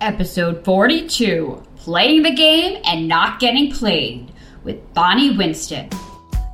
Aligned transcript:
Episode 0.00 0.64
42 0.64 1.60
Playing 1.76 2.22
the 2.22 2.30
Game 2.30 2.80
and 2.84 3.08
Not 3.08 3.40
Getting 3.40 3.72
Played 3.72 4.32
with 4.62 4.94
Bonnie 4.94 5.36
Winston. 5.36 5.90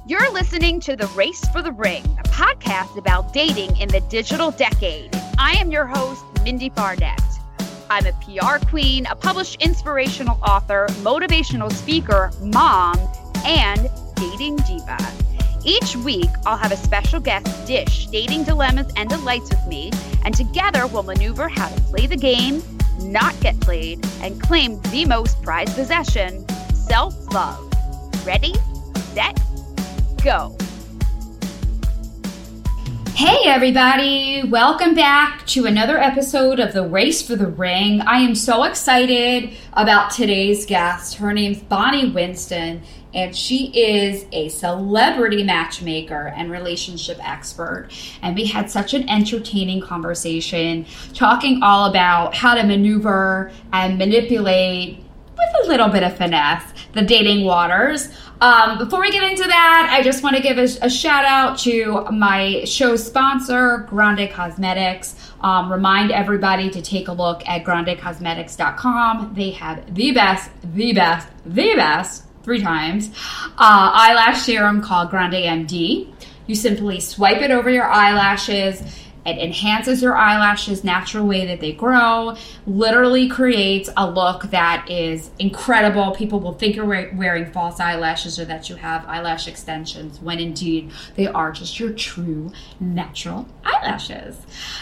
You're 0.06 0.32
listening 0.32 0.80
to 0.80 0.96
The 0.96 1.06
Race 1.08 1.46
for 1.48 1.60
the 1.60 1.72
Ring, 1.72 2.04
a 2.19 2.28
podcast 2.28 2.96
about 2.96 3.34
dating 3.34 3.77
in 3.77 3.88
the 3.88 4.00
digital 4.08 4.50
decade. 4.50 5.10
I 5.38 5.52
am 5.52 5.70
your 5.70 5.86
host, 5.86 6.24
Mindie 6.42 6.70
Barnett. 6.70 7.20
I'm 7.91 8.06
a 8.06 8.12
PR 8.12 8.64
queen, 8.66 9.06
a 9.06 9.14
published 9.14 9.62
inspirational 9.62 10.38
author, 10.42 10.86
motivational 11.02 11.70
speaker, 11.70 12.30
mom, 12.41 12.98
and 13.44 13.91
dating 14.16 14.56
diva. 14.56 14.98
Each 15.66 15.97
week, 15.97 16.30
I'll 16.47 16.58
have 16.58 16.72
a 16.72 16.76
special 16.76 17.20
guest 17.20 17.66
dish 17.66 18.06
dating 18.06 18.44
dilemmas 18.44 18.91
and 18.97 19.10
delights 19.10 19.50
with 19.50 19.66
me, 19.66 19.91
and 20.24 20.34
together 20.34 20.86
we'll 20.86 21.02
maneuver 21.02 21.48
how 21.48 21.69
to 21.69 21.80
play 21.82 22.06
the 22.06 22.16
game, 22.16 22.62
not 23.00 23.39
get 23.41 23.59
played, 23.61 24.05
and 24.23 24.41
claim 24.41 24.81
the 24.91 25.05
most 25.05 25.42
prized 25.42 25.75
possession 25.75 26.47
self 26.75 27.14
love. 27.33 27.61
Ready, 28.27 28.55
set, 29.12 29.39
go. 30.23 30.56
Hey, 33.15 33.48
everybody! 33.48 34.42
Welcome 34.48 34.95
back 34.95 35.47
to 35.47 35.67
another 35.67 35.98
episode 35.98 36.59
of 36.59 36.72
The 36.72 36.83
Race 36.83 37.22
for 37.22 37.37
the 37.37 37.47
Ring. 37.47 38.00
I 38.00 38.19
am 38.19 38.34
so 38.34 38.65
excited 38.65 39.55
about 39.75 40.11
today's 40.11 40.67
guest. 40.67 41.15
Her 41.15 41.33
name's 41.33 41.62
Bonnie 41.62 42.11
Winston, 42.11 42.83
and 43.14 43.34
she 43.34 43.66
is 43.66 44.26
a 44.32 44.48
celebrity 44.48 45.42
matchmaker 45.42 46.32
and 46.36 46.50
relationship 46.50 47.18
expert. 47.26 47.88
And 48.22 48.34
we 48.34 48.46
had 48.46 48.70
such 48.70 48.92
an 48.92 49.08
entertaining 49.08 49.80
conversation 49.80 50.86
talking 51.14 51.62
all 51.62 51.88
about 51.88 52.34
how 52.34 52.54
to 52.54 52.64
maneuver 52.64 53.52
and 53.72 53.96
manipulate 53.98 54.98
with 55.36 55.64
a 55.64 55.68
little 55.68 55.88
bit 55.88 56.02
of 56.02 56.16
finesse 56.16 56.72
the 56.94 57.02
dating 57.02 57.44
waters. 57.44 58.08
Um, 58.40 58.78
before 58.78 59.00
we 59.00 59.10
get 59.10 59.22
into 59.24 59.44
that, 59.44 59.88
I 59.91 60.03
just 60.03 60.22
want 60.22 60.36
to 60.36 60.42
give 60.42 60.58
a, 60.58 60.69
a, 60.82 60.91
shout 60.91 61.24
out 61.24 61.58
to 61.60 62.06
my 62.10 62.64
show 62.64 62.97
sponsor, 62.97 63.86
Grande 63.88 64.30
Cosmetics. 64.30 65.16
Um, 65.41 65.70
remind 65.70 66.10
everybody 66.10 66.70
to 66.70 66.82
take 66.82 67.08
a 67.08 67.12
look 67.12 67.47
at 67.48 67.64
grandecosmetics.com. 67.64 69.34
They 69.34 69.50
have 69.53 69.94
the 69.94 70.12
best, 70.12 70.50
the 70.62 70.92
best, 70.92 71.28
the 71.44 71.74
best, 71.74 72.24
three 72.44 72.62
times, 72.62 73.10
uh, 73.59 73.91
eyelash 73.94 74.43
serum 74.43 74.82
called 74.82 75.10
Grande 75.10 75.34
MD. 75.34 76.09
You 76.47 76.55
simply 76.55 77.00
swipe 77.00 77.41
it 77.41 77.50
over 77.50 77.71
your 77.71 77.87
eyelashes 77.87 78.82
it 79.27 79.38
enhances 79.38 80.03
your 80.03 80.16
eyelashes 80.16 80.84
natural 80.84 81.27
way 81.27 81.47
that 81.47 81.60
they 81.60 81.72
grow, 81.72 82.37
literally 82.66 83.28
creates 83.28 83.88
a 83.97 84.09
look 84.09 84.43
that 84.50 84.87
is 84.91 85.31
incredible. 85.38 86.10
People 86.10 86.41
will 86.41 86.53
think 86.53 86.77
you're 86.77 86.84
wearing 86.84 87.47
false 87.47 87.81
eyelashes 87.81 88.38
or 88.38 88.44
that 88.44 88.69
you 88.69 88.77
have 88.77 89.06
eyelash 89.06 89.49
extensions 89.49 90.21
when 90.21 90.38
indeed 90.38 90.91
they 91.15 91.27
are 91.27 91.53
just 91.53 91.81
your 91.81 91.91
true 91.91 92.53
natural 92.81 93.49
eyelashes. 93.65 94.37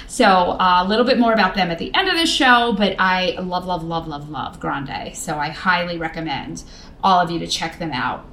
So, 0.08 0.26
uh, 0.26 0.82
a 0.84 0.88
little 0.88 1.04
bit 1.04 1.20
more 1.20 1.32
about 1.32 1.54
them 1.54 1.70
at 1.70 1.78
the 1.78 1.94
end 1.94 2.08
of 2.08 2.16
the 2.16 2.26
show, 2.26 2.72
but 2.72 2.96
I 2.98 3.36
love, 3.38 3.66
love, 3.66 3.84
love, 3.84 4.08
love, 4.08 4.28
love 4.28 4.58
Grande. 4.58 5.14
So, 5.14 5.38
I 5.38 5.50
highly 5.50 5.98
recommend 5.98 6.64
all 7.02 7.20
of 7.20 7.30
you 7.30 7.38
to 7.38 7.46
check 7.46 7.78
them 7.78 7.92
out. 7.92 8.24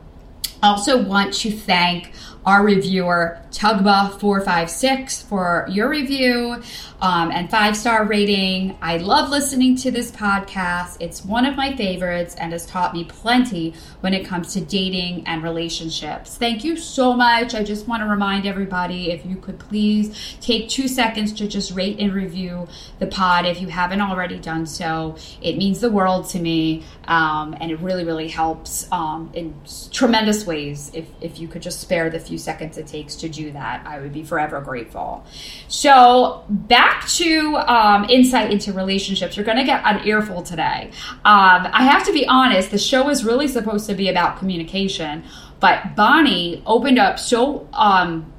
Also, 0.61 1.01
want 1.01 1.33
to 1.33 1.51
thank 1.51 2.11
our 2.45 2.63
reviewer 2.63 3.39
Tugba456 3.51 5.23
for 5.23 5.67
your 5.69 5.89
review 5.89 6.61
um, 7.01 7.31
and 7.31 7.49
five 7.49 7.75
star 7.75 8.05
rating. 8.05 8.77
I 8.81 8.97
love 8.97 9.29
listening 9.29 9.75
to 9.77 9.91
this 9.91 10.11
podcast. 10.11 10.97
It's 10.99 11.25
one 11.25 11.45
of 11.45 11.55
my 11.55 11.75
favorites 11.75 12.35
and 12.35 12.51
has 12.53 12.65
taught 12.65 12.93
me 12.93 13.05
plenty 13.05 13.73
when 14.01 14.13
it 14.13 14.25
comes 14.25 14.53
to 14.53 14.61
dating 14.61 15.25
and 15.27 15.43
relationships. 15.43 16.37
Thank 16.37 16.63
you 16.63 16.77
so 16.77 17.13
much. 17.13 17.55
I 17.55 17.63
just 17.63 17.87
want 17.87 18.03
to 18.03 18.07
remind 18.07 18.45
everybody 18.45 19.11
if 19.11 19.25
you 19.25 19.35
could 19.35 19.59
please 19.59 20.37
take 20.41 20.69
two 20.69 20.87
seconds 20.87 21.33
to 21.33 21.47
just 21.47 21.71
rate 21.71 21.99
and 21.99 22.13
review 22.13 22.67
the 22.99 23.07
pod 23.07 23.45
if 23.45 23.59
you 23.61 23.67
haven't 23.67 24.01
already 24.01 24.37
done 24.37 24.65
so. 24.65 25.15
It 25.41 25.57
means 25.57 25.79
the 25.79 25.91
world 25.91 26.29
to 26.29 26.39
me 26.39 26.83
um, 27.05 27.55
and 27.59 27.71
it 27.71 27.79
really, 27.79 28.05
really 28.05 28.27
helps 28.27 28.89
um, 28.91 29.31
in 29.33 29.53
tremendous 29.91 30.45
ways 30.45 30.91
if, 30.93 31.07
if 31.21 31.39
you 31.39 31.47
could 31.47 31.61
just 31.61 31.79
spare 31.79 32.09
the 32.09 32.19
few 32.29 32.37
seconds 32.37 32.77
it 32.77 32.87
takes 32.87 33.15
to 33.17 33.27
do 33.27 33.51
that. 33.51 33.85
I 33.85 33.99
would 33.99 34.13
be 34.13 34.23
forever 34.23 34.61
grateful. 34.61 35.25
So, 35.67 36.45
back 36.47 37.07
to 37.09 37.57
um, 37.57 38.05
insight 38.05 38.51
into 38.51 38.71
relationships. 38.71 39.35
You're 39.35 39.45
going 39.45 39.57
to 39.57 39.65
get 39.65 39.81
an 39.83 40.07
earful 40.07 40.41
today. 40.43 40.91
Um, 41.25 41.67
I 41.73 41.83
have 41.83 42.05
to 42.05 42.13
be 42.13 42.25
honest, 42.27 42.71
the 42.71 42.77
show 42.77 43.09
is 43.09 43.25
really 43.25 43.47
supposed 43.47 43.87
to 43.87 43.95
be 43.95 44.07
about 44.07 44.39
communication, 44.39 45.23
but 45.59 45.95
Bonnie 45.95 46.63
opened 46.65 46.99
up 46.99 47.19
so 47.19 47.67
um, 47.73 48.31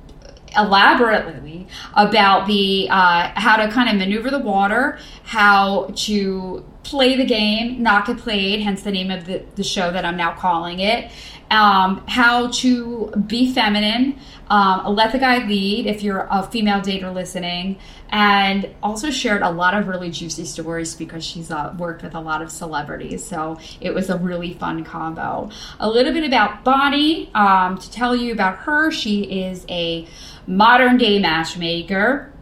elaborately 0.56 1.66
about 1.94 2.46
the 2.46 2.88
uh, 2.90 3.32
how 3.34 3.56
to 3.56 3.70
kind 3.70 3.88
of 3.90 3.96
maneuver 3.96 4.30
the 4.30 4.38
water, 4.38 4.98
how 5.24 5.92
to 5.96 6.64
play 6.82 7.16
the 7.16 7.24
game, 7.24 7.82
not 7.82 8.06
get 8.06 8.18
played, 8.18 8.60
hence 8.60 8.82
the 8.82 8.90
name 8.90 9.10
of 9.10 9.26
the, 9.26 9.44
the 9.54 9.62
show 9.62 9.92
that 9.92 10.04
I'm 10.04 10.16
now 10.16 10.34
calling 10.34 10.80
it, 10.80 11.10
um, 11.50 12.04
how 12.06 12.48
to 12.48 13.12
be 13.26 13.52
feminine, 13.52 14.18
um, 14.48 14.94
let 14.94 15.12
the 15.12 15.18
guy 15.18 15.46
lead 15.46 15.86
if 15.86 16.02
you're 16.02 16.26
a 16.30 16.42
female 16.44 16.80
dater 16.80 17.12
listening, 17.12 17.78
and 18.10 18.68
also 18.82 19.10
shared 19.10 19.42
a 19.42 19.50
lot 19.50 19.74
of 19.74 19.88
really 19.88 20.10
juicy 20.10 20.44
stories 20.44 20.94
because 20.94 21.24
she's 21.24 21.50
uh, 21.50 21.74
worked 21.78 22.02
with 22.02 22.14
a 22.14 22.20
lot 22.20 22.42
of 22.42 22.50
celebrities. 22.50 23.24
So 23.24 23.58
it 23.80 23.94
was 23.94 24.10
a 24.10 24.18
really 24.18 24.54
fun 24.54 24.84
combo. 24.84 25.50
A 25.78 25.88
little 25.88 26.12
bit 26.12 26.24
about 26.24 26.64
Bonnie 26.64 27.32
um, 27.34 27.78
to 27.78 27.90
tell 27.90 28.14
you 28.14 28.32
about 28.32 28.58
her. 28.58 28.90
She 28.90 29.44
is 29.44 29.64
a 29.68 30.06
modern 30.46 30.98
day 30.98 31.18
matchmaker 31.18 32.32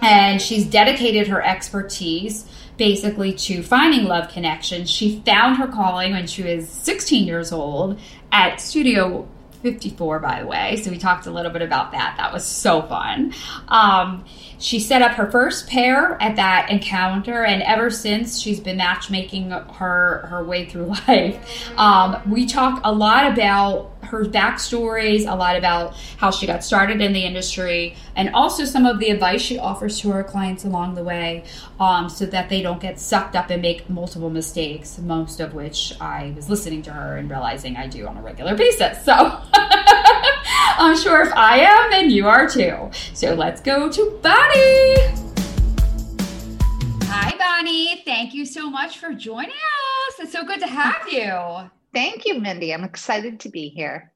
and 0.00 0.42
she's 0.42 0.66
dedicated 0.66 1.28
her 1.28 1.40
expertise 1.42 2.44
basically 2.76 3.32
to 3.32 3.62
finding 3.62 4.04
love 4.04 4.30
connections. 4.30 4.90
She 4.90 5.20
found 5.24 5.56
her 5.56 5.66
calling 5.66 6.12
when 6.12 6.26
she 6.26 6.42
was 6.42 6.68
16 6.68 7.26
years 7.26 7.52
old 7.52 7.98
at 8.30 8.60
Studio 8.60 9.28
54, 9.62 10.18
by 10.18 10.40
the 10.40 10.46
way. 10.46 10.76
So 10.76 10.90
we 10.90 10.98
talked 10.98 11.26
a 11.26 11.30
little 11.30 11.52
bit 11.52 11.62
about 11.62 11.92
that. 11.92 12.14
That 12.16 12.32
was 12.32 12.44
so 12.44 12.82
fun. 12.82 13.32
Um, 13.68 14.24
she 14.62 14.78
set 14.78 15.02
up 15.02 15.12
her 15.12 15.28
first 15.28 15.66
pair 15.66 16.16
at 16.22 16.36
that 16.36 16.70
encounter, 16.70 17.44
and 17.44 17.62
ever 17.64 17.90
since 17.90 18.38
she's 18.38 18.60
been 18.60 18.76
matchmaking 18.76 19.50
her 19.50 20.26
her 20.28 20.44
way 20.44 20.66
through 20.66 20.86
life. 21.08 21.68
Um, 21.76 22.22
we 22.30 22.46
talk 22.46 22.80
a 22.84 22.92
lot 22.92 23.30
about 23.30 23.90
her 24.04 24.24
backstories, 24.24 25.30
a 25.30 25.34
lot 25.34 25.56
about 25.56 25.96
how 26.16 26.30
she 26.30 26.46
got 26.46 26.62
started 26.62 27.00
in 27.00 27.12
the 27.12 27.24
industry, 27.24 27.96
and 28.14 28.30
also 28.34 28.64
some 28.64 28.86
of 28.86 29.00
the 29.00 29.10
advice 29.10 29.42
she 29.42 29.58
offers 29.58 29.98
to 30.00 30.10
her 30.12 30.22
clients 30.22 30.64
along 30.64 30.94
the 30.94 31.02
way, 31.02 31.42
um, 31.80 32.08
so 32.08 32.24
that 32.26 32.48
they 32.48 32.62
don't 32.62 32.80
get 32.80 33.00
sucked 33.00 33.34
up 33.34 33.50
and 33.50 33.62
make 33.62 33.90
multiple 33.90 34.30
mistakes. 34.30 34.98
Most 34.98 35.40
of 35.40 35.54
which 35.54 35.92
I 36.00 36.32
was 36.36 36.48
listening 36.48 36.82
to 36.82 36.92
her 36.92 37.16
and 37.16 37.28
realizing 37.28 37.76
I 37.76 37.88
do 37.88 38.06
on 38.06 38.16
a 38.16 38.22
regular 38.22 38.54
basis. 38.54 39.04
So. 39.04 39.42
I'm 40.78 40.96
sure 40.96 41.22
if 41.22 41.32
I 41.34 41.60
am, 41.60 41.90
then 41.90 42.10
you 42.10 42.26
are 42.26 42.48
too. 42.48 42.90
So 43.14 43.34
let's 43.34 43.60
go 43.60 43.90
to 43.90 44.18
Bonnie. 44.22 44.96
Hi, 47.04 47.34
Bonnie, 47.38 48.02
thank 48.04 48.34
you 48.34 48.44
so 48.44 48.68
much 48.68 48.98
for 48.98 49.12
joining 49.14 49.50
us. 49.50 50.14
It's 50.18 50.32
so 50.32 50.44
good 50.44 50.60
to 50.60 50.66
have 50.66 51.08
you. 51.10 51.70
Thank 51.94 52.26
you, 52.26 52.40
Mindie. 52.40 52.74
I'm 52.74 52.84
excited 52.84 53.40
to 53.40 53.48
be 53.48 53.68
here. 53.68 54.12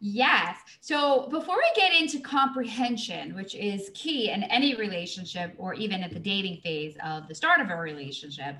Yes. 0.00 0.58
So 0.80 1.28
before 1.28 1.56
we 1.56 1.80
get 1.80 1.98
into 1.98 2.20
comprehension, 2.20 3.34
which 3.34 3.54
is 3.54 3.90
key 3.94 4.30
in 4.30 4.42
any 4.44 4.74
relationship 4.74 5.54
or 5.56 5.74
even 5.74 6.02
at 6.02 6.12
the 6.12 6.20
dating 6.20 6.60
phase 6.60 6.96
of 7.04 7.26
the 7.28 7.34
start 7.34 7.60
of 7.60 7.70
a 7.70 7.76
relationship, 7.76 8.58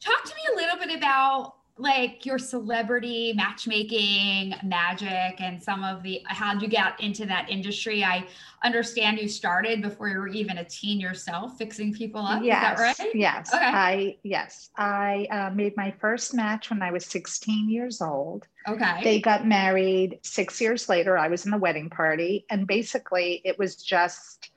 talk 0.00 0.24
to 0.24 0.34
me 0.34 0.42
a 0.52 0.56
little 0.56 0.78
bit 0.78 0.96
about 0.96 1.54
like 1.76 2.24
your 2.24 2.38
celebrity 2.38 3.32
matchmaking 3.34 4.54
magic 4.62 5.40
and 5.40 5.60
some 5.60 5.82
of 5.82 6.04
the 6.04 6.22
how'd 6.26 6.62
you 6.62 6.68
get 6.68 7.00
into 7.00 7.26
that 7.26 7.50
industry? 7.50 8.04
I 8.04 8.26
understand 8.62 9.18
you 9.18 9.28
started 9.28 9.82
before 9.82 10.08
you 10.08 10.18
were 10.18 10.28
even 10.28 10.58
a 10.58 10.64
teen 10.64 11.00
yourself 11.00 11.58
fixing 11.58 11.92
people 11.92 12.20
up 12.20 12.44
yes, 12.44 12.78
is 12.78 12.96
that 12.96 13.02
right? 13.02 13.14
yes. 13.14 13.52
Okay. 13.52 13.64
i 13.64 14.16
yes. 14.22 14.70
I 14.76 15.26
uh, 15.32 15.50
made 15.50 15.76
my 15.76 15.92
first 16.00 16.32
match 16.32 16.70
when 16.70 16.80
i 16.80 16.92
was 16.92 17.04
16 17.06 17.68
years 17.68 18.00
old. 18.00 18.46
Okay. 18.68 19.00
They 19.02 19.20
got 19.20 19.46
married 19.46 20.20
six 20.22 20.60
years 20.60 20.88
later. 20.88 21.18
I 21.18 21.26
was 21.26 21.44
in 21.44 21.50
the 21.50 21.58
wedding 21.58 21.90
party 21.90 22.46
and 22.50 22.68
basically 22.68 23.42
it 23.44 23.58
was 23.58 23.76
just 23.76 24.50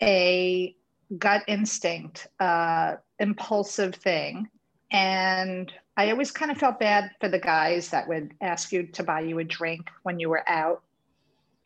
a 0.00 0.76
gut 1.18 1.42
instinct 1.48 2.28
uh, 2.38 2.94
impulsive 3.18 3.96
thing. 3.96 4.48
And 4.92 5.72
I 5.96 6.10
always 6.10 6.30
kind 6.30 6.50
of 6.50 6.58
felt 6.58 6.78
bad 6.78 7.10
for 7.20 7.28
the 7.28 7.38
guys 7.38 7.90
that 7.90 8.08
would 8.08 8.34
ask 8.40 8.72
you 8.72 8.84
to 8.84 9.02
buy 9.02 9.20
you 9.20 9.38
a 9.38 9.44
drink 9.44 9.90
when 10.04 10.18
you 10.18 10.30
were 10.30 10.48
out 10.48 10.82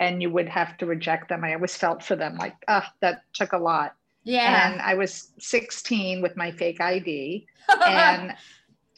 and 0.00 0.20
you 0.20 0.30
would 0.30 0.48
have 0.48 0.76
to 0.78 0.86
reject 0.86 1.28
them. 1.28 1.44
I 1.44 1.54
always 1.54 1.76
felt 1.76 2.02
for 2.02 2.16
them 2.16 2.36
like, 2.36 2.54
ah, 2.68 2.84
oh, 2.84 2.92
that 3.00 3.22
took 3.32 3.52
a 3.52 3.58
lot. 3.58 3.94
Yeah. 4.24 4.72
And 4.72 4.82
I 4.82 4.94
was 4.94 5.30
16 5.38 6.20
with 6.20 6.36
my 6.36 6.50
fake 6.50 6.80
ID. 6.80 7.46
and 7.84 8.34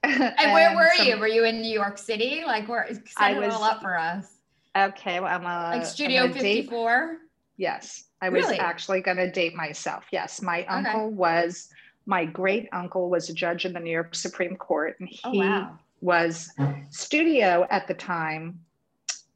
and, 0.03 0.23
and 0.39 0.53
where 0.53 0.75
were 0.77 0.91
some, 0.97 1.07
you? 1.07 1.19
Were 1.19 1.29
you 1.29 1.45
in 1.45 1.61
New 1.61 1.73
York 1.73 1.99
City? 1.99 2.43
Like 2.47 2.69
where 2.69 2.89
set 2.89 3.03
I 3.17 3.33
it 3.33 3.41
was, 3.41 3.55
all 3.55 3.65
up 3.65 3.83
for 3.83 3.99
us. 3.99 4.39
Okay. 4.77 5.21
Well, 5.21 5.33
I'm 5.33 5.43
a 5.43 5.77
like 5.77 5.87
Studio 5.87 6.33
54. 6.33 7.19
Yes. 7.57 8.05
I 8.23 8.31
was 8.31 8.45
really? 8.45 8.59
actually 8.59 9.01
gonna 9.01 9.31
date 9.31 9.55
myself. 9.55 10.07
Yes. 10.11 10.41
My 10.41 10.63
okay. 10.63 10.69
uncle 10.69 11.11
was 11.11 11.69
my 12.09 12.25
great 12.25 12.71
uncle 12.73 13.11
was 13.11 13.29
a 13.29 13.35
judge 13.35 13.67
in 13.67 13.75
the 13.75 13.81
New 13.81 13.91
York 13.91 14.15
Supreme 14.15 14.57
Court, 14.57 14.99
and 14.99 15.11
oh, 15.25 15.31
he 15.31 15.43
oh, 15.43 15.47
wow. 15.47 15.79
was 16.01 16.51
studio 16.89 17.67
at 17.71 17.87
the 17.87 17.93
time. 17.93 18.61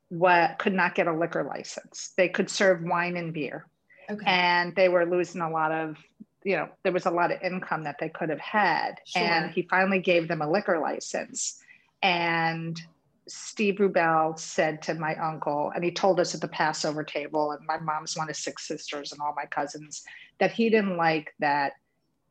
What 0.08 0.58
could 0.58 0.72
not 0.72 0.94
get 0.94 1.06
a 1.06 1.12
liquor 1.12 1.44
license? 1.44 2.12
They 2.16 2.30
could 2.30 2.48
serve 2.48 2.82
wine 2.82 3.19
and 3.19 3.32
beer, 3.32 3.66
okay. 4.10 4.24
and 4.26 4.74
they 4.74 4.88
were 4.88 5.04
losing 5.04 5.42
a 5.42 5.50
lot 5.50 5.70
of. 5.70 5.98
You 6.44 6.56
know, 6.56 6.69
there 6.82 6.92
was 6.92 7.06
a 7.06 7.10
lot 7.10 7.30
of 7.30 7.40
income 7.42 7.84
that 7.84 7.98
they 8.00 8.08
could 8.08 8.30
have 8.30 8.40
had, 8.40 9.00
sure. 9.04 9.22
and 9.22 9.52
he 9.52 9.62
finally 9.62 10.00
gave 10.00 10.26
them 10.26 10.42
a 10.42 10.50
liquor 10.50 10.80
license. 10.80 11.62
And 12.02 12.80
Steve 13.28 13.76
Rubell 13.76 14.36
said 14.36 14.82
to 14.82 14.94
my 14.94 15.14
uncle, 15.16 15.70
and 15.72 15.84
he 15.84 15.92
told 15.92 16.19
us 16.19 16.34
at 16.34 16.40
the 16.40 16.48
Passover 16.48 17.04
table, 17.04 17.52
and 17.52 17.64
my 17.64 17.78
mom's 17.78 18.16
one 18.16 18.28
of 18.28 18.34
six 18.34 18.66
sisters 18.66 19.12
and 19.12 19.20
all 19.20 19.34
my 19.36 19.44
cousins, 19.44 20.02
that 20.40 20.50
he 20.50 20.69
didn't 20.69 20.96
like 20.96 21.32
that 21.38 21.74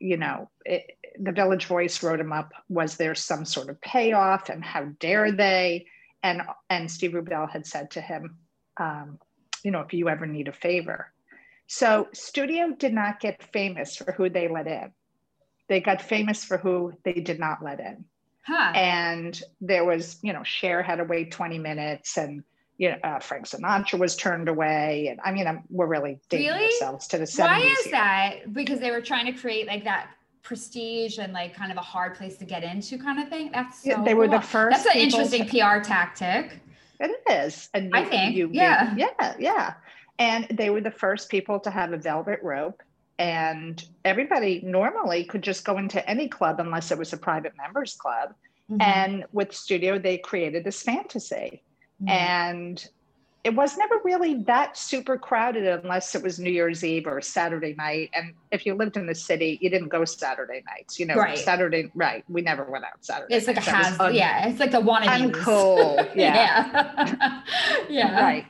you 0.02 0.16
know, 0.16 0.50
it, 0.64 0.98
the 1.18 1.32
Village 1.32 1.66
Voice 1.66 2.02
wrote 2.02 2.20
him 2.20 2.32
up. 2.32 2.52
Was 2.68 2.96
there 2.96 3.14
some 3.14 3.44
sort 3.44 3.68
of 3.68 3.80
payoff, 3.80 4.48
and 4.48 4.64
how 4.64 4.86
dare 4.98 5.32
they? 5.32 5.86
And 6.22 6.42
and 6.68 6.90
Steve 6.90 7.12
Rubell 7.12 7.50
had 7.50 7.66
said 7.66 7.90
to 7.92 8.00
him, 8.00 8.36
um, 8.76 9.18
you 9.62 9.70
know, 9.70 9.80
if 9.80 9.92
you 9.92 10.08
ever 10.08 10.26
need 10.26 10.48
a 10.48 10.52
favor. 10.52 11.12
So 11.66 12.08
Studio 12.12 12.74
did 12.76 12.92
not 12.92 13.20
get 13.20 13.42
famous 13.52 13.96
for 13.96 14.12
who 14.12 14.28
they 14.28 14.48
let 14.48 14.66
in. 14.66 14.92
They 15.68 15.80
got 15.80 16.02
famous 16.02 16.44
for 16.44 16.58
who 16.58 16.92
they 17.04 17.14
did 17.14 17.38
not 17.38 17.62
let 17.62 17.80
in. 17.80 18.04
Huh. 18.42 18.72
And 18.74 19.40
there 19.60 19.84
was, 19.84 20.18
you 20.22 20.32
know, 20.32 20.42
Cher 20.42 20.82
had 20.82 20.96
to 20.96 21.04
wait 21.04 21.30
20 21.30 21.58
minutes 21.58 22.18
and 22.18 22.42
you 22.78 22.90
know, 22.90 22.96
uh, 23.04 23.18
Frank 23.18 23.46
Sinatra 23.46 23.98
was 23.98 24.16
turned 24.16 24.48
away. 24.48 25.08
And 25.08 25.20
I 25.24 25.32
mean, 25.32 25.46
I'm, 25.46 25.62
we're 25.70 25.86
really 25.86 26.18
dating 26.28 26.48
really? 26.48 26.64
ourselves 26.66 27.06
to 27.08 27.18
the 27.18 27.24
70s. 27.24 27.38
Why 27.38 27.58
is 27.60 27.84
here. 27.84 27.92
that? 27.92 28.52
Because 28.52 28.80
they 28.80 28.90
were 28.90 29.00
trying 29.00 29.26
to 29.26 29.32
create 29.32 29.66
like 29.66 29.84
that 29.84 30.08
prestige 30.42 31.18
and 31.18 31.32
like 31.32 31.54
kind 31.54 31.70
of 31.70 31.78
a 31.78 31.82
hard 31.82 32.14
place 32.14 32.36
to 32.38 32.44
get 32.44 32.64
into 32.64 32.98
kind 32.98 33.20
of 33.20 33.28
thing. 33.28 33.50
That's 33.52 33.82
so 33.82 33.90
yeah, 33.90 34.02
they 34.02 34.10
cool. 34.10 34.20
were 34.20 34.28
the 34.28 34.40
first. 34.40 34.84
That's 34.84 34.94
an 34.94 35.00
interesting 35.00 35.46
to, 35.46 35.50
PR 35.50 35.80
tactic. 35.80 36.60
It 36.98 37.20
is. 37.30 37.68
And 37.74 37.86
you, 37.86 37.90
I 37.94 38.04
think, 38.04 38.36
you, 38.36 38.50
yeah. 38.52 38.94
yeah, 38.96 39.34
yeah. 39.38 39.74
And 40.18 40.46
they 40.50 40.70
were 40.70 40.80
the 40.80 40.90
first 40.90 41.28
people 41.28 41.58
to 41.60 41.70
have 41.70 41.92
a 41.92 41.96
velvet 41.96 42.40
rope. 42.42 42.82
And 43.18 43.84
everybody 44.04 44.60
normally 44.64 45.24
could 45.24 45.42
just 45.42 45.64
go 45.64 45.78
into 45.78 46.08
any 46.08 46.28
club 46.28 46.58
unless 46.58 46.90
it 46.90 46.98
was 46.98 47.12
a 47.12 47.16
private 47.16 47.52
members 47.56 47.94
club. 47.94 48.34
Mm-hmm. 48.70 48.80
And 48.80 49.24
with 49.32 49.52
Studio, 49.52 49.98
they 49.98 50.18
created 50.18 50.64
this 50.64 50.82
fantasy 50.82 51.62
Mm-hmm. 52.02 52.08
And 52.08 52.88
it 53.44 53.54
was 53.54 53.76
never 53.76 54.00
really 54.04 54.34
that 54.44 54.76
super 54.76 55.18
crowded 55.18 55.66
unless 55.66 56.14
it 56.14 56.22
was 56.22 56.38
New 56.38 56.50
Year's 56.50 56.84
Eve 56.84 57.06
or 57.06 57.20
Saturday 57.20 57.74
night. 57.74 58.10
And 58.14 58.34
if 58.52 58.64
you 58.64 58.74
lived 58.74 58.96
in 58.96 59.06
the 59.06 59.14
city, 59.14 59.58
you 59.60 59.68
didn't 59.68 59.88
go 59.88 60.04
Saturday 60.04 60.62
nights. 60.66 61.00
You 61.00 61.06
know, 61.06 61.16
right. 61.16 61.36
Saturday, 61.36 61.90
right? 61.94 62.24
We 62.28 62.42
never 62.42 62.64
went 62.64 62.84
out 62.84 63.04
Saturday. 63.04 63.34
It's 63.34 63.48
like 63.48 63.56
a 63.56 63.60
has, 63.60 63.98
un- 63.98 64.14
yeah. 64.14 64.48
It's 64.48 64.60
like 64.60 64.70
the 64.70 64.80
wannabe. 64.80 65.32
Uncool, 65.32 66.10
yeah, 66.14 66.94
yeah. 66.94 67.42
yeah. 67.88 68.22
Right. 68.22 68.46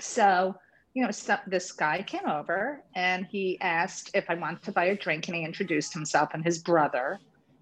So, 0.00 0.54
you 0.94 1.04
know, 1.04 1.10
so 1.10 1.36
this 1.46 1.70
guy 1.72 2.02
came 2.02 2.26
over 2.26 2.82
and 2.94 3.26
he 3.26 3.60
asked 3.60 4.10
if 4.14 4.30
I 4.30 4.34
wanted 4.34 4.62
to 4.62 4.72
buy 4.72 4.86
a 4.86 4.96
drink, 4.96 5.28
and 5.28 5.36
he 5.36 5.44
introduced 5.44 5.92
himself 5.92 6.30
and 6.32 6.42
his 6.42 6.58
brother. 6.58 7.20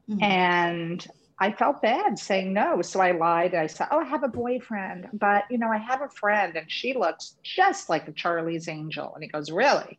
Mm-hmm. 0.09 0.23
And 0.23 1.07
I 1.39 1.53
felt 1.53 1.83
bad 1.83 2.19
saying 2.19 2.53
no. 2.53 2.83
So 2.83 3.01
I 3.01 3.13
lied. 3.13 3.55
I 3.55 3.67
said, 3.67 3.89
Oh, 3.91 4.01
I 4.01 4.05
have 4.05 4.23
a 4.23 4.29
boyfriend, 4.29 5.09
but 5.13 5.45
you 5.51 5.59
know, 5.59 5.69
I 5.69 5.79
have 5.79 6.03
a 6.03 6.09
friend 6.09 6.57
and 6.57 6.71
she 6.71 6.95
looks 6.95 7.37
just 7.43 7.89
like 7.89 8.07
a 8.09 8.13
Charlie's 8.13 8.69
angel. 8.69 9.13
And 9.15 9.25
he 9.25 9.29
goes, 9.29 9.51
Really? 9.51 9.99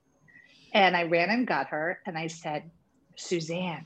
And 0.73 0.95
I 0.95 1.03
ran 1.03 1.29
and 1.29 1.45
got 1.45 1.67
her 1.67 1.99
and 2.05 2.17
I 2.17 2.27
said, 2.27 2.69
Suzanne, 3.15 3.85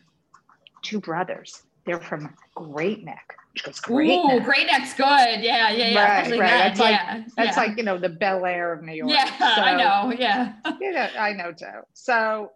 two 0.82 1.00
brothers. 1.00 1.64
They're 1.86 2.00
from 2.00 2.34
Great 2.56 3.04
Neck. 3.04 3.36
She 3.56 3.64
goes, 3.64 3.80
Great 3.80 4.12
Ooh, 4.12 4.28
Neck. 4.28 4.44
Great 4.44 4.68
Neck's 4.68 4.94
good. 4.94 5.08
Yeah, 5.08 5.72
yeah, 5.72 5.72
yeah. 5.72 6.22
Right, 6.22 6.32
right. 6.32 6.40
That's 6.40 6.80
like 6.80 6.92
yeah, 6.92 7.24
that's 7.36 7.58
yeah. 7.58 7.64
like, 7.64 7.78
you 7.78 7.84
know, 7.84 7.98
the 7.98 8.10
Bel 8.10 8.46
Air 8.46 8.74
of 8.74 8.84
New 8.84 8.94
York. 8.94 9.10
Yeah, 9.10 9.26
so, 9.38 9.62
I 9.62 9.76
know. 9.76 10.14
Yeah. 10.18 10.54
you 10.82 10.92
know, 10.92 11.08
I 11.18 11.34
know 11.34 11.52
too. 11.54 11.66
So 11.94 12.52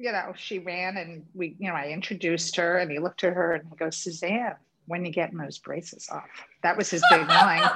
you 0.00 0.12
know, 0.12 0.32
she 0.34 0.58
ran 0.58 0.96
and 0.96 1.26
we, 1.34 1.54
you 1.58 1.68
know, 1.68 1.74
I 1.74 1.88
introduced 1.88 2.56
her 2.56 2.78
and 2.78 2.90
he 2.90 2.98
looked 2.98 3.22
at 3.22 3.34
her 3.34 3.52
and 3.52 3.68
he 3.68 3.76
goes, 3.76 3.98
Suzanne, 3.98 4.56
when 4.86 5.04
you 5.04 5.12
getting 5.12 5.36
those 5.36 5.58
braces 5.58 6.08
off? 6.10 6.24
That 6.62 6.78
was 6.78 6.88
his 6.88 7.04
big 7.10 7.28
line. 7.28 7.60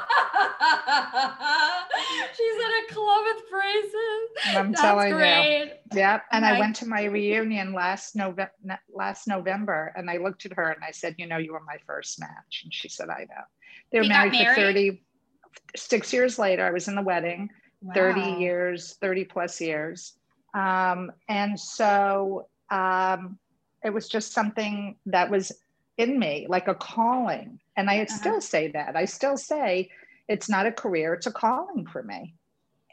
She's 2.34 2.56
in 2.56 2.70
a 2.80 2.92
club 2.92 3.24
with 3.26 3.50
braces. 3.50 4.56
I'm 4.56 4.72
That's 4.72 4.80
telling 4.80 5.12
great. 5.12 5.74
you. 5.92 5.98
Yep. 5.98 6.22
And 6.32 6.46
I 6.46 6.58
went 6.58 6.76
to 6.76 6.86
my 6.86 7.04
reunion 7.04 7.74
last 7.74 8.16
November 8.16 8.50
last 8.92 9.28
November 9.28 9.92
and 9.94 10.10
I 10.10 10.16
looked 10.16 10.46
at 10.46 10.54
her 10.54 10.70
and 10.70 10.82
I 10.82 10.92
said, 10.92 11.16
you 11.18 11.26
know, 11.26 11.36
you 11.36 11.52
were 11.52 11.62
my 11.66 11.76
first 11.86 12.18
match. 12.18 12.62
And 12.64 12.72
she 12.72 12.88
said, 12.88 13.10
I 13.10 13.26
know. 13.28 13.44
They 13.92 14.00
were 14.00 14.06
married, 14.06 14.32
married, 14.32 14.54
for 14.54 14.62
30, 14.62 15.02
six 15.76 16.10
years 16.10 16.38
later. 16.38 16.64
I 16.66 16.70
was 16.70 16.88
in 16.88 16.94
the 16.94 17.02
wedding, 17.02 17.50
wow. 17.82 17.92
30 17.94 18.40
years, 18.40 18.96
30 19.00 19.24
plus 19.24 19.60
years. 19.60 20.14
Um, 20.54 21.12
and 21.28 21.58
so 21.58 22.46
um, 22.70 23.38
it 23.84 23.90
was 23.90 24.08
just 24.08 24.32
something 24.32 24.96
that 25.06 25.30
was 25.30 25.52
in 25.98 26.18
me, 26.18 26.46
like 26.48 26.68
a 26.68 26.74
calling. 26.74 27.60
And 27.76 27.90
I 27.90 28.02
uh-huh. 28.02 28.16
still 28.16 28.40
say 28.40 28.68
that. 28.72 28.96
I 28.96 29.04
still 29.04 29.36
say 29.36 29.90
it's 30.28 30.48
not 30.48 30.66
a 30.66 30.72
career, 30.72 31.14
it's 31.14 31.26
a 31.26 31.32
calling 31.32 31.86
for 31.86 32.02
me. 32.02 32.34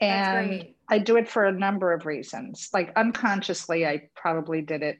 And 0.01 0.65
I 0.89 0.97
do 0.97 1.15
it 1.17 1.29
for 1.29 1.45
a 1.45 1.51
number 1.51 1.93
of 1.93 2.07
reasons. 2.07 2.69
Like 2.73 2.91
unconsciously, 2.95 3.85
I 3.85 4.09
probably 4.15 4.61
did 4.63 4.81
it 4.81 4.99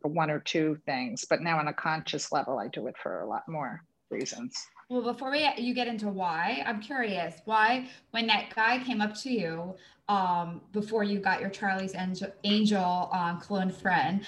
for 0.00 0.08
one 0.08 0.30
or 0.30 0.38
two 0.38 0.78
things, 0.86 1.24
but 1.28 1.42
now 1.42 1.58
on 1.58 1.66
a 1.66 1.72
conscious 1.72 2.30
level, 2.30 2.58
I 2.58 2.68
do 2.68 2.86
it 2.86 2.94
for 3.02 3.22
a 3.22 3.26
lot 3.26 3.42
more 3.48 3.82
reasons. 4.08 4.54
Well, 4.88 5.02
before 5.02 5.32
we 5.32 5.48
you 5.58 5.74
get 5.74 5.88
into 5.88 6.08
why, 6.08 6.62
I'm 6.64 6.80
curious 6.80 7.34
why 7.44 7.88
when 8.12 8.28
that 8.28 8.54
guy 8.54 8.78
came 8.84 9.00
up 9.00 9.14
to 9.22 9.30
you 9.32 9.74
um, 10.08 10.60
before 10.72 11.02
you 11.02 11.18
got 11.18 11.40
your 11.40 11.50
Charlie's 11.50 11.94
Angel, 11.94 12.32
Angel 12.44 13.10
um, 13.12 13.40
clone 13.40 13.70
friend, 13.70 14.24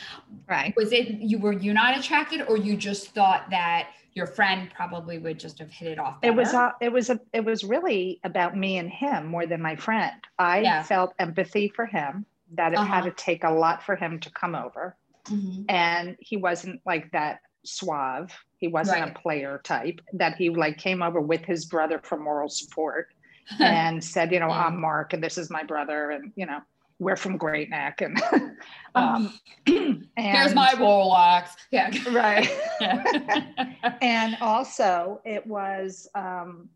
right? 0.49 0.75
Was 0.77 0.93
it 0.93 1.09
you 1.09 1.39
were 1.39 1.53
you 1.53 1.73
not 1.73 1.99
attracted, 1.99 2.43
or 2.49 2.57
you 2.57 2.77
just 2.77 3.15
thought 3.15 3.49
that 3.51 3.91
your 4.15 4.27
friend 4.27 4.71
probably 4.75 5.19
would 5.19 5.39
just 5.39 5.59
have 5.61 5.71
hit 5.71 5.93
it 5.93 5.99
off? 5.99 6.21
Better? 6.21 6.33
It 6.33 6.37
was 6.37 6.53
uh, 6.53 6.73
it 6.81 6.93
was 6.93 7.11
a 7.11 7.21
it 7.33 7.45
was 7.45 7.63
really 7.63 8.21
about 8.25 8.57
me 8.57 8.79
and 8.79 8.91
him 8.91 9.27
more 9.27 9.47
than 9.47 9.63
my 9.63 9.77
friend. 9.77 10.17
I 10.39 10.61
yeah. 10.61 10.83
felt 10.83 11.15
empathy 11.19 11.69
for 11.69 11.87
him 11.87 12.27
that 12.55 12.73
it 12.73 12.79
uh-huh. 12.79 12.93
had 12.93 13.05
to 13.05 13.13
take 13.13 13.45
a 13.45 13.51
lot 13.51 13.83
for 13.83 13.95
him 13.95 14.19
to 14.21 14.31
come 14.31 14.57
over, 14.57 14.97
mm-hmm. 15.27 15.63
and 15.69 16.17
he 16.19 16.37
wasn't 16.37 16.81
like 16.87 17.13
that 17.13 17.41
suave. 17.65 18.33
He 18.57 18.67
wasn't 18.67 19.01
right. 19.01 19.17
a 19.17 19.21
player 19.21 19.61
type. 19.63 20.01
That 20.13 20.35
he 20.35 20.51
like 20.51 20.79
came 20.79 21.05
over 21.05 21.21
with 21.21 21.45
his 21.45 21.67
brother 21.67 22.01
for 22.03 22.19
moral 22.19 22.49
support 22.49 23.11
and 23.61 24.03
said, 24.03 24.33
you 24.33 24.41
know, 24.41 24.49
yeah. 24.49 24.67
I'm 24.67 24.81
Mark 24.81 25.13
and 25.13 25.23
this 25.23 25.39
is 25.39 25.51
my 25.51 25.63
brother. 25.63 26.11
And, 26.11 26.33
you 26.37 26.47
know, 26.47 26.61
we're 26.99 27.17
from 27.17 27.37
Great 27.37 27.71
Neck 27.71 28.01
and, 28.01 28.21
um, 28.95 29.33
and 29.67 30.07
here's 30.17 30.55
my 30.55 30.71
Rolex. 30.71 31.51
Yeah. 31.71 31.91
Right. 32.11 32.49
and 34.03 34.37
also 34.41 35.21
it 35.25 35.47
was 35.47 36.09
um, 36.15 36.69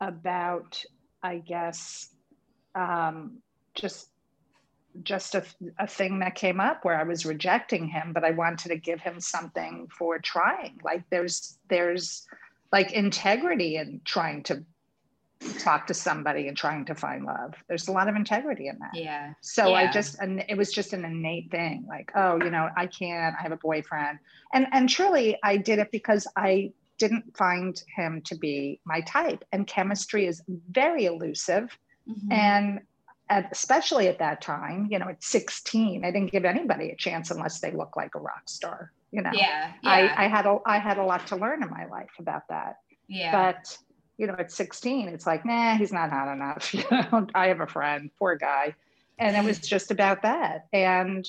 about, 0.00 0.82
I 1.22 1.38
guess, 1.38 2.10
um, 2.74 3.38
just 3.74 4.08
just 5.02 5.34
a, 5.34 5.44
a 5.78 5.86
thing 5.86 6.20
that 6.20 6.34
came 6.34 6.58
up 6.58 6.84
where 6.84 6.98
I 6.98 7.02
was 7.02 7.26
rejecting 7.26 7.86
him, 7.86 8.14
but 8.14 8.24
I 8.24 8.30
wanted 8.30 8.70
to 8.70 8.76
give 8.76 9.00
him 9.00 9.20
something 9.20 9.88
for 9.96 10.18
trying. 10.18 10.80
Like 10.82 11.04
there's 11.10 11.58
there's 11.68 12.26
like 12.72 12.92
integrity 12.92 13.76
in 13.76 14.00
trying 14.04 14.42
to 14.44 14.64
talk 15.54 15.86
to 15.86 15.94
somebody 15.94 16.48
and 16.48 16.56
trying 16.56 16.84
to 16.86 16.94
find 16.94 17.24
love. 17.24 17.54
There's 17.68 17.88
a 17.88 17.92
lot 17.92 18.08
of 18.08 18.16
integrity 18.16 18.68
in 18.68 18.78
that. 18.80 18.94
Yeah. 18.94 19.32
So 19.40 19.68
yeah. 19.68 19.74
I 19.74 19.90
just 19.90 20.18
and 20.20 20.44
it 20.48 20.56
was 20.56 20.72
just 20.72 20.92
an 20.92 21.04
innate 21.04 21.50
thing. 21.50 21.84
Like, 21.88 22.10
oh, 22.14 22.42
you 22.42 22.50
know, 22.50 22.68
I 22.76 22.86
can't. 22.86 23.34
I 23.38 23.42
have 23.42 23.52
a 23.52 23.56
boyfriend, 23.56 24.18
and 24.52 24.66
and 24.72 24.88
truly, 24.88 25.38
I 25.42 25.56
did 25.56 25.78
it 25.78 25.90
because 25.90 26.26
I 26.36 26.72
didn't 26.98 27.36
find 27.36 27.82
him 27.94 28.22
to 28.22 28.36
be 28.36 28.80
my 28.84 29.00
type. 29.02 29.44
And 29.52 29.66
chemistry 29.66 30.26
is 30.26 30.42
very 30.70 31.04
elusive, 31.06 31.76
mm-hmm. 32.08 32.32
and 32.32 32.80
at, 33.28 33.50
especially 33.52 34.08
at 34.08 34.18
that 34.18 34.40
time, 34.40 34.88
you 34.90 34.98
know, 34.98 35.08
at 35.08 35.22
16, 35.22 36.04
I 36.04 36.10
didn't 36.10 36.30
give 36.30 36.44
anybody 36.44 36.90
a 36.90 36.96
chance 36.96 37.30
unless 37.30 37.60
they 37.60 37.72
look 37.72 37.96
like 37.96 38.14
a 38.14 38.20
rock 38.20 38.48
star. 38.48 38.92
You 39.10 39.22
know, 39.22 39.30
yeah, 39.32 39.72
yeah. 39.82 39.90
I, 39.90 40.24
I 40.24 40.28
had 40.28 40.46
a 40.46 40.58
I 40.66 40.78
had 40.78 40.98
a 40.98 41.04
lot 41.04 41.26
to 41.28 41.36
learn 41.36 41.62
in 41.62 41.70
my 41.70 41.86
life 41.86 42.10
about 42.18 42.48
that. 42.48 42.76
Yeah. 43.08 43.32
But 43.32 43.78
you 44.18 44.26
know, 44.26 44.34
at 44.38 44.50
16, 44.50 45.08
it's 45.08 45.26
like, 45.26 45.44
nah, 45.44 45.76
he's 45.76 45.92
not 45.92 46.10
hot 46.10 46.32
enough. 46.32 46.74
You 46.74 46.84
know, 46.90 47.26
I 47.34 47.48
have 47.48 47.60
a 47.60 47.66
friend, 47.66 48.10
poor 48.18 48.36
guy. 48.36 48.74
And 49.18 49.36
it 49.36 49.44
was 49.44 49.58
just 49.58 49.90
about 49.90 50.22
that. 50.22 50.66
And 50.72 51.26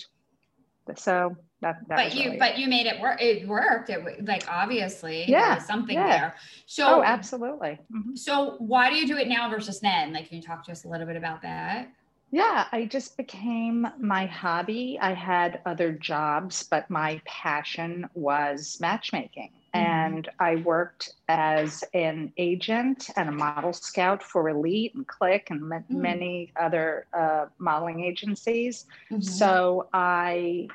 so 0.96 1.36
that, 1.62 1.80
that 1.88 1.96
but 1.96 2.16
you 2.16 2.26
really 2.26 2.38
but 2.38 2.52
it. 2.52 2.58
you 2.60 2.68
made 2.68 2.86
it 2.86 3.00
work 3.02 3.22
it 3.22 3.48
worked 3.48 3.90
it 3.90 4.26
like 4.26 4.46
obviously 4.48 5.26
yeah 5.28 5.46
there 5.46 5.56
was 5.56 5.66
something 5.66 5.96
yeah. 5.96 6.08
there 6.08 6.36
so 6.68 7.00
oh 7.00 7.04
absolutely 7.04 7.80
mm-hmm. 7.92 8.16
so 8.16 8.56
why 8.60 8.90
do 8.90 8.96
you 8.96 9.08
do 9.08 9.18
it 9.18 9.28
now 9.28 9.50
versus 9.50 9.80
then 9.80 10.14
like 10.14 10.28
can 10.28 10.38
you 10.38 10.44
talk 10.44 10.64
to 10.64 10.72
us 10.72 10.86
a 10.86 10.88
little 10.88 11.08
bit 11.08 11.16
about 11.16 11.42
that 11.42 11.90
yeah 12.30 12.68
i 12.72 12.86
just 12.86 13.18
became 13.18 13.88
my 13.98 14.28
hobby 14.28 15.00
i 15.02 15.14
had 15.14 15.60
other 15.66 15.92
jobs 15.94 16.64
but 16.64 16.90
my 16.90 17.20
passion 17.26 18.08
was 18.14 18.78
matchmaking. 18.80 19.52
And 19.78 20.30
i 20.40 20.56
worked 20.58 21.14
as 21.28 21.84
an 21.94 22.32
agent 22.38 23.10
and 23.16 23.30
a 23.30 23.32
model 23.32 23.74
scout 23.74 24.22
for 24.22 24.50
elite 24.50 24.94
and 24.96 25.08
click 25.08 25.48
and 25.50 25.62
mm-hmm. 25.62 26.02
many 26.02 26.52
other 26.60 27.08
uh, 27.14 27.46
modeling 27.58 28.04
agencies 28.04 28.86
mm-hmm. 29.12 29.22
so 29.22 29.88
i 29.94 30.68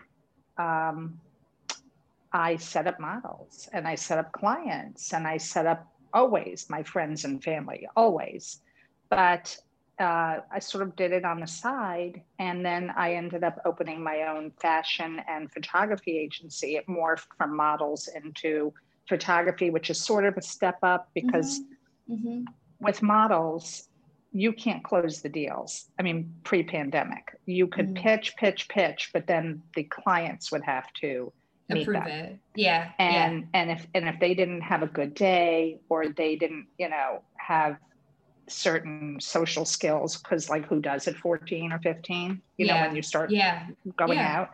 um, 0.59 1.19
I 2.33 2.57
set 2.57 2.87
up 2.87 2.99
models 2.99 3.69
and 3.73 3.87
I 3.87 3.95
set 3.95 4.19
up 4.19 4.33
clients 4.33 5.13
and 5.13 5.27
I 5.27 5.37
set 5.37 5.67
up 5.67 5.87
always 6.15 6.67
my 6.71 6.83
friends 6.83 7.25
and 7.25 7.43
family, 7.43 7.87
always. 7.97 8.61
But 9.11 9.57
uh, 10.01 10.39
I 10.51 10.59
sort 10.59 10.83
of 10.83 10.97
did 10.97 11.13
it 11.13 11.25
on 11.25 11.41
the 11.41 11.47
side. 11.47 12.23
And 12.39 12.65
then 12.65 12.93
I 12.97 13.15
ended 13.15 13.45
up 13.45 13.61
opening 13.65 14.03
my 14.03 14.23
own 14.23 14.51
fashion 14.61 15.21
and 15.29 15.53
photography 15.53 16.19
agency. 16.19 16.77
It 16.77 16.87
morphed 16.87 17.29
from 17.37 17.55
models 17.55 18.09
into 18.09 18.73
photography, 19.09 19.71
which 19.71 19.91
is 19.91 20.03
sort 20.03 20.25
of 20.25 20.37
a 20.37 20.43
step 20.43 20.79
up 20.83 21.11
because 21.15 21.61
mm-hmm. 22.11 22.15
Mm-hmm. 22.15 22.45
with 22.81 23.03
models, 23.03 23.89
you 24.33 24.53
can't 24.53 24.83
close 24.83 25.21
the 25.21 25.29
deals. 25.29 25.91
I 25.99 26.03
mean, 26.03 26.33
pre 26.43 26.63
pandemic, 26.63 27.37
you 27.47 27.67
could 27.67 27.95
mm. 27.95 28.03
pitch, 28.03 28.35
pitch, 28.37 28.69
pitch, 28.69 29.11
but 29.13 29.27
then 29.27 29.63
the 29.77 29.85
clients 29.85 30.51
would 30.51 30.65
have 30.65 30.91
to 31.01 31.33
approve 31.71 32.05
them. 32.05 32.07
it. 32.07 32.39
Yeah. 32.55 32.91
And 32.99 33.41
yeah. 33.41 33.47
and 33.55 33.71
if 33.71 33.87
and 33.95 34.09
if 34.09 34.19
they 34.21 34.35
didn't 34.35 34.63
have 34.63 34.83
a 34.83 34.87
good 34.87 35.15
day 35.15 35.81
or 35.89 36.09
they 36.09 36.37
didn't, 36.37 36.67
you 36.79 36.89
know, 36.89 37.23
have 37.37 37.77
certain 38.49 39.19
social 39.21 39.65
skills, 39.65 40.17
because 40.17 40.49
like 40.49 40.67
who 40.67 40.81
does 40.81 41.07
it 41.07 41.17
14 41.17 41.73
or 41.73 41.79
15, 41.79 42.41
you 42.57 42.67
yeah. 42.67 42.75
know, 42.75 42.87
when 42.87 42.97
you 42.97 43.03
start 43.03 43.31
yeah. 43.31 43.67
going 43.97 44.19
yeah. 44.19 44.47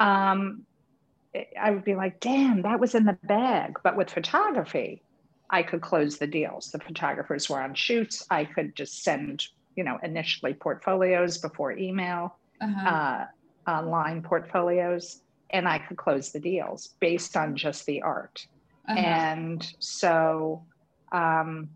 out. 0.00 0.26
Um 0.30 0.66
I 1.60 1.70
would 1.70 1.84
be 1.84 1.94
like, 1.94 2.20
damn, 2.20 2.62
that 2.62 2.80
was 2.80 2.94
in 2.94 3.04
the 3.04 3.18
bag. 3.24 3.78
But 3.82 3.96
with 3.96 4.10
photography, 4.10 5.02
I 5.50 5.62
could 5.62 5.82
close 5.82 6.18
the 6.18 6.26
deals. 6.26 6.70
The 6.70 6.78
photographers 6.78 7.48
were 7.48 7.60
on 7.60 7.74
shoots. 7.74 8.26
I 8.30 8.44
could 8.44 8.74
just 8.76 9.02
send, 9.02 9.46
you 9.76 9.84
know, 9.84 9.98
initially 10.02 10.54
portfolios 10.54 11.38
before 11.38 11.72
email, 11.72 12.36
uh-huh. 12.60 13.26
uh, 13.66 13.70
online 13.70 14.22
portfolios, 14.22 15.22
and 15.50 15.68
I 15.68 15.78
could 15.78 15.96
close 15.96 16.30
the 16.30 16.40
deals 16.40 16.94
based 17.00 17.36
on 17.36 17.56
just 17.56 17.86
the 17.86 18.02
art. 18.02 18.46
Uh-huh. 18.88 18.98
And 18.98 19.72
so 19.78 20.62
um, 21.12 21.68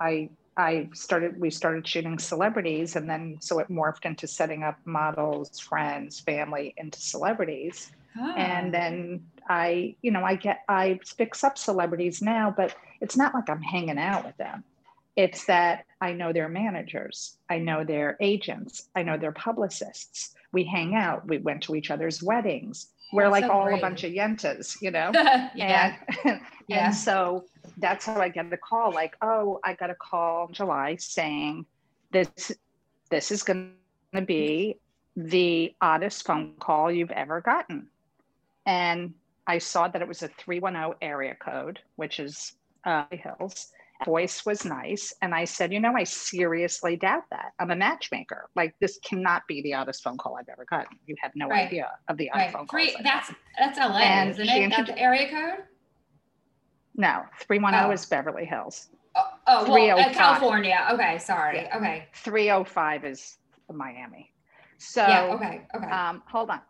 I 0.00 0.30
I 0.56 0.88
started 0.94 1.38
we 1.38 1.50
started 1.50 1.86
shooting 1.86 2.18
celebrities 2.18 2.96
and 2.96 3.08
then 3.08 3.36
so 3.40 3.58
it 3.58 3.68
morphed 3.68 4.06
into 4.06 4.26
setting 4.26 4.62
up 4.62 4.78
models, 4.84 5.58
friends, 5.58 6.20
family 6.20 6.74
into 6.76 7.00
celebrities. 7.00 7.92
Ah. 8.18 8.34
And 8.36 8.72
then 8.72 9.26
I, 9.48 9.96
you 10.02 10.10
know, 10.10 10.24
I 10.24 10.34
get, 10.36 10.62
I 10.68 11.00
fix 11.04 11.44
up 11.44 11.58
celebrities 11.58 12.22
now, 12.22 12.52
but 12.56 12.74
it's 13.00 13.16
not 13.16 13.34
like 13.34 13.48
I'm 13.48 13.62
hanging 13.62 13.98
out 13.98 14.24
with 14.24 14.36
them. 14.36 14.64
It's 15.16 15.46
that 15.46 15.86
I 16.00 16.12
know 16.12 16.32
their 16.32 16.48
managers, 16.48 17.38
I 17.48 17.58
know 17.58 17.84
their 17.84 18.18
agents, 18.20 18.88
I 18.94 19.02
know 19.02 19.16
their 19.16 19.32
publicists. 19.32 20.34
We 20.52 20.64
hang 20.64 20.94
out, 20.94 21.26
we 21.26 21.38
went 21.38 21.62
to 21.64 21.74
each 21.74 21.90
other's 21.90 22.22
weddings. 22.22 22.88
We're 23.12 23.28
like 23.28 23.44
so 23.44 23.50
all 23.50 23.64
great. 23.64 23.78
a 23.78 23.80
bunch 23.80 24.04
of 24.04 24.12
yentas, 24.12 24.76
you 24.82 24.90
know? 24.90 25.10
yeah. 25.54 25.96
And, 26.24 26.40
yeah. 26.68 26.86
and 26.86 26.94
so 26.94 27.44
that's 27.78 28.04
how 28.04 28.20
I 28.20 28.28
get 28.28 28.50
the 28.50 28.56
call 28.56 28.92
like, 28.92 29.16
oh, 29.22 29.60
I 29.64 29.74
got 29.74 29.90
a 29.90 29.94
call 29.94 30.48
in 30.48 30.54
July 30.54 30.96
saying 30.96 31.64
this, 32.10 32.52
this 33.10 33.30
is 33.30 33.42
going 33.42 33.72
to 34.14 34.22
be 34.22 34.78
the 35.16 35.74
oddest 35.80 36.26
phone 36.26 36.54
call 36.58 36.90
you've 36.92 37.10
ever 37.12 37.40
gotten 37.40 37.88
and 38.66 39.14
I 39.46 39.58
saw 39.58 39.88
that 39.88 40.02
it 40.02 40.08
was 40.08 40.22
a 40.22 40.28
310 40.28 40.96
area 41.00 41.34
code, 41.36 41.78
which 41.94 42.18
is 42.18 42.52
uh, 42.84 43.04
Hills. 43.10 43.72
Voice 44.04 44.44
was 44.44 44.64
nice. 44.64 45.14
And 45.22 45.34
I 45.34 45.44
said, 45.44 45.72
you 45.72 45.80
know, 45.80 45.94
I 45.96 46.04
seriously 46.04 46.96
doubt 46.96 47.22
that. 47.30 47.52
I'm 47.58 47.70
a 47.70 47.76
matchmaker. 47.76 48.50
Like 48.54 48.74
this 48.80 48.98
cannot 49.02 49.46
be 49.46 49.62
the 49.62 49.72
oddest 49.72 50.02
phone 50.02 50.18
call 50.18 50.36
I've 50.36 50.48
ever 50.50 50.66
gotten. 50.66 50.98
You 51.06 51.14
have 51.22 51.32
no 51.34 51.48
right. 51.48 51.66
idea 51.66 51.90
of 52.08 52.18
the 52.18 52.30
odd 52.30 52.36
right. 52.36 52.52
phone. 52.52 52.66
That's 53.02 53.32
that's 53.58 53.78
LA, 53.78 54.00
and 54.00 54.30
isn't 54.30 54.46
it? 54.46 54.72
That's 54.76 54.90
the 54.90 54.98
area 54.98 55.30
code? 55.30 55.64
No, 56.94 57.22
310 57.40 57.90
oh. 57.90 57.92
is 57.92 58.04
Beverly 58.04 58.44
Hills. 58.44 58.88
Oh, 59.14 59.24
oh 59.46 59.72
well, 59.72 59.98
uh, 59.98 60.12
California. 60.12 60.86
Okay, 60.92 61.18
sorry. 61.18 61.58
Yeah. 61.58 61.76
Okay. 61.78 62.06
305 62.14 63.04
is 63.06 63.38
Miami. 63.72 64.30
So 64.78 65.00
yeah, 65.00 65.34
okay, 65.34 65.62
okay. 65.74 65.86
Um, 65.86 66.22
hold 66.26 66.50
on. 66.50 66.60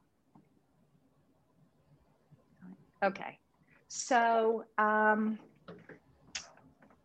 Okay. 3.05 3.39
So, 3.89 4.65
um, 4.79 5.39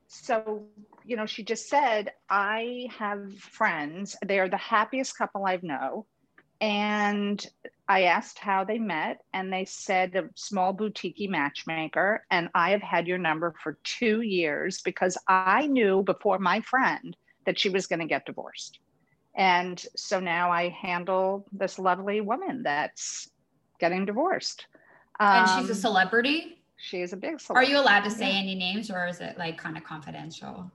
so, 0.07 0.63
you 1.05 1.15
know, 1.15 1.25
she 1.25 1.43
just 1.43 1.69
said, 1.69 2.11
I 2.29 2.87
have 2.97 3.33
friends. 3.33 4.15
They 4.25 4.39
are 4.39 4.49
the 4.49 4.57
happiest 4.57 5.17
couple 5.17 5.45
I've 5.45 5.63
know. 5.63 6.05
And 6.59 7.43
I 7.87 8.03
asked 8.03 8.37
how 8.37 8.63
they 8.63 8.77
met, 8.77 9.21
and 9.33 9.51
they 9.51 9.65
said 9.65 10.15
a 10.15 10.29
small 10.35 10.73
boutique 10.73 11.29
matchmaker. 11.29 12.23
And 12.29 12.49
I 12.53 12.69
have 12.71 12.83
had 12.83 13.07
your 13.07 13.17
number 13.17 13.55
for 13.63 13.79
two 13.83 14.21
years 14.21 14.81
because 14.81 15.17
I 15.27 15.65
knew 15.67 16.03
before 16.03 16.39
my 16.39 16.61
friend 16.61 17.15
that 17.45 17.59
she 17.59 17.69
was 17.69 17.87
going 17.87 17.99
to 17.99 18.05
get 18.05 18.25
divorced. 18.25 18.79
And 19.35 19.83
so 19.95 20.19
now 20.19 20.51
I 20.51 20.69
handle 20.69 21.47
this 21.51 21.79
lovely 21.79 22.21
woman 22.21 22.63
that's 22.63 23.29
getting 23.79 24.05
divorced. 24.05 24.67
Um, 25.21 25.27
and 25.37 25.49
she's 25.49 25.69
a 25.69 25.73
um, 25.73 25.79
celebrity? 25.79 26.63
She 26.77 27.01
is 27.01 27.13
a 27.13 27.17
big 27.17 27.39
celebrity. 27.39 27.71
Are 27.71 27.75
you 27.75 27.79
allowed 27.79 28.03
to 28.05 28.09
say 28.09 28.33
yeah. 28.33 28.39
any 28.39 28.55
names 28.55 28.89
or 28.89 29.07
is 29.07 29.21
it 29.21 29.37
like 29.37 29.55
kind 29.55 29.77
of 29.77 29.83
confidential? 29.83 30.71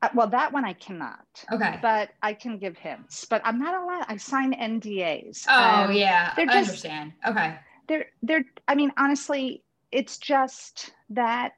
Uh, 0.00 0.08
well, 0.14 0.26
that 0.28 0.50
one 0.50 0.64
I 0.64 0.72
cannot. 0.72 1.26
Okay. 1.52 1.78
But 1.82 2.10
I 2.22 2.32
can 2.32 2.56
give 2.56 2.78
hints. 2.78 3.26
But 3.26 3.42
I'm 3.44 3.58
not 3.58 3.74
allowed. 3.74 4.06
I 4.08 4.16
sign 4.16 4.54
NDAs. 4.54 5.44
Oh, 5.46 5.84
um, 5.84 5.92
yeah. 5.92 6.32
I 6.38 6.46
just, 6.46 6.56
understand. 6.56 7.12
Okay. 7.28 7.56
They're, 7.86 8.06
they're, 8.22 8.46
I 8.66 8.74
mean, 8.74 8.92
honestly, 8.96 9.62
it's 9.92 10.16
just 10.16 10.94
that, 11.10 11.52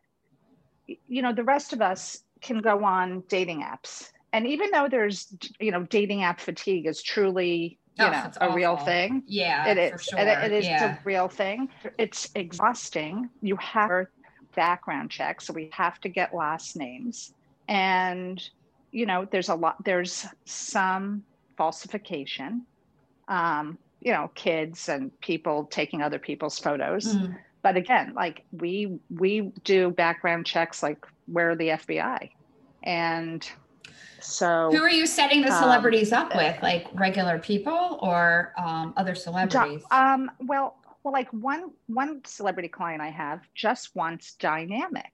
you 0.89 1.23
know, 1.23 1.33
the 1.33 1.45
rest 1.45 1.73
of 1.73 1.81
us 1.81 2.25
can 2.41 2.59
go 2.59 2.83
on 2.83 3.23
dating 3.29 3.63
apps. 3.63 4.11
And 4.33 4.45
even 4.49 4.73
though 4.73 4.89
there's, 4.91 5.33
you 5.61 5.71
know, 5.71 5.85
dating 5.85 6.25
app 6.25 6.41
fatigue 6.41 6.87
is 6.87 7.01
truly 7.01 7.79
you 7.99 8.05
oh, 8.05 8.11
know 8.11 8.31
a 8.41 8.53
real 8.53 8.77
thing 8.77 9.23
yeah 9.27 9.69
it 9.69 9.79
is 9.79 10.03
sure. 10.03 10.19
it, 10.19 10.27
it 10.27 10.53
is 10.53 10.67
yeah. 10.67 10.97
a 10.97 10.99
real 11.05 11.29
thing 11.29 11.69
it's 11.99 12.31
exhausting 12.35 13.29
you 13.43 13.57
have 13.57 14.07
background 14.55 15.11
check 15.11 15.41
so 15.41 15.53
we 15.53 15.69
have 15.73 16.01
to 16.01 16.09
get 16.09 16.35
last 16.35 16.77
names 16.77 17.33
and 17.69 18.51
you 18.93 19.07
know 19.07 19.27
there's 19.31 19.49
a 19.49 19.55
lot 19.55 19.83
there's 19.85 20.27
some 20.45 21.23
falsification. 21.57 22.63
Um, 23.29 23.79
you 24.01 24.13
know, 24.13 24.31
kids 24.35 24.89
and 24.89 25.19
people 25.21 25.65
taking 25.65 26.03
other 26.03 26.19
people's 26.19 26.59
photos. 26.59 27.17
Mm. 27.17 27.37
But 27.63 27.77
again, 27.77 28.13
like 28.15 28.45
we 28.53 28.99
we 29.11 29.53
do 29.65 29.91
background 29.91 30.47
checks 30.47 30.83
like 30.83 31.05
we're 31.27 31.57
the 31.57 31.69
FBI. 31.69 32.31
And 32.85 33.49
so 34.21 34.71
who 34.73 34.83
are 34.83 34.91
you 34.91 35.07
setting 35.07 35.43
the 35.43 35.53
um, 35.53 35.63
celebrities 35.63 36.13
um, 36.13 36.27
up 36.27 36.37
with? 36.37 36.63
Like 36.63 36.87
regular 36.95 37.39
people 37.39 37.99
or 38.03 38.53
um, 38.59 38.93
other 38.97 39.15
celebrities? 39.15 39.83
Um, 39.91 40.31
well, 40.41 40.77
well, 41.03 41.13
like 41.13 41.33
one 41.33 41.71
one 41.87 42.23
celebrity 42.25 42.69
client 42.69 43.01
I 43.01 43.11
have 43.11 43.43
just 43.55 43.95
wants 43.95 44.35
dynamic. 44.35 45.13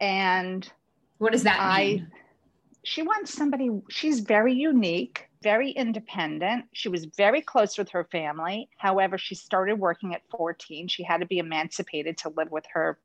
And 0.00 0.70
what 1.18 1.32
does 1.32 1.42
that 1.42 1.78
mean? 1.78 2.10
She 2.84 3.02
wants 3.02 3.34
somebody, 3.34 3.70
she's 3.90 4.20
very 4.20 4.54
unique, 4.54 5.28
very 5.42 5.72
independent. 5.72 6.66
She 6.72 6.88
was 6.88 7.04
very 7.04 7.42
close 7.42 7.76
with 7.76 7.90
her 7.90 8.04
family. 8.04 8.68
However, 8.78 9.18
she 9.18 9.34
started 9.34 9.74
working 9.74 10.14
at 10.14 10.22
14. 10.30 10.88
She 10.88 11.02
had 11.02 11.20
to 11.20 11.26
be 11.26 11.38
emancipated 11.38 12.16
to 12.18 12.32
live 12.36 12.50
with 12.50 12.64
her 12.72 12.98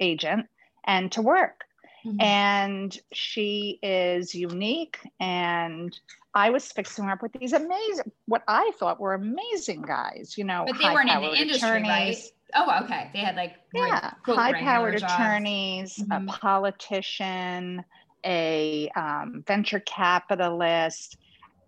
agent 0.00 0.46
and 0.84 1.10
to 1.12 1.22
work. 1.22 1.64
Mm-hmm. 2.04 2.20
And 2.20 2.98
she 3.12 3.78
is 3.82 4.34
unique. 4.34 4.98
And 5.18 5.98
I 6.34 6.50
was 6.50 6.70
fixing 6.70 7.04
her 7.04 7.12
up 7.12 7.22
with 7.22 7.32
these 7.32 7.52
amazing, 7.52 8.12
what 8.26 8.42
I 8.46 8.72
thought 8.78 9.00
were 9.00 9.14
amazing 9.14 9.82
guys, 9.82 10.34
you 10.36 10.44
know. 10.44 10.64
But 10.66 10.78
they 10.78 10.84
weren't 10.84 11.10
in 11.10 11.20
the 11.20 11.34
industry, 11.34 11.68
attorneys. 11.68 11.88
right? 11.88 12.32
Oh, 12.54 12.84
okay. 12.84 13.10
They 13.12 13.20
had 13.20 13.36
like, 13.36 13.56
yeah, 13.74 14.12
high 14.24 14.52
powered 14.52 14.96
attorneys, 14.96 15.96
mm-hmm. 15.96 16.28
a 16.28 16.32
politician, 16.32 17.84
a 18.24 18.90
um, 18.96 19.44
venture 19.46 19.80
capitalist 19.80 21.16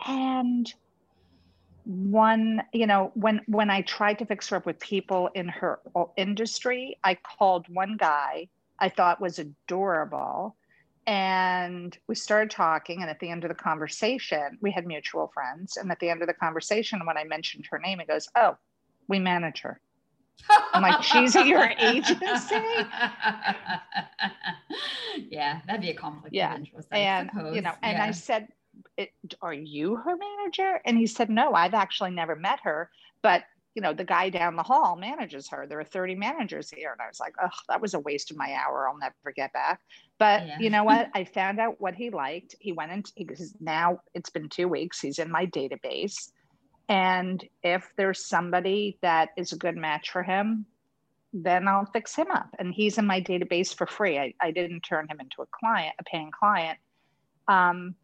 and 0.07 0.73
one 1.85 2.63
you 2.73 2.87
know 2.87 3.11
when 3.15 3.41
when 3.47 3.69
i 3.69 3.81
tried 3.83 4.17
to 4.19 4.25
fix 4.25 4.49
her 4.49 4.57
up 4.57 4.67
with 4.67 4.79
people 4.79 5.29
in 5.35 5.49
her 5.49 5.81
industry 6.17 6.97
i 7.03 7.15
called 7.15 7.67
one 7.69 7.97
guy 7.97 8.47
i 8.83 8.89
thought 8.89 9.21
was 9.21 9.39
adorable 9.39 10.57
and 11.07 11.99
we 12.07 12.15
started 12.15 12.51
talking 12.51 13.01
and 13.01 13.11
at 13.11 13.19
the 13.19 13.31
end 13.31 13.43
of 13.45 13.49
the 13.49 13.55
conversation 13.55 14.59
we 14.61 14.71
had 14.71 14.87
mutual 14.87 15.31
friends 15.33 15.77
and 15.77 15.91
at 15.91 15.99
the 15.99 16.11
end 16.11 16.21
of 16.23 16.29
the 16.29 16.35
conversation 16.35 17.05
when 17.07 17.17
i 17.17 17.25
mentioned 17.25 17.67
her 17.71 17.79
name 17.79 17.99
he 17.99 18.05
goes 18.05 18.29
oh 18.37 18.57
we 19.09 19.19
manage 19.19 19.61
her 19.61 19.81
I'm 20.73 20.83
like, 20.83 21.03
she's 21.03 21.37
at 21.37 21.47
your 21.47 21.65
agency. 21.79 22.17
yeah, 25.31 25.61
that'd 25.67 25.81
be 25.81 25.91
a 25.91 25.95
conflict 25.95 26.35
yeah. 26.35 26.55
of 26.55 26.61
interest. 26.61 26.89
I 26.91 26.99
and 26.99 27.31
suppose. 27.33 27.55
you 27.55 27.63
know, 27.63 27.73
and 27.83 27.99
yeah. 27.99 28.05
I 28.05 28.11
said, 28.11 28.49
"Are 29.41 29.55
you 29.55 29.97
her 29.97 30.17
manager?" 30.17 30.81
And 30.85 30.97
he 30.97 31.07
said, 31.07 31.31
"No, 31.31 31.55
I've 31.55 31.75
actually 31.75 32.13
never 32.13 32.37
met 32.37 32.61
her, 32.63 32.91
but." 33.23 33.45
You 33.75 33.83
know, 33.83 33.95
the 33.95 34.05
guy 34.05 34.29
down 34.29 34.57
the 34.57 34.63
hall 34.63 34.97
manages 34.97 35.49
her. 35.49 35.67
There 35.67 35.81
are 35.81 35.85
30 35.85 36.15
managers 36.15 36.71
here. 36.71 36.93
And 36.93 37.01
I 37.01 37.09
was 37.09 37.19
like, 37.21 37.35
oh, 37.43 37.49
that 37.69 37.81
was 37.81 37.95
a 37.95 38.01
waste 38.01 38.31
of 38.31 38.37
my 38.37 38.53
hour. 38.55 38.89
I'll 38.89 38.99
never 38.99 39.33
get 39.35 39.53
back. 39.53 39.81
But 40.19 40.47
yeah. 40.47 40.59
you 40.59 40.69
know 40.69 40.85
what? 40.85 41.09
I 41.15 41.25
found 41.25 41.59
out 41.59 41.81
what 41.81 41.95
he 41.95 42.11
liked. 42.11 42.55
He 42.61 42.73
went 42.73 42.93
into, 42.93 43.13
because 43.17 43.55
now 43.61 44.01
it's 44.15 44.31
been 44.31 44.49
two 44.49 44.69
weeks. 44.69 45.01
He's 45.01 45.19
in 45.19 45.31
my 45.31 45.47
database 45.47 46.31
and 46.89 47.43
if 47.63 47.91
there's 47.97 48.27
somebody 48.27 48.99
that 49.03 49.31
is 49.37 49.53
a 49.53 49.57
good 49.57 49.77
match 49.77 50.11
for 50.11 50.23
him, 50.23 50.67
then 51.33 51.67
I'll 51.67 51.87
fix 51.87 52.15
him 52.15 52.31
up. 52.31 52.49
And 52.59 52.75
he's 52.75 52.99
in 52.99 53.07
my 53.07 53.21
database 53.21 53.75
for 53.75 53.87
free. 53.87 54.19
I, 54.19 54.35
I 54.41 54.51
didn't 54.51 54.81
turn 54.81 55.09
him 55.09 55.19
into 55.19 55.41
a 55.41 55.47
client, 55.59 55.95
a 55.99 56.05
paying 56.05 56.31
client. 56.31 56.79
Um, 57.49 57.95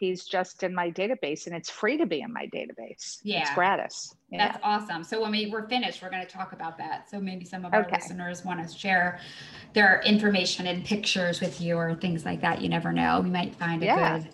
he's 0.00 0.24
just 0.24 0.62
in 0.62 0.74
my 0.74 0.90
database 0.90 1.46
and 1.46 1.54
it's 1.54 1.68
free 1.68 1.98
to 1.98 2.06
be 2.06 2.22
in 2.22 2.32
my 2.32 2.46
database. 2.46 3.18
Yeah. 3.22 3.42
It's 3.42 3.54
gratis. 3.54 4.14
Yeah. 4.30 4.48
That's 4.48 4.58
awesome. 4.62 5.04
So 5.04 5.20
when 5.20 5.30
we, 5.30 5.46
we're 5.46 5.68
finished, 5.68 6.02
we're 6.02 6.10
going 6.10 6.26
to 6.26 6.32
talk 6.32 6.52
about 6.52 6.78
that. 6.78 7.10
So 7.10 7.20
maybe 7.20 7.44
some 7.44 7.66
of 7.66 7.74
our 7.74 7.82
okay. 7.82 7.96
listeners 7.96 8.42
want 8.44 8.66
to 8.66 8.74
share 8.74 9.20
their 9.74 10.00
information 10.06 10.66
and 10.66 10.84
pictures 10.84 11.40
with 11.40 11.60
you 11.60 11.76
or 11.76 11.94
things 11.94 12.24
like 12.24 12.40
that. 12.40 12.62
You 12.62 12.70
never 12.70 12.92
know. 12.92 13.20
We 13.20 13.28
might 13.28 13.54
find 13.54 13.82
a 13.82 13.86
yeah. 13.86 14.18
good 14.18 14.28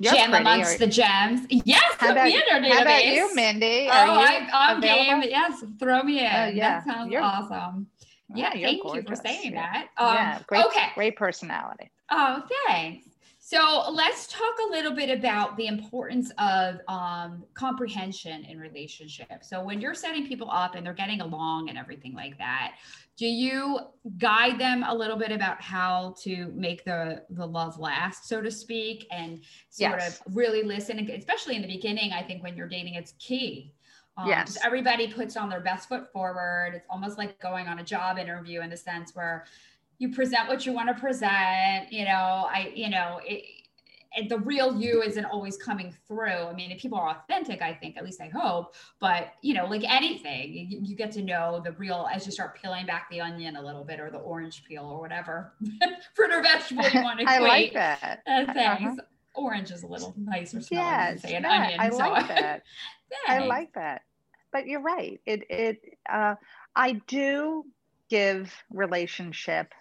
you're 0.00 0.12
gem 0.12 0.34
amongst 0.34 0.74
or... 0.74 0.78
the 0.78 0.86
gems. 0.88 1.46
Yes, 1.48 1.94
how 1.98 2.10
about. 2.10 2.28
How 2.30 2.82
about 2.82 3.04
you, 3.04 3.32
Mindie? 3.36 3.88
Are 3.88 4.08
oh, 4.08 4.12
you 4.14 4.48
I, 4.52 4.72
am 4.72 4.80
game. 4.80 5.22
Yes, 5.30 5.62
throw 5.78 6.02
me 6.02 6.18
in. 6.18 6.26
Uh, 6.26 6.50
yeah. 6.52 6.80
That 6.80 6.84
sounds 6.84 7.12
you're, 7.12 7.22
awesome. 7.22 7.86
Yeah, 8.34 8.50
thank 8.50 8.82
gorgeous. 8.82 9.04
you 9.04 9.08
for 9.08 9.22
saying 9.22 9.52
yeah. 9.52 9.72
that. 9.72 9.88
Um, 9.96 10.14
yeah, 10.14 10.38
great, 10.48 10.64
okay. 10.66 10.88
great 10.96 11.16
personality. 11.16 11.92
Oh, 12.10 12.42
thanks. 12.66 13.06
So 13.54 13.88
let's 13.92 14.26
talk 14.26 14.54
a 14.66 14.72
little 14.72 14.90
bit 14.90 15.16
about 15.16 15.56
the 15.56 15.68
importance 15.68 16.32
of 16.38 16.80
um, 16.88 17.44
comprehension 17.54 18.44
in 18.46 18.58
relationships. 18.58 19.48
So 19.48 19.62
when 19.62 19.80
you're 19.80 19.94
setting 19.94 20.26
people 20.26 20.50
up 20.50 20.74
and 20.74 20.84
they're 20.84 20.92
getting 20.92 21.20
along 21.20 21.68
and 21.68 21.78
everything 21.78 22.14
like 22.14 22.36
that, 22.38 22.74
do 23.16 23.26
you 23.26 23.78
guide 24.18 24.58
them 24.58 24.84
a 24.88 24.92
little 24.92 25.16
bit 25.16 25.30
about 25.30 25.62
how 25.62 26.16
to 26.22 26.52
make 26.56 26.84
the 26.84 27.22
the 27.30 27.46
love 27.46 27.78
last 27.78 28.28
so 28.28 28.40
to 28.40 28.50
speak 28.50 29.06
and 29.12 29.40
sort 29.70 30.00
yes. 30.00 30.20
of 30.20 30.34
really 30.34 30.64
listen 30.64 30.98
especially 31.10 31.54
in 31.54 31.62
the 31.62 31.68
beginning 31.68 32.12
i 32.12 32.20
think 32.20 32.42
when 32.42 32.56
you're 32.56 32.68
dating 32.68 32.94
it's 32.94 33.12
key 33.20 33.72
um, 34.16 34.26
yes. 34.26 34.58
everybody 34.64 35.06
puts 35.06 35.36
on 35.36 35.48
their 35.48 35.60
best 35.60 35.88
foot 35.88 36.12
forward 36.12 36.72
it's 36.74 36.86
almost 36.90 37.16
like 37.16 37.40
going 37.40 37.68
on 37.68 37.78
a 37.78 37.84
job 37.84 38.18
interview 38.18 38.62
in 38.62 38.68
the 38.68 38.76
sense 38.76 39.14
where 39.14 39.44
you 39.98 40.12
present 40.12 40.48
what 40.48 40.66
you 40.66 40.72
want 40.72 40.88
to 40.88 40.94
present 41.00 41.92
you 41.92 42.04
know 42.04 42.48
i 42.50 42.72
you 42.74 42.90
know 42.90 43.20
it, 43.24 43.44
the 44.28 44.38
real 44.38 44.78
you 44.80 45.02
isn't 45.02 45.24
always 45.24 45.56
coming 45.56 45.94
through. 46.06 46.28
I 46.28 46.52
mean, 46.54 46.70
if 46.70 46.80
people 46.80 46.98
are 46.98 47.10
authentic, 47.10 47.62
I 47.62 47.74
think, 47.74 47.96
at 47.96 48.04
least 48.04 48.20
I 48.20 48.28
hope, 48.28 48.74
but 49.00 49.32
you 49.42 49.54
know, 49.54 49.66
like 49.66 49.84
anything, 49.84 50.52
you, 50.52 50.80
you, 50.82 50.96
get 50.96 51.10
to 51.12 51.22
know 51.22 51.60
the 51.64 51.72
real 51.72 52.08
as 52.12 52.24
you 52.24 52.32
start 52.32 52.60
peeling 52.60 52.86
back 52.86 53.08
the 53.10 53.20
onion 53.20 53.56
a 53.56 53.62
little 53.62 53.84
bit 53.84 54.00
or 54.00 54.10
the 54.10 54.18
orange 54.18 54.64
peel 54.64 54.84
or 54.84 55.00
whatever 55.00 55.54
fruit 56.14 56.32
or 56.32 56.42
vegetable 56.42 56.88
you 56.88 57.02
want 57.02 57.18
to 57.20 57.24
I 57.28 57.38
like 57.38 57.72
that. 57.74 58.22
Uh, 58.26 58.44
thanks. 58.52 58.82
Uh-huh. 58.84 58.96
Orange 59.34 59.72
is 59.72 59.82
a 59.82 59.86
little 59.86 60.14
nicer 60.16 60.60
smelling 60.60 60.86
yes, 60.86 61.22
than 61.22 61.30
say 61.30 61.36
an 61.36 61.44
onion. 61.44 61.80
I 61.80 61.90
so. 61.90 61.96
like 61.98 62.28
that. 62.28 62.62
I 63.26 63.38
like 63.40 63.74
that. 63.74 64.02
But 64.52 64.66
you're 64.66 64.80
right. 64.80 65.20
It, 65.26 65.42
it, 65.50 65.98
uh, 66.08 66.36
I 66.76 66.92
do 67.08 67.64
give 68.08 68.54
relationship 68.70 69.74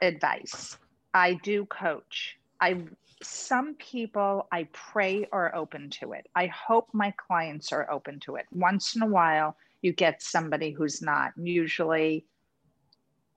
advice. 0.00 0.78
I 1.14 1.34
do 1.42 1.66
coach. 1.66 2.36
I 2.60 2.82
some 3.22 3.74
people 3.76 4.46
I 4.52 4.68
pray 4.72 5.26
are 5.32 5.54
open 5.54 5.90
to 6.00 6.12
it. 6.12 6.26
I 6.34 6.46
hope 6.46 6.88
my 6.92 7.14
clients 7.16 7.72
are 7.72 7.90
open 7.90 8.20
to 8.20 8.36
it. 8.36 8.46
Once 8.52 8.94
in 8.94 9.02
a 9.02 9.06
while, 9.06 9.56
you 9.82 9.92
get 9.92 10.22
somebody 10.22 10.70
who's 10.70 11.00
not. 11.00 11.32
Usually, 11.36 12.26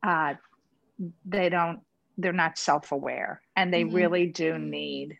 uh, 0.03 0.33
they 1.25 1.49
don't. 1.49 1.79
They're 2.17 2.33
not 2.33 2.57
self-aware, 2.57 3.41
and 3.55 3.73
they 3.73 3.83
mm-hmm. 3.83 3.95
really 3.95 4.25
do 4.25 4.57
need 4.57 5.17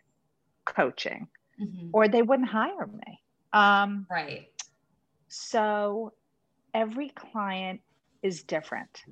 coaching, 0.66 1.28
mm-hmm. 1.60 1.88
or 1.92 2.08
they 2.08 2.22
wouldn't 2.22 2.48
hire 2.48 2.86
me. 2.86 3.20
Um, 3.54 4.06
right. 4.10 4.48
So, 5.28 6.12
every 6.74 7.08
client 7.10 7.80
is 8.22 8.42
different. 8.42 9.02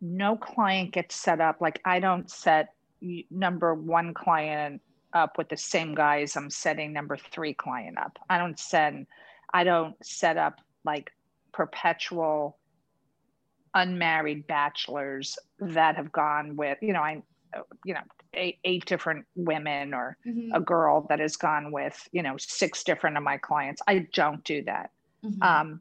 No 0.00 0.36
client 0.36 0.92
gets 0.92 1.14
set 1.14 1.40
up 1.40 1.60
like 1.60 1.80
I 1.84 2.00
don't 2.00 2.30
set 2.30 2.74
number 3.30 3.74
one 3.74 4.14
client 4.14 4.82
up 5.12 5.38
with 5.38 5.48
the 5.48 5.56
same 5.56 5.94
guys 5.94 6.36
I'm 6.36 6.50
setting 6.50 6.92
number 6.92 7.16
three 7.16 7.54
client 7.54 7.98
up. 7.98 8.18
I 8.28 8.38
don't 8.38 8.58
send, 8.58 9.06
I 9.52 9.64
don't 9.64 9.94
set 10.04 10.36
up 10.36 10.60
like 10.84 11.10
perpetual 11.52 12.58
unmarried 13.74 14.46
bachelors 14.46 15.38
that 15.58 15.96
have 15.96 16.12
gone 16.12 16.56
with, 16.56 16.78
you 16.80 16.92
know, 16.92 17.02
I, 17.02 17.22
you 17.84 17.94
know, 17.94 18.00
eight, 18.34 18.58
eight 18.64 18.84
different 18.84 19.26
women 19.34 19.92
or 19.92 20.16
mm-hmm. 20.26 20.54
a 20.54 20.60
girl 20.60 21.06
that 21.08 21.18
has 21.18 21.36
gone 21.36 21.72
with, 21.72 22.08
you 22.12 22.22
know, 22.22 22.36
six 22.38 22.84
different 22.84 23.16
of 23.16 23.22
my 23.22 23.38
clients. 23.38 23.82
I 23.86 24.06
don't 24.12 24.44
do 24.44 24.62
that. 24.64 24.90
Mm-hmm. 25.24 25.42
Um, 25.42 25.80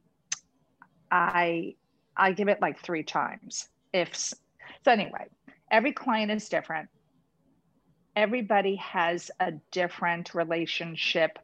I, 1.12 1.76
I 2.18 2.32
give 2.32 2.48
it 2.48 2.62
like 2.62 2.80
three 2.80 3.04
times. 3.04 3.70
If 3.94 4.16
so, 4.16 4.34
anyway, 4.88 5.28
every 5.72 5.92
client 5.92 6.32
is 6.32 6.48
different 6.50 6.90
everybody 8.20 8.76
has 8.76 9.32
a 9.40 9.54
different 9.72 10.34
relationship 10.34 11.40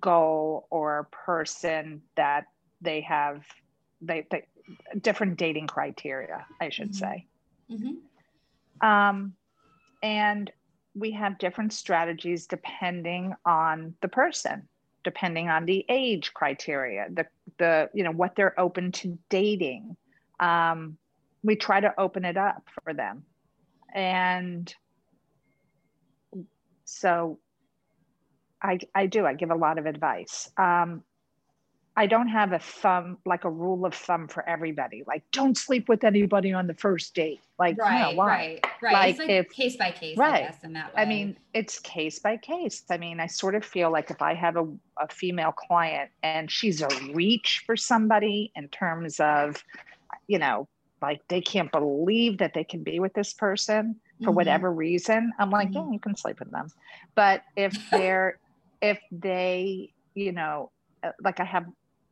goal 0.00 0.66
or 0.70 1.08
person 1.12 2.00
that 2.16 2.44
they 2.80 3.02
have 3.02 3.44
they, 4.00 4.26
they 4.30 4.44
different 5.00 5.36
dating 5.36 5.66
criteria 5.66 6.46
i 6.60 6.68
should 6.68 6.92
mm-hmm. 6.92 6.94
say 6.94 7.26
mm-hmm. 7.70 8.86
um, 8.88 9.34
and 10.02 10.50
we 10.94 11.10
have 11.10 11.38
different 11.38 11.72
strategies 11.72 12.46
depending 12.46 13.34
on 13.44 13.94
the 14.00 14.08
person 14.08 14.66
depending 15.04 15.48
on 15.48 15.64
the 15.64 15.84
age 15.88 16.32
criteria 16.32 17.06
the 17.12 17.26
the 17.58 17.90
you 17.92 18.04
know 18.04 18.12
what 18.12 18.34
they're 18.34 18.58
open 18.58 18.92
to 18.92 19.18
dating 19.28 19.96
um, 20.40 20.96
we 21.42 21.56
try 21.56 21.80
to 21.80 21.92
open 21.98 22.24
it 22.24 22.36
up 22.36 22.62
for 22.82 22.92
them 22.92 23.24
and 23.94 24.74
so 26.84 27.38
I, 28.62 28.78
I 28.94 29.06
do. 29.06 29.26
I 29.26 29.34
give 29.34 29.50
a 29.50 29.54
lot 29.54 29.78
of 29.78 29.86
advice. 29.86 30.50
Um, 30.56 31.02
I 31.96 32.06
don't 32.06 32.28
have 32.28 32.52
a 32.52 32.60
thumb, 32.60 33.18
like 33.26 33.44
a 33.44 33.50
rule 33.50 33.84
of 33.84 33.92
thumb 33.92 34.28
for 34.28 34.48
everybody. 34.48 35.02
Like, 35.06 35.24
don't 35.32 35.56
sleep 35.56 35.88
with 35.88 36.04
anybody 36.04 36.52
on 36.52 36.68
the 36.68 36.74
first 36.74 37.12
date. 37.14 37.40
Like, 37.58 37.76
right, 37.76 38.14
no, 38.14 38.22
right, 38.22 38.64
right. 38.80 38.92
Like, 38.92 39.10
it's 39.10 39.18
like 39.18 39.28
if, 39.30 39.50
case 39.50 39.76
by 39.76 39.90
case, 39.90 40.16
right. 40.16 40.44
I 40.44 40.46
guess, 40.46 40.62
in 40.62 40.72
that 40.74 40.94
way. 40.94 41.02
I 41.02 41.04
mean, 41.06 41.36
it's 41.54 41.80
case 41.80 42.20
by 42.20 42.36
case. 42.36 42.84
I 42.88 42.98
mean, 42.98 43.18
I 43.18 43.26
sort 43.26 43.56
of 43.56 43.64
feel 43.64 43.90
like 43.90 44.12
if 44.12 44.22
I 44.22 44.34
have 44.34 44.56
a, 44.56 44.66
a 44.96 45.08
female 45.10 45.50
client 45.50 46.10
and 46.22 46.48
she's 46.48 46.82
a 46.82 46.88
reach 47.12 47.64
for 47.66 47.76
somebody 47.76 48.52
in 48.54 48.68
terms 48.68 49.18
of, 49.18 49.62
you 50.28 50.38
know, 50.38 50.68
like 51.00 51.20
they 51.28 51.40
can't 51.40 51.70
believe 51.70 52.38
that 52.38 52.54
they 52.54 52.64
can 52.64 52.82
be 52.82 53.00
with 53.00 53.12
this 53.14 53.32
person 53.32 53.96
for 54.18 54.26
mm-hmm. 54.26 54.34
whatever 54.34 54.72
reason, 54.72 55.32
I'm 55.38 55.50
like, 55.50 55.68
mm-hmm. 55.68 55.88
yeah, 55.88 55.92
you 55.92 56.00
can 56.00 56.16
sleep 56.16 56.40
with 56.40 56.50
them. 56.50 56.68
But 57.14 57.42
if 57.56 57.76
they're, 57.90 58.38
if 58.82 58.98
they, 59.12 59.92
you 60.14 60.32
know, 60.32 60.70
uh, 61.02 61.12
like 61.22 61.40
I 61.40 61.44
have 61.44 61.66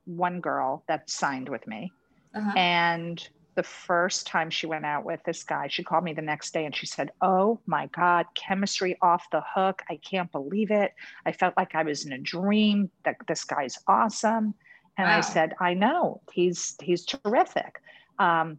one 0.05 0.41
girl 0.41 0.85
that 0.87 1.11
signed 1.11 1.49
with 1.49 1.67
me. 1.67 1.93
Uh-huh. 2.35 2.53
And 2.57 3.29
the 3.57 3.63
first 3.63 4.27
time 4.27 4.51
she 4.51 4.67
went 4.67 4.85
out 4.85 5.05
with 5.05 5.21
this 5.25 5.43
guy, 5.43 5.67
she 5.69 5.83
called 5.83 6.05
me 6.05 6.13
the 6.13 6.23
next 6.23 6.53
day 6.53 6.65
and 6.65 6.77
she 6.77 6.87
said, 6.87 7.11
Oh 7.23 7.59
my 7.67 7.87
God, 7.89 8.27
chemistry 8.35 8.97
off 9.03 9.27
the 9.33 9.43
hook. 9.55 9.83
I 9.91 9.97
can't 9.97 10.31
believe 10.31 10.71
it. 10.71 10.93
I 11.25 11.33
felt 11.33 11.55
like 11.57 11.75
I 11.75 11.83
was 11.83 12.07
in 12.07 12.13
a 12.13 12.19
dream 12.19 12.91
that 13.05 13.17
this 13.27 13.45
guy's 13.45 13.79
awesome. 13.89 14.55
And 14.99 15.09
wow. 15.09 15.19
I 15.19 15.21
said, 15.23 15.55
I 15.61 15.75
know 15.75 16.21
he's 16.33 16.77
he's 16.81 17.05
terrific. 17.05 17.81
Um, 18.19 18.59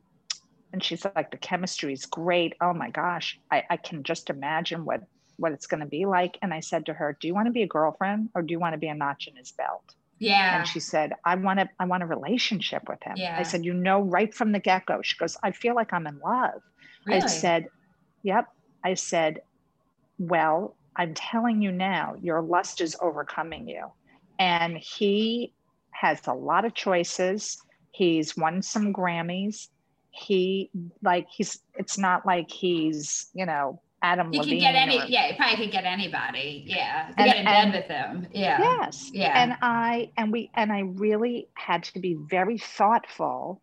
and 0.73 0.83
she's 0.83 1.05
like, 1.15 1.31
the 1.31 1.37
chemistry 1.37 1.93
is 1.93 2.05
great. 2.05 2.55
Oh 2.61 2.73
my 2.73 2.89
gosh, 2.89 3.39
I, 3.51 3.63
I 3.69 3.77
can 3.77 4.03
just 4.03 4.29
imagine 4.29 4.85
what 4.85 5.01
what 5.37 5.51
it's 5.51 5.67
going 5.67 5.79
to 5.79 5.85
be 5.85 6.05
like. 6.05 6.37
And 6.41 6.53
I 6.53 6.59
said 6.59 6.85
to 6.87 6.93
her, 6.93 7.15
Do 7.19 7.27
you 7.27 7.33
want 7.33 7.45
to 7.47 7.51
be 7.51 7.63
a 7.63 7.67
girlfriend 7.67 8.29
or 8.35 8.41
do 8.41 8.51
you 8.51 8.59
want 8.59 8.73
to 8.73 8.77
be 8.77 8.87
a 8.87 8.95
notch 8.95 9.27
in 9.27 9.35
his 9.35 9.51
belt? 9.51 9.93
Yeah. 10.19 10.57
And 10.57 10.67
she 10.67 10.79
said, 10.79 11.13
I 11.25 11.35
want 11.35 11.59
to, 11.59 11.69
I 11.79 11.85
want 11.85 12.03
a 12.03 12.07
relationship 12.07 12.89
with 12.89 13.01
him. 13.03 13.13
Yeah. 13.17 13.37
I 13.37 13.43
said, 13.43 13.63
you 13.63 13.73
know, 13.73 14.01
right 14.01 14.33
from 14.33 14.51
the 14.51 14.59
get 14.59 14.87
go. 14.87 15.01
She 15.03 15.15
goes, 15.17 15.37
I 15.43 15.51
feel 15.51 15.75
like 15.75 15.93
I'm 15.93 16.07
in 16.07 16.19
love. 16.19 16.61
Really? 17.05 17.21
I 17.21 17.27
said, 17.27 17.67
Yep. 18.23 18.47
I 18.83 18.95
said, 18.95 19.41
Well, 20.17 20.75
I'm 20.95 21.13
telling 21.13 21.61
you 21.61 21.71
now, 21.71 22.15
your 22.19 22.41
lust 22.41 22.81
is 22.81 22.95
overcoming 22.99 23.67
you. 23.67 23.85
And 24.39 24.77
he 24.77 25.53
has 25.91 26.19
a 26.27 26.33
lot 26.33 26.65
of 26.65 26.73
choices. 26.73 27.61
He's 27.91 28.35
won 28.35 28.61
some 28.61 28.93
Grammys. 28.93 29.69
He 30.17 30.69
like 31.03 31.27
he's 31.29 31.59
it's 31.75 31.97
not 31.97 32.25
like 32.25 32.49
he's, 32.49 33.27
you 33.33 33.45
know, 33.45 33.79
Adam 34.01 34.31
he 34.31 34.39
Levine. 34.39 34.53
Could 34.55 34.59
get 34.61 34.75
any, 34.75 34.99
or, 34.99 35.05
yeah, 35.05 35.27
he 35.27 35.37
probably 35.37 35.57
could 35.57 35.71
get 35.71 35.85
anybody. 35.85 36.63
Yeah, 36.65 37.11
and, 37.17 37.27
get 37.27 37.37
in 37.37 37.45
bed 37.45 37.73
with 37.73 37.85
him. 37.85 38.27
Yeah. 38.31 38.59
Yes. 38.59 39.11
Yeah. 39.13 39.41
And 39.41 39.57
I 39.61 40.11
and 40.17 40.31
we 40.31 40.49
and 40.55 40.71
I 40.71 40.81
really 40.81 41.47
had 41.53 41.83
to 41.83 41.99
be 41.99 42.15
very 42.15 42.57
thoughtful 42.57 43.61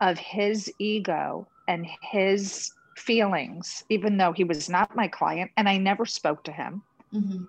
of 0.00 0.18
his 0.18 0.70
ego 0.78 1.46
and 1.68 1.86
his 2.02 2.72
feelings, 2.96 3.84
even 3.88 4.16
though 4.16 4.32
he 4.32 4.44
was 4.44 4.68
not 4.68 4.94
my 4.94 5.08
client, 5.08 5.50
and 5.56 5.68
I 5.68 5.78
never 5.78 6.06
spoke 6.06 6.44
to 6.44 6.52
him. 6.52 6.82
Mm-hmm. 7.12 7.44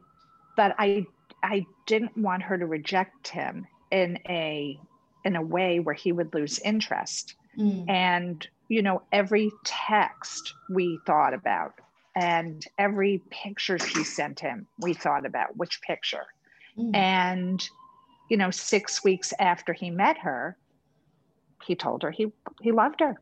But 0.56 0.76
I 0.78 1.06
I 1.44 1.66
didn't 1.88 2.18
want 2.18 2.44
her 2.44 2.58
to 2.58 2.66
reject 2.66 3.28
him 3.28 3.68
in 3.92 4.18
a 4.28 4.80
in 5.24 5.36
a 5.36 5.42
way 5.42 5.80
where 5.80 5.96
he 5.96 6.12
would 6.12 6.34
lose 6.34 6.60
interest. 6.60 7.36
Mm. 7.58 7.90
And 7.90 8.48
you 8.68 8.82
know, 8.82 9.04
every 9.12 9.52
text 9.64 10.54
we 10.70 11.00
thought 11.06 11.34
about 11.34 11.74
and 12.16 12.66
every 12.78 13.22
picture 13.30 13.78
she 13.78 14.04
sent 14.04 14.40
him 14.40 14.66
we 14.80 14.94
thought 14.94 15.26
about 15.26 15.56
which 15.58 15.82
picture 15.82 16.26
mm. 16.78 16.96
and 16.96 17.70
you 18.30 18.38
know 18.38 18.50
six 18.50 19.04
weeks 19.04 19.34
after 19.40 19.74
he 19.74 19.90
met 19.90 20.18
her 20.18 20.58
he 21.66 21.76
told 21.76 22.02
her 22.04 22.12
he 22.12 22.32
he 22.62 22.72
loved 22.72 23.00
her 23.02 23.16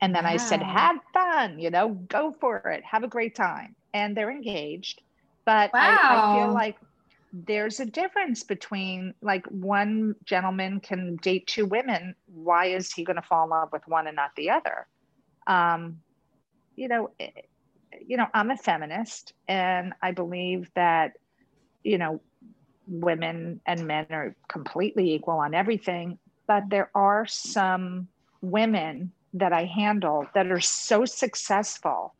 and 0.00 0.14
then 0.14 0.24
wow. 0.24 0.30
i 0.30 0.36
said 0.36 0.60
have 0.60 0.96
fun 1.12 1.58
you 1.58 1.70
know 1.70 1.90
go 2.08 2.34
for 2.40 2.58
it 2.58 2.82
have 2.84 3.04
a 3.04 3.08
great 3.08 3.34
time 3.34 3.74
and 3.94 4.16
they're 4.16 4.30
engaged 4.30 5.00
but 5.44 5.72
wow. 5.72 5.80
I, 5.80 6.34
I 6.34 6.44
feel 6.44 6.54
like 6.54 6.76
there's 7.32 7.80
a 7.80 7.86
difference 7.86 8.42
between 8.42 9.14
like 9.22 9.46
one 9.46 10.14
gentleman 10.24 10.80
can 10.80 11.16
date 11.16 11.46
two 11.46 11.64
women 11.64 12.14
why 12.26 12.66
is 12.66 12.92
he 12.92 13.04
going 13.04 13.16
to 13.16 13.22
fall 13.22 13.44
in 13.44 13.50
love 13.50 13.68
with 13.72 13.86
one 13.86 14.06
and 14.06 14.16
not 14.16 14.34
the 14.36 14.50
other? 14.50 14.86
Um 15.46 16.00
you 16.76 16.88
know 16.88 17.10
you 18.06 18.16
know, 18.16 18.26
I'm 18.34 18.50
a 18.50 18.56
feminist 18.56 19.32
and 19.48 19.92
I 20.02 20.12
believe 20.12 20.70
that, 20.74 21.12
you 21.82 21.98
know, 21.98 22.20
women 22.86 23.60
and 23.66 23.86
men 23.86 24.06
are 24.10 24.34
completely 24.48 25.14
equal 25.14 25.38
on 25.38 25.54
everything, 25.54 26.18
but 26.46 26.64
there 26.68 26.90
are 26.94 27.26
some 27.26 28.08
women 28.40 29.12
that 29.34 29.52
I 29.52 29.64
handle 29.64 30.26
that 30.34 30.50
are 30.50 30.60
so 30.60 31.04
successful 31.04 32.14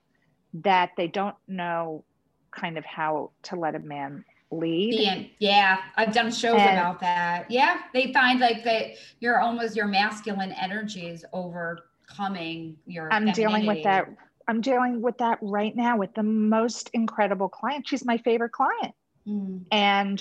that 0.54 0.90
they 0.96 1.08
don't 1.08 1.36
know 1.48 2.04
kind 2.52 2.78
of 2.78 2.84
how 2.84 3.30
to 3.44 3.56
let 3.56 3.74
a 3.74 3.80
man 3.80 4.24
lead. 4.50 5.30
Yeah, 5.38 5.78
I've 5.96 6.12
done 6.12 6.30
shows 6.30 6.60
and, 6.60 6.78
about 6.78 7.00
that. 7.00 7.50
Yeah, 7.50 7.82
they 7.92 8.12
find 8.12 8.40
like 8.40 8.64
that 8.64 8.92
you're 9.20 9.40
almost 9.40 9.76
your 9.76 9.86
masculine 9.86 10.52
energy 10.52 11.06
is 11.06 11.24
overcoming 11.32 12.76
your. 12.86 13.12
I'm 13.12 13.26
femininity. 13.26 13.42
dealing 13.42 13.66
with 13.66 13.84
that 13.84 14.08
I'm 14.50 14.60
dealing 14.60 15.00
with 15.00 15.16
that 15.18 15.38
right 15.42 15.76
now 15.76 15.96
with 15.96 16.12
the 16.14 16.24
most 16.24 16.90
incredible 16.92 17.48
client. 17.48 17.86
She's 17.86 18.04
my 18.04 18.18
favorite 18.18 18.50
client. 18.50 18.94
Mm. 19.24 19.62
And 19.70 20.20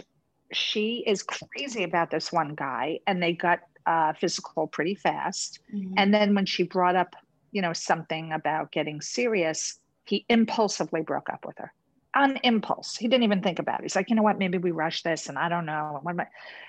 she 0.54 1.04
is 1.08 1.24
crazy 1.24 1.82
about 1.82 2.12
this 2.12 2.32
one 2.32 2.54
guy, 2.54 3.00
and 3.08 3.24
they 3.24 3.34
got 3.34 3.62
uh, 3.88 4.14
physical 4.14 4.68
pretty 4.68 4.94
fast. 4.94 5.60
Mm-hmm. 5.74 5.94
And 5.98 6.14
then 6.14 6.36
when 6.36 6.46
she 6.46 6.62
brought 6.62 6.96
up, 6.96 7.16
you 7.52 7.64
know, 7.64 7.74
something 7.74 8.32
about 8.32 8.72
getting 8.72 9.02
serious, 9.02 9.80
he 10.06 10.26
impulsively 10.30 11.02
broke 11.02 11.30
up 11.32 11.44
with 11.44 11.58
her 11.58 11.74
on 12.20 12.38
impulse. 12.44 12.98
He 12.98 13.08
didn't 13.08 13.24
even 13.24 13.42
think 13.42 13.60
about 13.60 13.80
it. 13.80 13.84
He's 13.84 13.96
like, 13.96 14.10
you 14.10 14.16
know 14.16 14.24
what? 14.24 14.38
Maybe 14.38 14.58
we 14.58 14.72
rush 14.72 15.04
this, 15.04 15.30
and 15.30 15.38
I 15.38 15.50
don't 15.50 15.66
know. 15.66 16.02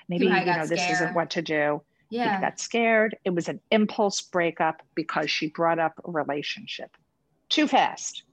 Maybe 0.07 0.25
you 0.25 0.31
know 0.31 0.65
this 0.65 0.89
isn't 0.89 1.13
what 1.13 1.31
to 1.31 1.41
do. 1.41 1.81
Yeah. 2.09 2.35
He 2.35 2.41
got 2.41 2.59
scared. 2.59 3.17
It 3.23 3.29
was 3.29 3.47
an 3.47 3.59
impulse 3.71 4.21
breakup 4.21 4.81
because 4.95 5.29
she 5.31 5.47
brought 5.47 5.79
up 5.79 5.93
a 6.05 6.11
relationship 6.11 6.95
too 7.49 7.67
fast. 7.67 8.23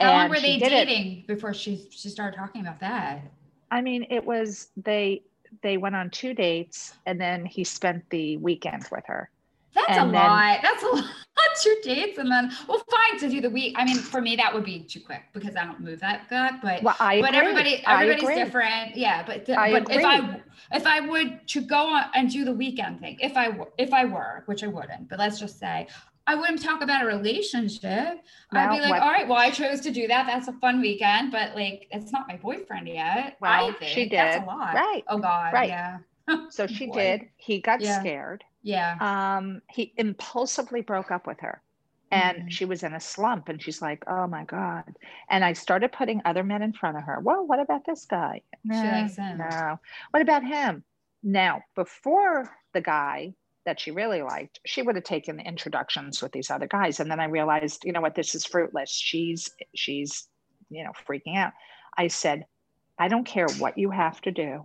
How 0.00 0.06
and 0.06 0.16
long 0.16 0.28
were 0.30 0.40
they 0.40 0.58
dating 0.58 1.18
it. 1.18 1.26
before 1.26 1.54
she 1.54 1.88
she 1.90 2.08
started 2.08 2.36
talking 2.36 2.62
about 2.62 2.80
that? 2.80 3.22
I 3.70 3.80
mean, 3.80 4.06
it 4.10 4.24
was 4.24 4.68
they 4.76 5.22
they 5.62 5.76
went 5.76 5.96
on 5.96 6.10
two 6.10 6.34
dates 6.34 6.94
and 7.06 7.20
then 7.20 7.44
he 7.44 7.64
spent 7.64 8.08
the 8.10 8.36
weekend 8.38 8.86
with 8.90 9.04
her. 9.06 9.30
That's 9.74 9.90
and 9.90 10.10
a 10.10 10.12
then, 10.12 10.22
lot. 10.22 10.58
That's 10.62 10.82
a 10.82 10.86
lot. 10.86 11.04
Two 11.62 11.76
dates 11.82 12.18
and 12.18 12.30
then 12.30 12.52
well, 12.68 12.80
fine 12.88 13.18
to 13.18 13.28
do 13.28 13.40
the 13.40 13.50
week. 13.50 13.74
I 13.76 13.84
mean, 13.84 13.96
for 13.96 14.20
me 14.20 14.36
that 14.36 14.54
would 14.54 14.64
be 14.64 14.80
too 14.80 15.00
quick 15.00 15.22
because 15.32 15.56
I 15.56 15.64
don't 15.64 15.80
move 15.80 15.98
that 16.00 16.28
good. 16.28 16.52
But 16.62 16.84
well, 16.84 16.94
I 17.00 17.20
but 17.20 17.30
agree. 17.30 17.40
everybody 17.40 17.82
everybody's 17.84 18.44
different. 18.44 18.96
Yeah, 18.96 19.24
but 19.26 19.44
the, 19.44 19.54
but 19.54 19.82
agree. 19.82 19.96
if 19.96 20.04
I 20.04 20.40
if 20.72 20.86
I 20.86 21.00
would 21.00 21.48
to 21.48 21.60
go 21.60 21.88
on 21.88 22.04
and 22.14 22.30
do 22.30 22.44
the 22.44 22.52
weekend 22.52 23.00
thing, 23.00 23.16
if 23.20 23.36
I 23.36 23.58
if 23.76 23.92
I 23.92 24.04
were, 24.04 24.44
which 24.46 24.62
I 24.62 24.68
wouldn't, 24.68 25.08
but 25.08 25.18
let's 25.18 25.40
just 25.40 25.58
say 25.58 25.88
I 26.28 26.34
wouldn't 26.34 26.62
talk 26.62 26.82
about 26.82 27.02
a 27.02 27.06
relationship. 27.06 28.22
I'd 28.52 28.70
be 28.70 28.80
like, 28.80 28.90
what, 28.90 29.02
all 29.02 29.10
right, 29.10 29.26
well, 29.26 29.38
I 29.38 29.50
chose 29.50 29.80
to 29.80 29.90
do 29.90 30.06
that. 30.08 30.26
That's 30.26 30.46
a 30.46 30.52
fun 30.52 30.82
weekend, 30.82 31.32
but 31.32 31.54
like, 31.54 31.88
it's 31.90 32.12
not 32.12 32.28
my 32.28 32.36
boyfriend 32.36 32.86
yet. 32.86 33.38
Well, 33.40 33.74
she 33.80 34.02
did. 34.04 34.12
That's 34.12 34.44
a 34.44 34.46
lot. 34.46 34.74
Right. 34.74 35.02
Oh 35.08 35.18
God. 35.18 35.54
Right. 35.54 35.70
Yeah. 35.70 35.98
so 36.50 36.66
she 36.66 36.86
Boy. 36.86 36.92
did. 36.92 37.20
He 37.36 37.60
got 37.60 37.80
yeah. 37.80 37.98
scared. 38.00 38.44
Yeah. 38.62 38.96
Um, 39.00 39.62
he 39.70 39.92
impulsively 39.96 40.80
broke 40.82 41.10
up 41.10 41.26
with 41.26 41.40
her. 41.40 41.62
And 42.10 42.38
mm-hmm. 42.38 42.48
she 42.48 42.64
was 42.64 42.82
in 42.82 42.94
a 42.94 43.00
slump 43.00 43.48
and 43.48 43.62
she's 43.62 43.82
like, 43.82 44.02
oh 44.06 44.26
my 44.26 44.44
God. 44.44 44.84
And 45.28 45.44
I 45.44 45.52
started 45.52 45.92
putting 45.92 46.22
other 46.24 46.42
men 46.42 46.62
in 46.62 46.72
front 46.72 46.96
of 46.96 47.04
her. 47.04 47.20
Well, 47.20 47.46
what 47.46 47.60
about 47.60 47.84
this 47.84 48.06
guy? 48.06 48.40
No, 48.64 48.80
she 48.80 48.88
likes 48.88 49.16
him. 49.16 49.38
No. 49.38 49.78
What 50.10 50.22
about 50.22 50.42
him? 50.44 50.84
Now, 51.22 51.62
before 51.74 52.50
the 52.72 52.80
guy 52.80 53.34
that 53.66 53.78
she 53.78 53.90
really 53.90 54.22
liked, 54.22 54.60
she 54.64 54.80
would 54.80 54.94
have 54.94 55.04
taken 55.04 55.36
the 55.36 55.46
introductions 55.46 56.22
with 56.22 56.32
these 56.32 56.50
other 56.50 56.66
guys. 56.66 57.00
And 57.00 57.10
then 57.10 57.20
I 57.20 57.26
realized, 57.26 57.84
you 57.84 57.92
know 57.92 58.00
what, 58.00 58.14
this 58.14 58.34
is 58.34 58.46
fruitless. 58.46 58.90
She's 58.90 59.50
she's, 59.74 60.28
you 60.70 60.84
know, 60.84 60.92
freaking 61.06 61.36
out. 61.36 61.52
I 61.96 62.08
said, 62.08 62.46
I 62.98 63.08
don't 63.08 63.26
care 63.26 63.48
what 63.58 63.76
you 63.76 63.90
have 63.90 64.20
to 64.22 64.30
do. 64.30 64.64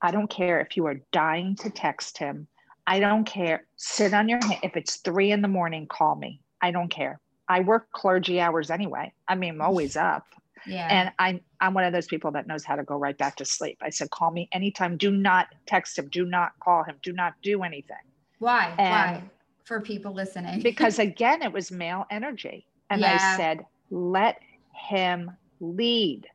I 0.00 0.12
don't 0.12 0.30
care 0.30 0.60
if 0.60 0.76
you 0.76 0.86
are 0.86 1.00
dying 1.10 1.56
to 1.56 1.70
text 1.70 2.18
him. 2.18 2.46
I 2.86 3.00
don't 3.00 3.24
care. 3.24 3.66
Sit 3.76 4.14
on 4.14 4.28
your 4.28 4.44
hand. 4.44 4.60
If 4.62 4.76
it's 4.76 4.96
three 4.96 5.32
in 5.32 5.42
the 5.42 5.48
morning, 5.48 5.86
call 5.86 6.16
me. 6.16 6.40
I 6.60 6.70
don't 6.70 6.88
care. 6.88 7.20
I 7.48 7.60
work 7.60 7.90
clergy 7.92 8.40
hours 8.40 8.70
anyway. 8.70 9.12
I 9.28 9.34
mean, 9.34 9.54
I'm 9.54 9.60
always 9.60 9.96
up. 9.96 10.24
Yeah. 10.66 10.88
And 10.90 11.12
I'm 11.18 11.40
I'm 11.60 11.74
one 11.74 11.84
of 11.84 11.92
those 11.92 12.06
people 12.06 12.30
that 12.32 12.46
knows 12.46 12.64
how 12.64 12.76
to 12.76 12.82
go 12.82 12.96
right 12.96 13.16
back 13.16 13.36
to 13.36 13.44
sleep. 13.44 13.78
I 13.82 13.90
said, 13.90 14.10
call 14.10 14.30
me 14.30 14.48
anytime. 14.52 14.96
Do 14.96 15.10
not 15.10 15.48
text 15.66 15.98
him. 15.98 16.08
Do 16.08 16.24
not 16.24 16.52
call 16.60 16.84
him. 16.84 16.96
Do 17.02 17.12
not 17.12 17.34
do 17.42 17.62
anything. 17.62 17.96
Why? 18.38 18.74
And 18.78 19.20
Why? 19.22 19.30
For 19.64 19.80
people 19.80 20.12
listening. 20.12 20.60
because 20.62 20.98
again, 20.98 21.42
it 21.42 21.52
was 21.52 21.70
male 21.70 22.06
energy. 22.10 22.66
And 22.90 23.00
yeah. 23.00 23.18
I 23.20 23.36
said, 23.36 23.64
let 23.90 24.40
him 24.72 25.30
lead. 25.60 26.26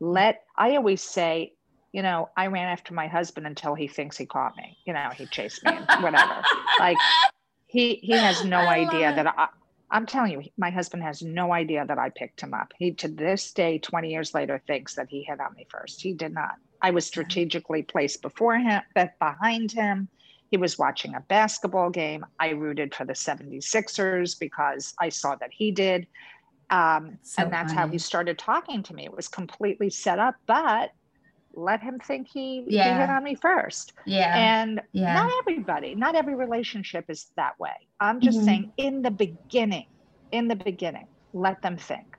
Let, 0.00 0.44
I 0.56 0.76
always 0.76 1.02
say, 1.02 1.52
you 1.92 2.02
know, 2.02 2.28
I 2.36 2.48
ran 2.48 2.68
after 2.68 2.94
my 2.94 3.06
husband 3.06 3.46
until 3.46 3.74
he 3.74 3.88
thinks 3.88 4.16
he 4.16 4.26
caught 4.26 4.56
me. 4.56 4.76
You 4.84 4.92
know, 4.92 5.08
he 5.14 5.26
chased 5.26 5.64
me 5.64 5.72
whatever. 6.00 6.42
like 6.78 6.98
he 7.66 7.96
he 7.96 8.12
has 8.12 8.44
no 8.44 8.58
I 8.58 8.80
idea 8.80 9.14
that 9.14 9.26
I 9.36 9.48
I'm 9.90 10.04
telling 10.04 10.32
you, 10.32 10.42
my 10.58 10.70
husband 10.70 11.02
has 11.02 11.22
no 11.22 11.52
idea 11.52 11.84
that 11.86 11.98
I 11.98 12.10
picked 12.10 12.42
him 12.42 12.52
up. 12.52 12.72
He 12.78 12.92
to 12.94 13.08
this 13.08 13.52
day, 13.52 13.78
20 13.78 14.10
years 14.10 14.34
later, 14.34 14.62
thinks 14.66 14.94
that 14.96 15.08
he 15.08 15.22
hit 15.22 15.40
on 15.40 15.54
me 15.54 15.66
first. 15.70 16.02
He 16.02 16.12
did 16.12 16.34
not. 16.34 16.56
I 16.82 16.90
was 16.90 17.06
strategically 17.06 17.82
placed 17.82 18.22
before 18.22 18.56
him, 18.56 18.82
behind 18.94 19.72
him. 19.72 20.08
He 20.50 20.56
was 20.56 20.78
watching 20.78 21.14
a 21.14 21.20
basketball 21.20 21.90
game. 21.90 22.24
I 22.38 22.50
rooted 22.50 22.94
for 22.94 23.04
the 23.04 23.14
76ers 23.14 24.38
because 24.38 24.94
I 25.00 25.08
saw 25.08 25.36
that 25.36 25.50
he 25.52 25.70
did. 25.70 26.06
Um, 26.70 27.18
so 27.22 27.42
and 27.42 27.52
that's 27.52 27.72
funny. 27.72 27.86
how 27.86 27.88
he 27.88 27.98
started 27.98 28.38
talking 28.38 28.82
to 28.84 28.94
me. 28.94 29.04
It 29.06 29.16
was 29.16 29.28
completely 29.28 29.90
set 29.90 30.18
up, 30.18 30.36
but 30.46 30.90
let 31.54 31.82
him 31.82 31.98
think 31.98 32.28
he, 32.28 32.64
yeah. 32.68 32.94
he 32.94 33.00
hit 33.00 33.10
on 33.10 33.24
me 33.24 33.34
first. 33.34 33.92
Yeah. 34.06 34.32
And 34.36 34.80
yeah. 34.92 35.14
not 35.14 35.32
everybody, 35.40 35.94
not 35.94 36.14
every 36.14 36.34
relationship 36.34 37.06
is 37.08 37.26
that 37.36 37.58
way. 37.58 37.88
I'm 38.00 38.20
just 38.20 38.38
mm-hmm. 38.38 38.46
saying 38.46 38.72
in 38.76 39.02
the 39.02 39.10
beginning, 39.10 39.86
in 40.32 40.48
the 40.48 40.56
beginning, 40.56 41.06
let 41.32 41.60
them 41.62 41.76
think. 41.76 42.16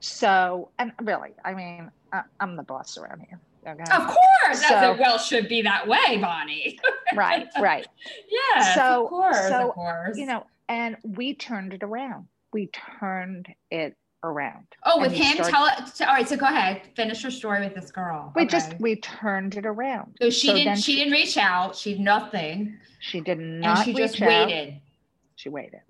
So, 0.00 0.70
and 0.78 0.92
really, 1.02 1.30
I 1.44 1.54
mean, 1.54 1.90
I, 2.12 2.22
am 2.40 2.56
the 2.56 2.62
boss 2.62 2.96
around 2.98 3.20
here. 3.28 3.38
Okay. 3.66 3.82
Of 3.92 4.06
course, 4.06 4.66
so, 4.66 4.74
as 4.74 4.96
it 4.96 5.00
well 5.00 5.18
should 5.18 5.46
be 5.46 5.60
that 5.62 5.86
way, 5.86 6.16
Bonnie. 6.18 6.78
right, 7.14 7.46
right. 7.60 7.86
Yeah. 8.28 8.74
So, 8.74 9.04
of 9.04 9.10
course, 9.10 9.48
so, 9.48 9.68
of 9.68 9.74
course. 9.74 10.16
You 10.16 10.24
know, 10.24 10.46
and 10.68 10.96
we 11.02 11.34
turned 11.34 11.74
it 11.74 11.82
around. 11.82 12.26
We 12.52 12.70
turned 12.98 13.48
it 13.70 13.96
around. 14.22 14.66
Oh, 14.84 15.00
with 15.00 15.12
him, 15.12 15.34
started, 15.34 15.50
tell 15.50 15.66
it. 15.66 16.00
All 16.02 16.14
right, 16.14 16.28
so 16.28 16.36
go 16.36 16.46
ahead, 16.46 16.82
finish 16.94 17.22
your 17.22 17.30
story 17.30 17.60
with 17.60 17.74
this 17.74 17.90
girl. 17.90 18.32
We 18.34 18.42
okay. 18.42 18.50
just 18.50 18.78
we 18.80 18.96
turned 18.96 19.56
it 19.56 19.66
around. 19.66 20.16
So 20.20 20.30
she 20.30 20.48
so 20.48 20.54
didn't. 20.54 20.76
She, 20.76 20.82
she, 20.82 20.96
didn't 20.96 21.12
reach 21.12 21.36
out. 21.36 21.76
She 21.76 21.92
did 21.92 22.00
nothing. 22.00 22.76
She 23.00 23.20
did 23.20 23.38
not. 23.38 23.78
And 23.78 23.84
she 23.84 23.94
just 23.94 24.20
waited. 24.20 24.80
She 25.36 25.48
waited, 25.48 25.80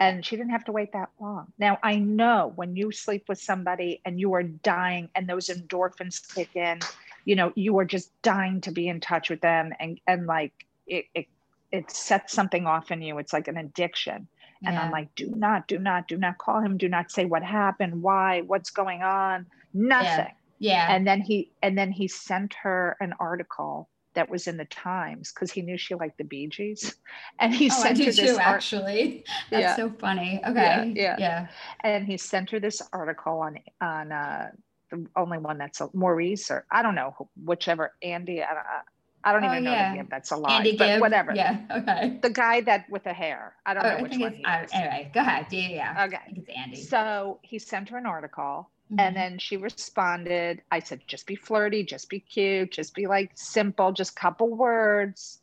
and 0.00 0.24
she 0.24 0.36
didn't 0.36 0.50
have 0.50 0.64
to 0.64 0.72
wait 0.72 0.92
that 0.92 1.10
long. 1.20 1.52
Now 1.58 1.78
I 1.82 1.96
know 1.96 2.52
when 2.56 2.76
you 2.76 2.92
sleep 2.92 3.24
with 3.28 3.40
somebody 3.40 4.00
and 4.04 4.20
you 4.20 4.34
are 4.34 4.42
dying, 4.42 5.08
and 5.14 5.28
those 5.28 5.48
endorphins 5.48 6.34
kick 6.34 6.54
in, 6.56 6.80
you 7.24 7.36
know 7.36 7.52
you 7.54 7.78
are 7.78 7.86
just 7.86 8.10
dying 8.22 8.60
to 8.62 8.70
be 8.70 8.88
in 8.88 9.00
touch 9.00 9.30
with 9.30 9.40
them, 9.40 9.72
and 9.80 10.00
and 10.06 10.26
like 10.26 10.52
it 10.86 11.06
it 11.14 11.26
it 11.72 11.90
sets 11.90 12.32
something 12.32 12.66
off 12.66 12.90
in 12.90 13.02
you. 13.02 13.18
It's 13.18 13.32
like 13.32 13.48
an 13.48 13.56
addiction 13.56 14.28
and 14.64 14.74
yeah. 14.74 14.82
I'm 14.82 14.90
like, 14.90 15.14
do 15.14 15.32
not, 15.34 15.68
do 15.68 15.78
not, 15.78 16.08
do 16.08 16.16
not 16.16 16.38
call 16.38 16.60
him. 16.60 16.76
Do 16.76 16.88
not 16.88 17.10
say 17.10 17.24
what 17.24 17.42
happened, 17.42 18.02
why, 18.02 18.42
what's 18.42 18.70
going 18.70 19.02
on, 19.02 19.46
nothing. 19.74 20.32
Yeah. 20.58 20.86
yeah. 20.88 20.94
And 20.94 21.06
then 21.06 21.20
he 21.20 21.52
and 21.62 21.76
then 21.76 21.92
he 21.92 22.08
sent 22.08 22.54
her 22.62 22.96
an 23.00 23.12
article 23.20 23.88
that 24.14 24.30
was 24.30 24.46
in 24.46 24.56
the 24.56 24.64
Times 24.64 25.30
because 25.32 25.52
he 25.52 25.62
knew 25.62 25.76
she 25.76 25.94
liked 25.94 26.18
the 26.18 26.24
Bee 26.24 26.48
Gees, 26.48 26.96
and 27.38 27.54
he 27.54 27.70
oh, 27.70 27.82
sent 27.82 27.98
her 27.98 28.06
this. 28.06 28.16
Too, 28.16 28.32
art- 28.32 28.40
actually, 28.40 29.24
that's 29.50 29.60
yeah. 29.60 29.76
so 29.76 29.90
funny. 29.90 30.40
Okay, 30.44 30.92
yeah, 30.96 31.16
yeah, 31.16 31.16
yeah, 31.18 31.46
And 31.80 32.06
he 32.06 32.16
sent 32.16 32.50
her 32.50 32.58
this 32.58 32.82
article 32.92 33.40
on 33.40 33.58
on 33.80 34.10
uh, 34.10 34.48
the 34.90 35.06
only 35.16 35.38
one 35.38 35.58
that's 35.58 35.80
a, 35.80 35.88
Maurice 35.92 36.50
or 36.50 36.66
I 36.70 36.82
don't 36.82 36.94
know 36.94 37.28
whichever 37.44 37.92
Andy. 38.02 38.42
I, 38.42 38.80
I 39.26 39.32
don't 39.32 39.42
oh, 39.42 39.50
even 39.50 39.64
know 39.64 39.72
yeah. 39.72 39.94
if 39.94 40.08
that's 40.08 40.30
a 40.30 40.36
lie, 40.36 40.58
Andy 40.58 40.76
but 40.76 40.86
Gibb. 40.86 41.00
whatever. 41.00 41.34
Yeah. 41.34 41.58
Okay. 41.68 42.18
The 42.22 42.30
guy 42.30 42.60
that 42.60 42.88
with 42.88 43.02
the 43.02 43.12
hair. 43.12 43.56
I 43.66 43.74
don't 43.74 43.84
oh, 43.84 43.96
know 43.96 44.02
which 44.04 44.18
one. 44.18 44.34
He 44.34 44.42
is. 44.42 44.70
Anyway, 44.72 45.10
go 45.12 45.20
ahead. 45.20 45.46
Yeah. 45.50 45.68
yeah. 45.68 46.04
Okay. 46.06 46.18
it's 46.36 46.48
Andy. 46.56 46.80
So 46.80 47.40
he 47.42 47.58
sent 47.58 47.88
her 47.88 47.98
an 47.98 48.06
article, 48.06 48.70
mm-hmm. 48.88 49.00
and 49.00 49.16
then 49.16 49.38
she 49.38 49.56
responded. 49.56 50.62
I 50.70 50.78
said, 50.78 51.00
"Just 51.08 51.26
be 51.26 51.34
flirty. 51.34 51.82
Just 51.82 52.08
be 52.08 52.20
cute. 52.20 52.70
Just 52.70 52.94
be 52.94 53.08
like 53.08 53.32
simple. 53.34 53.90
Just 53.90 54.14
couple 54.14 54.54
words." 54.54 55.40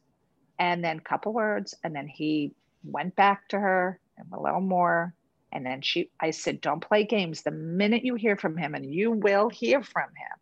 And 0.60 0.82
then 0.82 1.02
couple 1.02 1.34
words, 1.34 1.76
and 1.84 1.93
then 1.93 2.08
he 2.08 2.54
went 2.86 3.17
back 3.17 3.50
to 3.50 3.60
her 3.60 4.00
and 4.17 4.28
a 4.32 4.39
little 4.39 4.62
more. 4.62 5.13
And 5.52 5.65
then 5.65 5.82
she, 5.82 6.10
I 6.19 6.32
said, 6.32 6.62
don't 6.62 6.80
play 6.80 7.04
games. 7.04 7.41
The 7.41 7.52
minute 7.52 8.06
you 8.06 8.15
hear 8.15 8.38
from 8.38 8.56
him, 8.56 8.76
and 8.76 8.86
you 8.93 9.12
will 9.12 9.50
hear 9.50 9.84
from 9.84 10.10
him, 10.10 10.39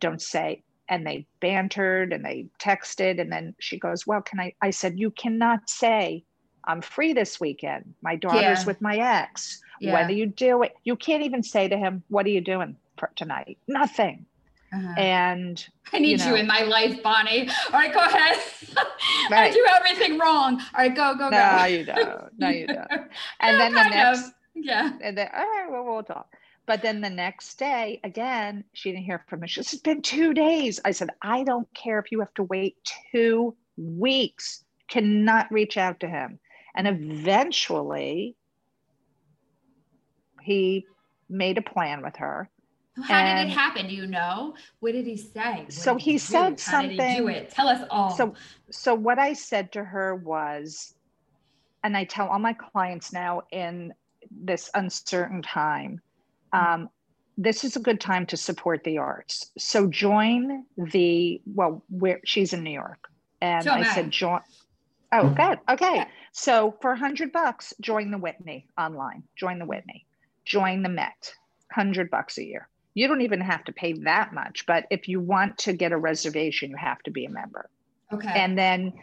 don't 0.00 0.20
say, 0.20 0.62
and 0.88 1.06
they 1.06 1.26
bantered 1.40 2.12
and 2.12 2.24
they 2.24 2.46
texted 2.60 3.20
and 3.20 3.30
then 3.30 3.54
she 3.58 3.78
goes 3.78 4.06
well 4.06 4.20
can 4.20 4.40
i 4.40 4.52
i 4.62 4.70
said 4.70 4.98
you 4.98 5.10
cannot 5.12 5.68
say 5.68 6.22
i'm 6.64 6.80
free 6.80 7.12
this 7.12 7.40
weekend 7.40 7.94
my 8.02 8.16
daughter's 8.16 8.60
yeah. 8.60 8.64
with 8.64 8.80
my 8.80 8.96
ex 8.96 9.60
yeah. 9.80 10.06
are 10.06 10.10
you 10.10 10.26
doing? 10.26 10.70
you 10.84 10.96
can't 10.96 11.22
even 11.22 11.42
say 11.42 11.68
to 11.68 11.76
him 11.76 12.02
what 12.08 12.26
are 12.26 12.30
you 12.30 12.40
doing 12.40 12.76
for 12.96 13.10
tonight 13.16 13.58
nothing 13.68 14.26
uh-huh. 14.72 14.94
and 14.98 15.68
I 15.92 15.98
need 16.00 16.10
you, 16.10 16.16
know, 16.18 16.34
you, 16.34 16.40
in 16.40 16.46
my 16.46 16.62
life, 16.62 17.00
Bonnie. 17.02 17.48
All 17.72 17.78
right, 17.78 17.92
go 17.92 18.00
ahead. 18.00 18.38
Right. 19.30 19.50
I 19.50 19.50
do 19.50 19.66
everything 19.76 20.18
wrong. 20.18 20.60
All 20.60 20.66
right, 20.76 20.94
go, 20.94 21.14
go, 21.14 21.30
go. 21.30 21.56
No, 21.56 21.64
you 21.64 21.84
don't. 21.84 22.38
No, 22.38 22.48
you 22.48 22.66
don't. 22.66 22.88
And 23.40 23.60
then 23.60 23.74
the 23.74 23.82
next, 23.88 24.26
of. 24.26 24.34
yeah. 24.54 24.92
And 25.02 25.16
then, 25.16 25.28
all 25.34 25.42
right, 25.42 25.66
well, 25.70 25.84
we'll 25.84 26.02
talk. 26.02 26.36
But 26.66 26.82
then 26.82 27.00
the 27.00 27.10
next 27.10 27.58
day, 27.58 28.00
again, 28.02 28.64
she 28.72 28.90
didn't 28.90 29.04
hear 29.04 29.24
from 29.28 29.40
me. 29.40 29.48
She 29.48 29.62
said, 29.62 29.74
It's 29.74 29.82
been 29.82 30.02
two 30.02 30.34
days. 30.34 30.80
I 30.84 30.90
said, 30.90 31.10
I 31.22 31.44
don't 31.44 31.72
care 31.74 32.00
if 32.00 32.10
you 32.10 32.18
have 32.20 32.34
to 32.34 32.42
wait 32.42 32.76
two 33.12 33.54
weeks, 33.76 34.64
cannot 34.88 35.50
reach 35.52 35.76
out 35.76 36.00
to 36.00 36.08
him. 36.08 36.40
And 36.74 36.88
eventually, 36.88 38.34
he 40.42 40.86
made 41.28 41.56
a 41.56 41.62
plan 41.62 42.02
with 42.02 42.16
her. 42.16 42.50
How 43.04 43.14
and 43.14 43.48
did 43.48 43.52
it 43.52 43.56
happen? 43.56 43.88
Do 43.88 43.94
you 43.94 44.06
know? 44.06 44.54
What 44.80 44.92
did 44.92 45.06
he 45.06 45.16
say? 45.16 45.62
What 45.64 45.72
so 45.72 45.96
he, 45.96 46.12
he 46.12 46.18
said 46.18 46.58
something. 46.58 46.98
How 46.98 47.04
did 47.04 47.12
he 47.12 47.18
do 47.18 47.28
it? 47.28 47.50
Tell 47.50 47.68
us 47.68 47.86
all. 47.90 48.16
So, 48.16 48.34
so 48.70 48.94
what 48.94 49.18
I 49.18 49.34
said 49.34 49.72
to 49.72 49.84
her 49.84 50.16
was, 50.16 50.94
and 51.84 51.96
I 51.96 52.04
tell 52.04 52.28
all 52.28 52.38
my 52.38 52.54
clients 52.54 53.12
now 53.12 53.42
in 53.52 53.92
this 54.30 54.70
uncertain 54.74 55.42
time, 55.42 56.00
um, 56.52 56.88
this 57.36 57.64
is 57.64 57.76
a 57.76 57.80
good 57.80 58.00
time 58.00 58.26
to 58.26 58.36
support 58.36 58.82
the 58.84 58.98
arts. 58.98 59.50
So 59.58 59.86
join 59.88 60.64
the 60.76 61.40
well, 61.46 61.82
where 61.90 62.20
she's 62.24 62.52
in 62.52 62.62
New 62.62 62.70
York, 62.70 63.08
and 63.40 63.64
so 63.64 63.72
I 63.72 63.82
said 63.94 64.10
join. 64.10 64.40
Oh, 65.12 65.30
good. 65.30 65.58
Okay. 65.68 66.04
So 66.32 66.76
for 66.80 66.92
a 66.92 66.98
hundred 66.98 67.32
bucks, 67.32 67.72
join 67.80 68.10
the 68.10 68.18
Whitney 68.18 68.66
online. 68.78 69.22
Join 69.36 69.58
the 69.58 69.66
Whitney. 69.66 70.06
Join 70.44 70.82
the 70.82 70.88
Met. 70.88 71.34
Hundred 71.72 72.10
bucks 72.10 72.38
a 72.38 72.44
year. 72.44 72.68
You 72.94 73.08
don't 73.08 73.20
even 73.20 73.40
have 73.40 73.64
to 73.64 73.72
pay 73.72 73.92
that 74.04 74.32
much, 74.32 74.64
but 74.66 74.86
if 74.90 75.08
you 75.08 75.20
want 75.20 75.58
to 75.58 75.74
get 75.74 75.92
a 75.92 75.98
reservation, 75.98 76.70
you 76.70 76.76
have 76.76 77.02
to 77.02 77.10
be 77.10 77.26
a 77.26 77.30
member. 77.30 77.68
Okay. 78.12 78.30
And 78.34 78.56
then 78.56 78.94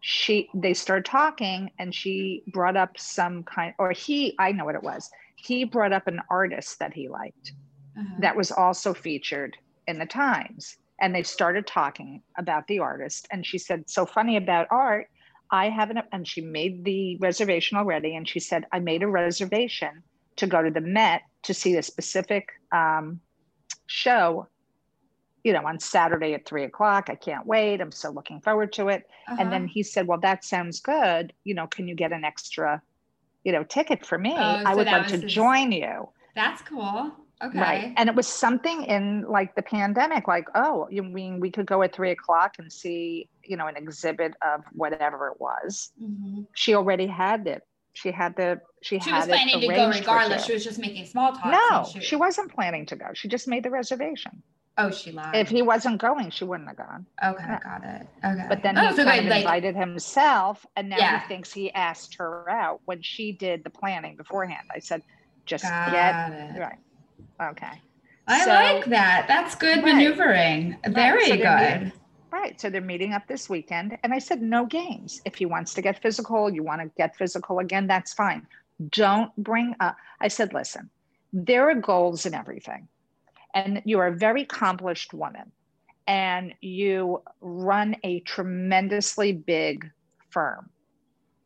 she 0.00 0.48
they 0.54 0.74
started 0.74 1.04
talking 1.04 1.70
and 1.78 1.94
she 1.94 2.42
brought 2.48 2.76
up 2.76 2.98
some 2.98 3.42
kind 3.42 3.74
or 3.78 3.90
he 3.90 4.34
i 4.38 4.52
know 4.52 4.64
what 4.64 4.74
it 4.74 4.82
was 4.82 5.10
he 5.38 5.64
brought 5.64 5.92
up 5.92 6.06
an 6.08 6.20
artist 6.28 6.78
that 6.80 6.92
he 6.92 7.08
liked 7.08 7.52
uh-huh. 7.96 8.16
that 8.20 8.36
was 8.36 8.50
also 8.50 8.92
featured 8.92 9.56
in 9.86 9.98
the 9.98 10.06
Times. 10.06 10.76
And 11.00 11.14
they 11.14 11.22
started 11.22 11.66
talking 11.66 12.22
about 12.36 12.66
the 12.66 12.80
artist. 12.80 13.28
And 13.30 13.46
she 13.46 13.56
said, 13.56 13.88
So 13.88 14.04
funny 14.04 14.36
about 14.36 14.66
art. 14.70 15.08
I 15.50 15.70
haven't, 15.70 16.00
and 16.12 16.26
she 16.26 16.40
made 16.42 16.84
the 16.84 17.16
reservation 17.18 17.78
already. 17.78 18.16
And 18.16 18.28
she 18.28 18.40
said, 18.40 18.66
I 18.72 18.80
made 18.80 19.02
a 19.02 19.08
reservation 19.08 20.02
to 20.36 20.46
go 20.46 20.62
to 20.62 20.70
the 20.70 20.80
Met 20.80 21.22
to 21.44 21.54
see 21.54 21.76
a 21.76 21.82
specific 21.82 22.48
um, 22.72 23.20
show, 23.86 24.48
you 25.44 25.52
know, 25.52 25.64
on 25.64 25.78
Saturday 25.78 26.34
at 26.34 26.46
three 26.46 26.64
o'clock. 26.64 27.08
I 27.08 27.14
can't 27.14 27.46
wait. 27.46 27.80
I'm 27.80 27.92
so 27.92 28.10
looking 28.10 28.40
forward 28.40 28.72
to 28.74 28.88
it. 28.88 29.08
Uh-huh. 29.28 29.36
And 29.40 29.52
then 29.52 29.68
he 29.68 29.84
said, 29.84 30.08
Well, 30.08 30.20
that 30.20 30.44
sounds 30.44 30.80
good. 30.80 31.32
You 31.44 31.54
know, 31.54 31.68
can 31.68 31.86
you 31.86 31.94
get 31.94 32.12
an 32.12 32.24
extra 32.24 32.82
you 33.48 33.52
know, 33.52 33.64
ticket 33.64 34.04
for 34.04 34.18
me. 34.18 34.34
Oh, 34.36 34.62
I 34.66 34.74
would 34.74 34.86
like 34.86 35.06
to 35.06 35.16
this... 35.16 35.32
join 35.32 35.72
you. 35.72 36.06
That's 36.34 36.60
cool. 36.60 37.10
Okay. 37.42 37.58
Right. 37.58 37.94
And 37.96 38.10
it 38.10 38.14
was 38.14 38.26
something 38.26 38.82
in 38.84 39.22
like 39.26 39.54
the 39.54 39.62
pandemic, 39.62 40.28
like, 40.28 40.44
oh, 40.54 40.86
you 40.90 41.02
mean 41.02 41.40
we 41.40 41.50
could 41.50 41.64
go 41.64 41.82
at 41.82 41.94
three 41.94 42.10
o'clock 42.10 42.56
and 42.58 42.70
see, 42.70 43.30
you 43.42 43.56
know, 43.56 43.66
an 43.66 43.74
exhibit 43.74 44.34
of 44.42 44.64
whatever 44.72 45.28
it 45.28 45.40
was. 45.40 45.92
Mm-hmm. 46.02 46.42
She 46.54 46.74
already 46.74 47.06
had 47.06 47.46
it. 47.46 47.62
She 47.94 48.10
had 48.10 48.36
the 48.36 48.60
she, 48.82 49.00
she 49.00 49.08
had 49.08 49.20
was 49.20 49.28
planning 49.28 49.60
to 49.62 49.66
go 49.66 49.88
regardless. 49.88 50.44
She 50.44 50.52
was 50.52 50.62
just 50.62 50.78
making 50.78 51.06
small 51.06 51.32
talk. 51.32 51.46
No, 51.46 51.86
she... 51.90 52.00
she 52.00 52.16
wasn't 52.16 52.52
planning 52.52 52.84
to 52.84 52.96
go. 52.96 53.06
She 53.14 53.28
just 53.28 53.48
made 53.48 53.62
the 53.62 53.70
reservation. 53.70 54.42
Oh, 54.80 54.92
she 54.92 55.10
lied. 55.10 55.34
If 55.34 55.48
he 55.48 55.60
wasn't 55.60 56.00
going, 56.00 56.30
she 56.30 56.44
wouldn't 56.44 56.68
have 56.68 56.78
gone. 56.78 57.04
Okay, 57.22 57.44
no. 57.48 57.58
got 57.64 57.82
it. 57.82 58.06
Okay. 58.24 58.46
But 58.48 58.62
then 58.62 58.78
oh, 58.78 58.86
he 58.88 58.96
so 58.96 59.04
kind 59.04 59.20
of 59.20 59.26
like, 59.26 59.38
invited 59.40 59.74
himself, 59.74 60.64
and 60.76 60.88
now 60.88 60.98
yeah. 60.98 61.20
he 61.20 61.26
thinks 61.26 61.52
he 61.52 61.72
asked 61.72 62.14
her 62.14 62.48
out 62.48 62.80
when 62.84 63.02
she 63.02 63.32
did 63.32 63.64
the 63.64 63.70
planning 63.70 64.14
beforehand. 64.14 64.68
I 64.72 64.78
said, 64.78 65.02
just 65.46 65.64
got 65.64 65.90
get 65.90 66.30
it. 66.30 66.60
right. 66.60 66.78
Okay. 67.50 67.82
I 68.28 68.44
so, 68.44 68.50
like 68.50 68.84
that. 68.86 69.24
That's 69.26 69.56
good 69.56 69.82
right. 69.82 69.94
maneuvering. 69.96 70.76
Very 70.86 71.18
right. 71.18 71.28
so 71.28 71.36
good. 71.36 71.82
Meeting, 71.84 71.92
right. 72.30 72.60
So 72.60 72.70
they're 72.70 72.80
meeting 72.80 73.14
up 73.14 73.26
this 73.26 73.48
weekend, 73.48 73.98
and 74.04 74.14
I 74.14 74.20
said, 74.20 74.40
no 74.40 74.64
games. 74.64 75.20
If 75.24 75.34
he 75.34 75.46
wants 75.46 75.74
to 75.74 75.82
get 75.82 76.00
physical, 76.00 76.52
you 76.52 76.62
want 76.62 76.82
to 76.82 76.90
get 76.96 77.16
physical 77.16 77.58
again, 77.58 77.88
that's 77.88 78.12
fine. 78.12 78.46
Don't 78.90 79.34
bring 79.36 79.74
up. 79.80 79.96
I 80.20 80.28
said, 80.28 80.54
listen, 80.54 80.88
there 81.32 81.68
are 81.68 81.74
goals 81.74 82.26
in 82.26 82.34
everything 82.34 82.86
and 83.54 83.82
you're 83.84 84.06
a 84.06 84.16
very 84.16 84.42
accomplished 84.42 85.14
woman 85.14 85.50
and 86.06 86.54
you 86.60 87.22
run 87.40 87.96
a 88.02 88.20
tremendously 88.20 89.32
big 89.32 89.90
firm 90.30 90.70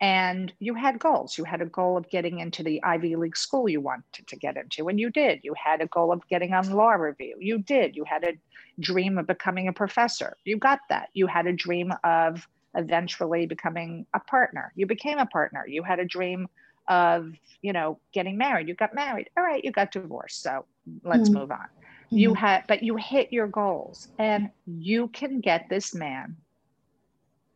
and 0.02 0.52
you 0.58 0.74
had 0.74 0.98
goals. 0.98 1.38
You 1.38 1.44
had 1.44 1.62
a 1.62 1.66
goal 1.66 1.96
of 1.96 2.10
getting 2.10 2.40
into 2.40 2.64
the 2.64 2.82
Ivy 2.82 3.14
League 3.14 3.36
school 3.36 3.68
you 3.68 3.80
wanted 3.80 4.26
to 4.26 4.36
get 4.36 4.56
into, 4.56 4.88
and 4.88 4.98
you 4.98 5.10
did. 5.10 5.38
You 5.44 5.54
had 5.54 5.80
a 5.80 5.86
goal 5.86 6.12
of 6.12 6.26
getting 6.26 6.52
on 6.52 6.68
law 6.72 6.90
review. 6.90 7.36
You 7.38 7.58
did. 7.58 7.94
You 7.94 8.02
had 8.04 8.24
a 8.24 8.32
dream 8.80 9.16
of 9.16 9.28
becoming 9.28 9.68
a 9.68 9.72
professor. 9.72 10.36
You 10.44 10.56
got 10.56 10.80
that. 10.88 11.10
You 11.14 11.28
had 11.28 11.46
a 11.46 11.52
dream 11.52 11.94
of 12.02 12.48
eventually 12.74 13.46
becoming 13.46 14.04
a 14.12 14.18
partner. 14.18 14.72
You 14.74 14.86
became 14.86 15.18
a 15.18 15.26
partner. 15.26 15.64
You 15.68 15.84
had 15.84 16.00
a 16.00 16.04
dream 16.04 16.48
of, 16.88 17.32
you 17.60 17.72
know, 17.72 18.00
getting 18.12 18.36
married. 18.36 18.66
You 18.66 18.74
got 18.74 18.94
married. 18.96 19.30
All 19.36 19.44
right, 19.44 19.64
you 19.64 19.70
got 19.70 19.92
divorced. 19.92 20.42
So 20.42 20.64
let's 21.04 21.28
mm-hmm. 21.28 21.38
move 21.38 21.52
on. 21.52 21.68
Mm-hmm. 22.12 22.18
You 22.18 22.34
had, 22.34 22.64
but 22.68 22.82
you 22.82 22.96
hit 22.96 23.32
your 23.32 23.46
goals, 23.46 24.08
and 24.18 24.50
you 24.66 25.08
can 25.08 25.40
get 25.40 25.68
this 25.70 25.94
man. 25.94 26.36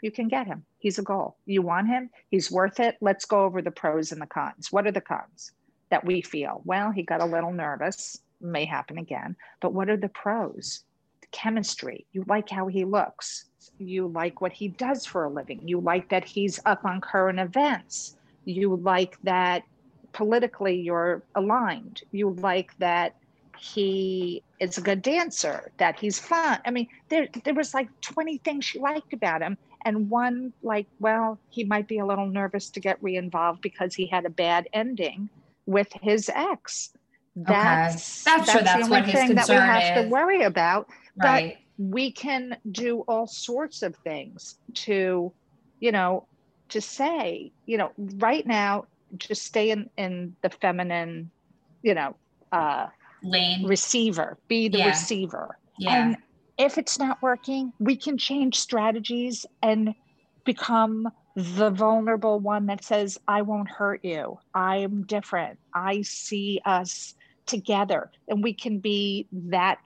You 0.01 0.11
can 0.11 0.29
get 0.29 0.47
him 0.47 0.65
He's 0.87 1.01
a 1.01 1.03
goal. 1.03 1.37
You 1.47 1.63
want 1.63 1.89
him, 1.89 2.11
he's 2.31 2.49
worth 2.49 2.79
it. 2.79 2.97
Let's 3.01 3.25
go 3.25 3.43
over 3.43 3.61
the 3.61 3.73
pros 3.73 4.13
and 4.13 4.23
the 4.23 4.27
cons. 4.27 4.71
What 4.71 4.87
are 4.87 4.93
the 4.93 5.01
cons 5.01 5.51
that 5.91 6.05
we 6.05 6.23
feel? 6.23 6.63
Well, 6.65 6.93
he 6.93 7.03
got 7.03 7.21
a 7.21 7.27
little 7.27 7.53
nervous, 7.53 8.21
may 8.41 8.65
happen 8.65 8.99
again, 8.99 9.35
but 9.61 9.73
what 9.73 9.91
are 9.91 9.97
the 9.97 10.09
pros? 10.09 10.85
The 11.23 11.27
chemistry. 11.33 12.07
You 12.13 12.25
like 12.29 12.49
how 12.49 12.69
he 12.69 12.85
looks. 12.85 13.47
You 13.79 14.07
like 14.07 14.41
what 14.41 14.53
he 14.53 14.69
does 14.69 15.05
for 15.05 15.25
a 15.25 15.29
living. 15.29 15.67
You 15.67 15.81
like 15.81 16.09
that 16.11 16.25
he's 16.25 16.61
up 16.67 16.85
on 16.85 17.01
current 17.01 17.41
events. 17.41 18.17
You 18.45 18.77
like 18.77 19.19
that 19.25 19.65
politically 20.13 20.81
you're 20.81 21.25
aligned. 21.35 22.03
You 22.13 22.31
like 22.31 22.79
that 22.79 23.17
he 23.59 24.43
is 24.61 24.79
a 24.79 24.81
good 24.81 25.03
dancer, 25.03 25.71
that 25.79 25.99
he's 25.99 26.19
fun. 26.19 26.59
I 26.65 26.71
mean, 26.71 26.89
there 27.09 27.29
there 27.45 27.55
was 27.55 27.75
like 27.75 27.89
20 28.01 28.39
things 28.39 28.65
she 28.65 28.79
liked 28.79 29.13
about 29.13 29.43
him 29.43 29.57
and 29.87 30.11
one 30.11 30.53
like 30.63 30.87
well 30.99 31.39
he 31.49 31.65
might 31.65 31.89
be 31.89 31.99
a 31.99 32.05
little 32.05 32.27
nervous 32.27 32.69
to 32.69 32.81
get 32.81 33.03
re-involved 33.03 33.63
because 33.63 33.95
he 33.95 34.05
had 34.05 34.27
a 34.27 34.31
bad 34.31 34.69
ending 34.75 35.31
with 35.65 35.89
his 36.03 36.29
ex 36.35 36.91
that's 37.37 38.25
okay. 38.25 38.35
that's, 38.37 38.53
that's, 38.53 38.53
that's 38.65 38.89
the 38.89 38.95
only 38.97 39.13
thing 39.13 39.35
that 39.35 39.49
we 39.49 39.55
have 39.55 39.97
is. 39.97 40.05
to 40.05 40.11
worry 40.11 40.43
about 40.43 40.89
right. 41.17 41.57
but 41.79 41.85
we 41.93 42.11
can 42.11 42.57
do 42.73 43.01
all 43.07 43.27
sorts 43.27 43.83
of 43.83 43.95
things 43.97 44.57
to 44.75 45.33
you 45.81 45.93
know 45.93 46.27
to 46.69 46.81
say 46.81 47.53
you 47.67 47.79
know 47.79 47.93
right 48.17 48.47
now 48.47 48.85
just 49.19 49.45
stay 49.45 49.71
in 49.71 49.89
in 49.97 50.35
the 50.43 50.51
feminine 50.51 51.31
you 51.83 51.95
know 51.95 52.17
uh 52.51 52.87
lane 53.23 53.67
receiver 53.67 54.39
be 54.49 54.69
the 54.69 54.79
yeah. 54.79 54.89
receiver 54.89 55.59
yeah. 55.79 56.03
and 56.03 56.17
if 56.59 56.79
it's 56.79 56.99
not 56.99 57.21
working, 57.23 57.73
we 57.79 57.97
can 57.97 58.17
change 58.17 58.59
strategies 58.59 59.45
and 59.63 59.95
become 60.45 61.09
the 61.35 61.71
vulnerable 61.71 62.41
one 62.41 62.67
that 62.67 62.83
says, 62.83 63.19
I 63.29 63.43
won't 63.43 63.69
hurt 63.69 64.05
you. 64.05 64.39
I'm 64.55 65.03
different. 65.03 65.59
I 65.75 66.03
see 66.03 66.61
us 66.65 67.15
together. 67.45 68.11
And 68.29 68.43
we 68.43 68.55
can 68.55 68.79
be 68.79 69.29
that 69.33 69.79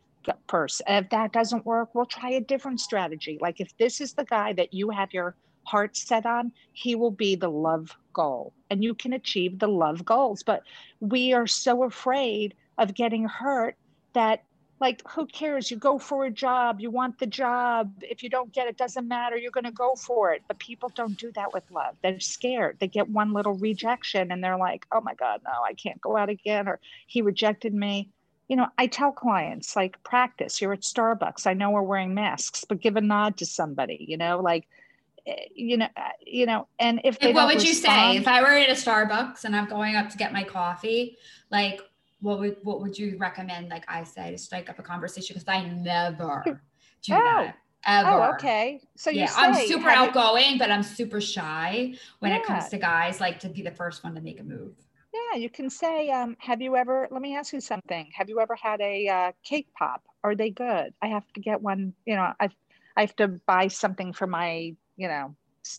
person. 0.47 0.87
If 0.88 1.11
that 1.11 1.33
doesn't 1.33 1.66
work, 1.66 1.95
we'll 1.95 2.07
try 2.07 2.31
a 2.31 2.40
different 2.40 2.79
strategy. 2.79 3.38
Like 3.40 3.61
if 3.61 3.77
this 3.79 4.01
is 4.01 4.12
the 4.12 4.25
guy 4.25 4.53
that 4.53 4.73
you 4.73 4.90
have 4.90 5.12
your 5.12 5.35
heart 5.64 5.97
set 5.97 6.25
on, 6.25 6.53
he 6.73 6.95
will 6.95 7.11
be 7.11 7.35
the 7.35 7.51
love 7.51 7.97
goal 8.12 8.53
and 8.71 8.85
you 8.85 8.95
can 8.95 9.12
achieve 9.12 9.59
the 9.59 9.69
love 9.69 10.05
goals. 10.05 10.45
But 10.45 10.62
we 11.01 11.33
are 11.33 11.49
so 11.49 11.83
afraid 11.83 12.55
of 12.81 12.95
getting 12.95 13.27
hurt 13.27 13.77
that 14.14 14.43
like 14.81 15.03
who 15.11 15.27
cares? 15.27 15.71
You 15.71 15.77
go 15.77 15.99
for 15.99 16.25
a 16.25 16.31
job. 16.31 16.81
You 16.81 16.90
want 16.90 17.19
the 17.19 17.27
job. 17.27 17.93
If 18.01 18.23
you 18.23 18.31
don't 18.31 18.51
get 18.51 18.66
it 18.66 18.79
doesn't 18.79 19.07
matter. 19.07 19.37
You're 19.37 19.51
going 19.51 19.64
to 19.64 19.71
go 19.71 19.95
for 19.95 20.33
it. 20.33 20.43
But 20.49 20.59
people 20.59 20.90
don't 20.95 21.16
do 21.19 21.31
that 21.33 21.53
with 21.53 21.71
love. 21.71 21.97
They're 22.03 22.19
scared. 22.19 22.79
They 22.81 22.88
get 22.88 23.09
one 23.09 23.35
little 23.35 23.53
rejection 23.53 24.33
and 24.33 24.43
they're 24.43 24.57
like 24.57 24.87
oh 24.90 25.03
my 25.03 25.14
god 25.14 25.43
no 25.45 25.53
i 25.64 25.75
can't 25.75 26.01
go 26.01 26.16
out 26.16 26.31
again 26.31 26.66
or 26.66 26.81
he 27.07 27.23
rejected 27.23 27.75
me. 27.75 28.09
You 28.49 28.57
know 28.57 28.66
i 28.79 28.87
tell 28.87 29.12
clients 29.12 29.77
like 29.77 30.03
practice. 30.03 30.61
You're 30.61 30.73
at 30.73 30.81
starbucks. 30.81 31.47
I 31.47 31.53
know 31.53 31.71
we're 31.71 31.83
wearing 31.83 32.14
masks 32.14 32.64
but 32.64 32.81
give 32.81 32.97
a 32.97 33.03
nod 33.03 33.37
to 33.37 33.47
somebody 33.47 34.07
you 34.09 34.16
know 34.16 34.40
like 34.40 34.66
eh, 35.27 35.45
you 35.55 35.77
know 35.77 35.88
uh, 35.95 36.16
you 36.27 36.47
know 36.47 36.66
and 36.79 37.03
if 37.05 37.19
they 37.19 37.35
what 37.35 37.47
would 37.49 37.62
respond, 37.62 37.69
you 37.69 37.75
say? 37.75 38.16
If 38.16 38.27
i 38.27 38.40
were 38.40 38.57
at 38.57 38.71
a 38.71 38.73
starbucks 38.73 39.45
and 39.45 39.55
i'm 39.55 39.69
going 39.69 39.95
up 39.95 40.09
to 40.09 40.16
get 40.16 40.33
my 40.33 40.43
coffee 40.43 41.19
like 41.51 41.81
what 42.20 42.38
would 42.38 42.56
what 42.62 42.80
would 42.80 42.98
you 42.98 43.16
recommend 43.18 43.68
like 43.68 43.85
i 43.88 44.04
say 44.04 44.30
to 44.30 44.38
strike 44.38 44.68
up 44.68 44.78
a 44.78 44.83
conversation? 44.83 45.35
Because 45.35 45.48
i 45.48 45.64
never 45.64 46.42
do 46.44 47.14
oh. 47.14 47.18
that 47.18 47.54
ever. 47.87 48.11
Oh 48.11 48.35
okay. 48.35 48.80
So 48.96 49.11
yeah 49.11 49.33
i'm 49.37 49.54
super 49.66 49.88
outgoing 49.88 50.54
it... 50.54 50.59
but 50.59 50.70
i'm 50.70 50.83
super 50.83 51.20
shy 51.20 51.94
when 52.18 52.30
yeah. 52.30 52.38
it 52.38 52.44
comes 52.44 52.68
to 52.68 52.78
guys 52.78 53.20
like 53.20 53.40
to 53.40 53.48
be 53.48 53.62
the 53.62 53.70
first 53.70 54.04
one 54.04 54.14
to 54.14 54.20
make 54.20 54.40
a 54.40 54.44
move. 54.44 54.74
Yeah 55.12 55.38
you 55.38 55.50
can 55.50 55.70
say 55.70 56.11
um, 56.11 56.37
have 56.38 56.61
you 56.61 56.76
ever 56.76 57.09
let 57.11 57.22
me 57.22 57.37
ask 57.37 57.52
you 57.52 57.61
something. 57.61 58.11
Have 58.14 58.28
you 58.28 58.40
ever 58.40 58.54
had 58.54 58.80
a 58.80 59.09
uh, 59.09 59.33
cake 59.42 59.68
pop? 59.76 60.02
Are 60.22 60.35
they 60.35 60.50
good? 60.50 60.92
I 61.00 61.09
have 61.09 61.26
to 61.35 61.40
get 61.40 61.61
one 61.61 61.94
you 62.04 62.16
know 62.16 62.33
i 62.38 62.48
i 62.96 63.00
have 63.00 63.16
to 63.16 63.28
buy 63.28 63.68
something 63.68 64.12
for 64.12 64.26
my 64.26 64.74
you 64.96 65.09
know 65.09 65.35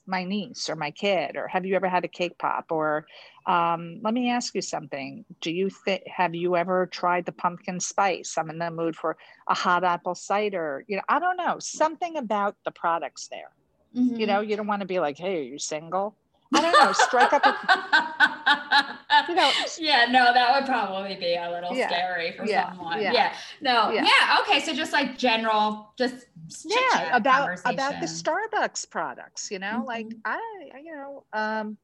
my 0.05 0.23
niece 0.23 0.69
or 0.69 0.75
my 0.75 0.91
kid 0.91 1.35
or 1.35 1.47
have 1.47 1.65
you 1.65 1.75
ever 1.75 1.89
had 1.89 2.05
a 2.05 2.07
cake 2.07 2.37
pop? 2.37 2.65
Or 2.71 3.05
um, 3.45 3.99
let 4.03 4.13
me 4.13 4.29
ask 4.29 4.53
you 4.55 4.61
something. 4.61 5.25
Do 5.41 5.51
you 5.51 5.69
think 5.69 6.03
have 6.07 6.35
you 6.35 6.55
ever 6.55 6.87
tried 6.87 7.25
the 7.25 7.31
pumpkin 7.31 7.79
spice? 7.79 8.37
I'm 8.37 8.49
in 8.49 8.59
the 8.59 8.71
mood 8.71 8.95
for 8.95 9.17
a 9.47 9.53
hot 9.53 9.83
apple 9.83 10.15
cider. 10.15 10.83
You 10.87 10.97
know 10.97 11.03
i 11.09 11.19
don't 11.19 11.37
know 11.37 11.57
something 11.59 12.17
about 12.17 12.55
the 12.65 12.71
products 12.71 13.27
there. 13.27 13.51
Mm-hmm. 13.95 14.21
you 14.21 14.25
know 14.25 14.39
you 14.39 14.55
don't 14.55 14.67
want 14.67 14.79
to 14.79 14.87
be 14.87 15.01
like 15.01 15.17
hey 15.17 15.39
are 15.39 15.43
you 15.43 15.59
single 15.59 16.15
I 16.53 16.61
don't 16.61 16.71
know, 16.73 16.91
strike 16.91 17.31
up 17.31 17.45
a, 17.45 19.27
you 19.29 19.35
know. 19.35 19.51
Yeah, 19.79 20.05
no, 20.09 20.33
that 20.33 20.53
would 20.53 20.65
probably 20.67 21.15
be 21.15 21.35
a 21.35 21.49
little 21.49 21.73
yeah, 21.73 21.87
scary 21.87 22.33
for 22.33 22.45
yeah, 22.45 22.69
someone. 22.69 23.01
Yeah, 23.01 23.13
yeah. 23.13 23.33
no, 23.61 23.89
yeah. 23.91 24.39
Okay, 24.41 24.59
so 24.59 24.73
just 24.73 24.91
like 24.91 25.17
general, 25.17 25.93
just 25.97 26.25
yeah 26.65 27.15
about 27.15 27.59
about 27.65 28.01
the 28.01 28.07
Starbucks 28.07 28.89
products, 28.89 29.49
you 29.49 29.59
know, 29.59 29.77
mm-hmm. 29.77 29.87
like 29.87 30.07
I, 30.25 30.41
you 30.83 30.93
know, 30.93 31.23
um, 31.31 31.77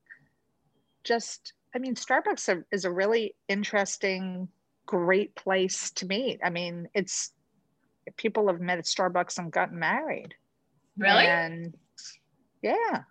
just 1.03 1.53
I 1.73 1.79
mean, 1.79 1.95
Starbucks 1.95 2.53
are, 2.53 2.65
is 2.71 2.85
a 2.85 2.91
really 2.91 3.35
interesting, 3.47 4.49
great 4.85 5.35
place 5.35 5.91
to 5.91 6.05
meet. 6.05 6.39
I 6.43 6.49
mean, 6.49 6.89
it's 6.93 7.31
people 8.15 8.47
have 8.47 8.59
met 8.59 8.79
at 8.79 8.85
Starbucks 8.85 9.37
and 9.37 9.51
gotten 9.51 9.79
married. 9.79 10.33
Really? 10.97 11.25
And 11.25 11.75
yeah, 12.61 13.03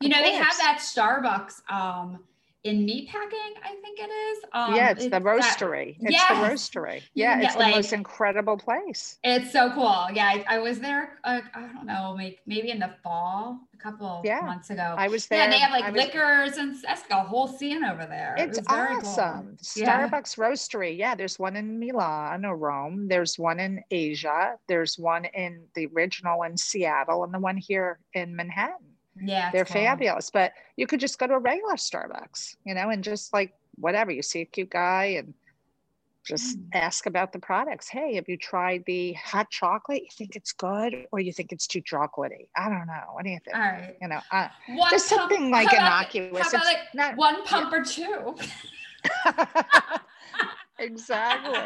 you 0.00 0.08
know, 0.08 0.22
they 0.22 0.34
have 0.34 0.56
that 0.58 0.78
Starbucks 0.80 1.70
um, 1.70 2.20
in 2.64 2.86
meatpacking, 2.86 3.54
I 3.64 3.76
think 3.82 3.98
it 3.98 4.10
is. 4.10 4.44
Um, 4.52 4.74
yeah, 4.74 4.90
it's, 4.90 5.04
it's 5.04 5.10
the 5.12 5.20
roastery. 5.20 5.98
That, 5.98 6.10
it's 6.10 6.12
yes. 6.12 6.28
the 6.28 6.34
roastery. 6.34 7.02
Yeah, 7.14 7.40
it's 7.40 7.54
the 7.54 7.60
like, 7.60 7.74
most 7.74 7.92
incredible 7.92 8.56
place. 8.56 9.18
It's 9.24 9.52
so 9.52 9.70
cool. 9.72 10.06
Yeah, 10.12 10.26
I, 10.26 10.44
I 10.48 10.58
was 10.58 10.78
there. 10.80 11.18
Uh, 11.24 11.40
I 11.54 11.60
don't 11.60 11.86
know, 11.86 12.14
maybe 12.16 12.38
maybe 12.46 12.70
in 12.70 12.78
the 12.78 12.94
fall, 13.02 13.60
a 13.74 13.76
couple 13.76 14.22
yeah, 14.24 14.40
months 14.40 14.70
ago. 14.70 14.94
I 14.96 15.08
was 15.08 15.26
there. 15.26 15.44
Yeah, 15.44 15.50
they 15.50 15.58
have 15.58 15.70
like 15.72 15.92
was, 15.92 16.04
liquors 16.04 16.56
and 16.56 16.76
that's 16.82 17.02
like 17.02 17.10
a 17.10 17.22
whole 17.22 17.48
scene 17.48 17.84
over 17.84 18.06
there. 18.06 18.34
It's 18.38 18.58
it 18.58 18.64
awesome. 18.68 19.56
Cool. 19.74 19.84
Starbucks 19.86 20.36
yeah. 20.36 20.44
roastery. 20.44 20.98
Yeah, 20.98 21.14
there's 21.14 21.38
one 21.38 21.56
in 21.56 21.78
Milan 21.78 22.44
or 22.44 22.56
Rome. 22.56 23.08
There's 23.08 23.38
one 23.38 23.60
in 23.60 23.82
Asia. 23.90 24.56
There's 24.68 24.98
one 24.98 25.24
in 25.26 25.64
the 25.74 25.86
original 25.94 26.42
in 26.42 26.56
Seattle, 26.56 27.24
and 27.24 27.32
the 27.32 27.40
one 27.40 27.56
here 27.56 27.98
in 28.14 28.36
Manhattan. 28.36 28.76
Yeah. 29.22 29.50
They're 29.50 29.64
fabulous. 29.64 30.30
But 30.30 30.52
you 30.76 30.86
could 30.86 31.00
just 31.00 31.18
go 31.18 31.26
to 31.26 31.34
a 31.34 31.38
regular 31.38 31.74
Starbucks, 31.74 32.56
you 32.64 32.74
know, 32.74 32.90
and 32.90 33.02
just 33.02 33.32
like 33.32 33.54
whatever, 33.76 34.10
you 34.10 34.22
see 34.22 34.40
a 34.42 34.44
cute 34.44 34.70
guy 34.70 35.16
and 35.18 35.34
just 36.24 36.58
mm. 36.58 36.64
ask 36.74 37.06
about 37.06 37.32
the 37.32 37.38
products. 37.38 37.88
Hey, 37.88 38.16
have 38.16 38.28
you 38.28 38.36
tried 38.36 38.84
the 38.86 39.14
hot 39.14 39.50
chocolate? 39.50 40.02
You 40.02 40.08
think 40.12 40.36
it's 40.36 40.52
good 40.52 41.06
or 41.10 41.20
you 41.20 41.32
think 41.32 41.52
it's 41.52 41.66
too 41.66 41.80
chocolatey? 41.80 42.48
I 42.56 42.68
don't 42.68 42.86
know. 42.86 43.12
What 43.12 43.24
do 43.24 43.30
you 43.30 43.38
think? 43.44 43.56
All 43.56 43.62
right. 43.62 43.96
You 44.00 44.08
know, 44.08 44.20
uh, 44.30 44.48
just 44.90 45.08
pump, 45.08 45.30
something 45.30 45.50
like 45.50 45.72
innocuous. 45.72 46.52
About, 46.52 46.64
like 46.64 46.78
not, 46.94 47.16
one 47.16 47.44
pump 47.44 47.72
yeah. 47.72 47.78
or 47.78 47.84
two. 47.84 48.36
exactly. 50.78 51.52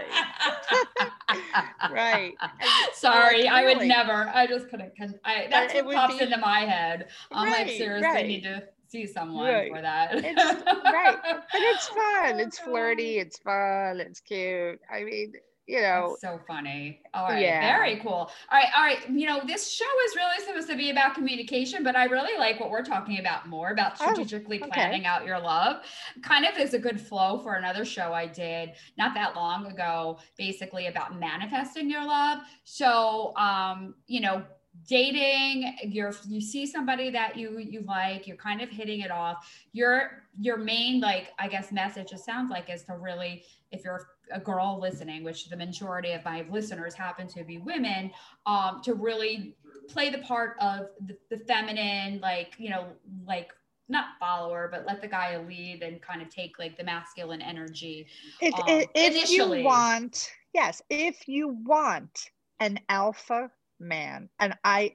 right. 1.91 2.35
Sorry, 2.95 3.23
like, 3.23 3.33
really, 3.33 3.49
I 3.49 3.65
would 3.65 3.87
never. 3.87 4.31
I 4.35 4.47
just 4.47 4.69
couldn't. 4.69 4.93
I 5.25 5.47
that's 5.51 5.75
what 5.75 5.95
pops 5.95 6.19
be, 6.19 6.25
into 6.25 6.39
my 6.39 6.61
head. 6.61 7.09
I'm 7.31 7.53
right, 7.53 7.67
like, 7.67 7.77
seriously, 7.77 8.09
right. 8.09 8.27
need 8.27 8.43
to 8.45 8.63
see 8.89 9.07
someone 9.07 9.47
right. 9.47 9.73
for 9.73 9.81
that. 9.81 10.11
It's, 10.15 10.65
right, 10.85 11.17
but 11.23 11.45
it's 11.53 11.87
fun. 11.89 12.41
It's 12.41 12.61
oh, 12.63 12.71
flirty. 12.71 13.19
It's 13.19 13.39
fun. 13.39 14.01
It's 14.01 14.21
cute. 14.21 14.81
I 14.93 15.05
mean, 15.05 15.33
you 15.67 15.81
know 15.81 16.17
That's 16.21 16.23
so 16.23 16.41
funny. 16.47 17.01
All 17.15 17.29
right 17.29 17.41
yeah. 17.41 17.61
very 17.61 17.97
cool. 18.01 18.11
All 18.11 18.31
right 18.51 18.69
all 18.77 18.83
right 18.83 19.09
you 19.11 19.27
know 19.27 19.43
this 19.47 19.71
show 19.71 19.85
is 20.07 20.17
really 20.17 20.45
supposed 20.45 20.69
to 20.69 20.77
be 20.77 20.91
about 20.91 21.15
communication 21.15 21.85
but 21.85 21.95
i 21.97 22.05
really 22.05 22.37
like 22.39 22.59
what 22.59 22.71
we're 22.71 22.85
talking 22.85 23.21
about 23.21 23.49
more 23.49 23.71
about 23.71 23.93
oh, 24.01 24.13
strategically 24.13 24.61
oh, 24.61 24.67
okay. 24.67 24.73
planning 24.73 25.07
out 25.07 25.25
your 25.25 25.39
love. 25.39 25.85
Kind 26.23 26.45
of 26.45 26.59
is 26.59 26.75
a 26.75 26.79
good 26.79 27.01
flow 27.01 27.39
for 27.39 27.55
another 27.55 27.85
show 27.85 28.13
i 28.13 28.27
did 28.27 28.73
not 28.99 29.15
that 29.15 29.37
long 29.37 29.67
ago 29.67 30.19
basically 30.37 30.89
about 30.89 31.19
manifesting 31.19 31.89
your 31.89 32.05
love. 32.05 32.41
So 32.65 33.37
um 33.37 33.95
you 34.07 34.21
know 34.21 34.43
dating 34.89 35.77
you're 35.85 36.15
you 36.27 36.41
see 36.41 36.67
somebody 36.67 37.11
that 37.11 37.37
you 37.37 37.59
you 37.59 37.83
like 37.83 38.27
you're 38.27 38.37
kind 38.37 38.61
of 38.61 38.69
hitting 38.69 39.01
it 39.01 39.11
off. 39.11 39.49
Your 39.73 40.23
your 40.41 40.57
main 40.57 40.99
like 41.01 41.33
i 41.39 41.47
guess 41.47 41.71
message 41.73 42.11
it 42.11 42.19
sounds 42.19 42.51
like 42.51 42.71
is 42.71 42.85
to 42.85 42.95
really 42.95 43.45
if 43.71 43.85
you're 43.85 44.09
a 44.31 44.41
girl 44.41 44.79
listening 44.81 45.25
which 45.25 45.49
the 45.49 45.57
majority 45.57 46.13
of 46.13 46.25
my 46.25 46.45
listeners 46.51 46.95
happen 46.95 47.27
to 47.27 47.45
be 47.45 47.59
women 47.59 48.11
um 48.47 48.81
to 48.83 48.95
really 48.95 49.55
play 49.89 50.11
the 50.11 50.19
part 50.19 50.57
of 50.61 50.87
the, 51.07 51.17
the 51.29 51.39
feminine 51.45 52.21
like 52.21 52.55
you 52.59 52.71
know 52.71 52.87
like 53.27 53.53
not 53.89 54.07
follower, 54.19 54.69
but 54.73 54.87
let 54.87 55.03
the 55.03 55.07
guy 55.07 55.37
lead 55.47 55.83
and 55.83 56.01
kind 56.01 56.23
of 56.23 56.31
take 56.31 56.59
like 56.59 56.77
the 56.79 56.85
masculine 56.85 57.43
energy. 57.43 58.07
If, 58.41 58.55
um, 58.55 58.63
if, 58.69 58.89
if 58.95 59.31
you 59.31 59.65
want, 59.65 60.33
yes, 60.55 60.81
if 60.89 61.29
you 61.29 61.59
want 61.65 62.31
an 62.59 62.81
alpha 62.89 63.51
man. 63.79 64.29
And 64.39 64.57
I 64.65 64.95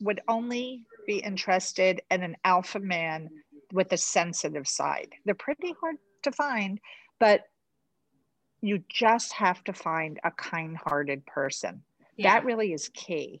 would 0.00 0.20
only 0.28 0.84
be 1.06 1.18
interested 1.18 2.00
in 2.10 2.22
an 2.22 2.36
alpha 2.44 2.78
man 2.78 3.28
with 3.72 3.92
a 3.92 3.96
sensitive 3.96 4.66
side. 4.66 5.12
They're 5.24 5.34
pretty 5.34 5.74
hard 5.80 5.96
to 6.22 6.32
find, 6.32 6.80
but 7.18 7.42
you 8.60 8.82
just 8.88 9.32
have 9.32 9.62
to 9.64 9.72
find 9.72 10.18
a 10.24 10.30
kind 10.30 10.76
hearted 10.76 11.24
person. 11.26 11.82
Yeah. 12.16 12.34
That 12.34 12.44
really 12.44 12.72
is 12.72 12.88
key 12.88 13.40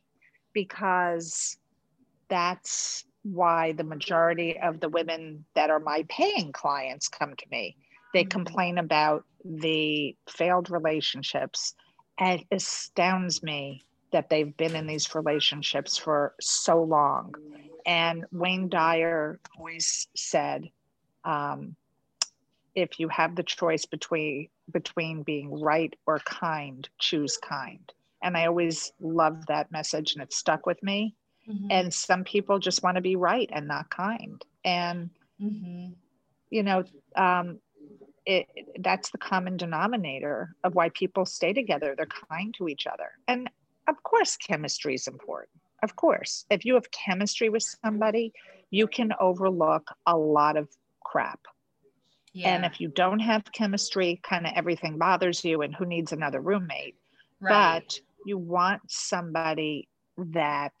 because 0.52 1.56
that's 2.28 3.04
why 3.22 3.72
the 3.72 3.84
majority 3.84 4.58
of 4.58 4.80
the 4.80 4.88
women 4.88 5.44
that 5.54 5.70
are 5.70 5.80
my 5.80 6.04
paying 6.08 6.52
clients 6.52 7.08
come 7.08 7.34
to 7.36 7.46
me. 7.50 7.76
They 8.14 8.22
mm-hmm. 8.22 8.28
complain 8.28 8.78
about 8.78 9.24
the 9.44 10.16
failed 10.28 10.70
relationships. 10.70 11.74
And 12.18 12.40
it 12.40 12.46
astounds 12.50 13.42
me 13.42 13.84
that 14.12 14.30
they've 14.30 14.56
been 14.56 14.74
in 14.74 14.86
these 14.86 15.14
relationships 15.14 15.96
for 15.96 16.34
so 16.40 16.82
long. 16.82 17.34
And 17.84 18.24
Wayne 18.32 18.68
Dyer 18.68 19.38
always 19.56 20.08
said, 20.14 20.70
um, 21.24 21.76
if 22.78 23.00
you 23.00 23.08
have 23.08 23.34
the 23.34 23.42
choice 23.42 23.84
between 23.84 24.48
between 24.70 25.22
being 25.22 25.60
right 25.60 25.94
or 26.06 26.18
kind, 26.20 26.88
choose 26.98 27.36
kind. 27.36 27.92
And 28.22 28.36
I 28.36 28.46
always 28.46 28.92
loved 29.00 29.46
that 29.48 29.70
message, 29.70 30.14
and 30.14 30.22
it 30.22 30.32
stuck 30.32 30.66
with 30.66 30.82
me. 30.82 31.14
Mm-hmm. 31.48 31.68
And 31.70 31.94
some 31.94 32.24
people 32.24 32.58
just 32.58 32.82
want 32.82 32.96
to 32.96 33.00
be 33.00 33.16
right 33.16 33.48
and 33.52 33.68
not 33.68 33.90
kind. 33.90 34.42
And 34.64 35.10
mm-hmm. 35.40 35.92
you 36.50 36.62
know, 36.62 36.84
um, 37.16 37.58
it, 38.26 38.46
that's 38.80 39.10
the 39.10 39.18
common 39.18 39.56
denominator 39.56 40.54
of 40.64 40.74
why 40.74 40.90
people 40.90 41.24
stay 41.24 41.52
together. 41.52 41.94
They're 41.96 42.06
kind 42.30 42.54
to 42.58 42.68
each 42.68 42.86
other. 42.86 43.10
And 43.26 43.48
of 43.88 44.02
course 44.02 44.36
chemistry 44.36 44.94
is 44.94 45.08
important 45.08 45.50
of 45.82 45.96
course 45.96 46.44
if 46.50 46.64
you 46.64 46.74
have 46.74 46.90
chemistry 46.90 47.48
with 47.48 47.64
somebody 47.82 48.32
you 48.70 48.86
can 48.86 49.12
overlook 49.18 49.90
a 50.06 50.16
lot 50.16 50.56
of 50.56 50.68
crap 51.02 51.40
yeah. 52.38 52.54
and 52.54 52.64
if 52.64 52.80
you 52.80 52.88
don't 52.88 53.18
have 53.18 53.42
chemistry 53.52 54.20
kind 54.22 54.46
of 54.46 54.52
everything 54.54 54.96
bothers 54.96 55.44
you 55.44 55.62
and 55.62 55.74
who 55.74 55.84
needs 55.84 56.12
another 56.12 56.40
roommate 56.40 56.96
right. 57.40 57.82
but 57.82 58.00
you 58.24 58.38
want 58.38 58.80
somebody 58.88 59.88
that 60.16 60.72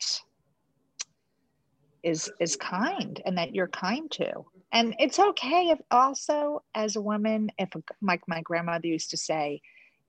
is 2.02 2.30
is 2.40 2.56
kind 2.56 3.20
and 3.26 3.36
that 3.36 3.54
you're 3.54 3.68
kind 3.68 4.10
to 4.10 4.44
and 4.72 4.94
it's 4.98 5.18
okay 5.18 5.68
if 5.68 5.80
also 5.90 6.62
as 6.74 6.94
a 6.96 7.00
woman 7.00 7.50
if 7.58 7.70
like 8.02 8.22
my 8.28 8.40
grandmother 8.42 8.86
used 8.86 9.10
to 9.10 9.16
say 9.16 9.60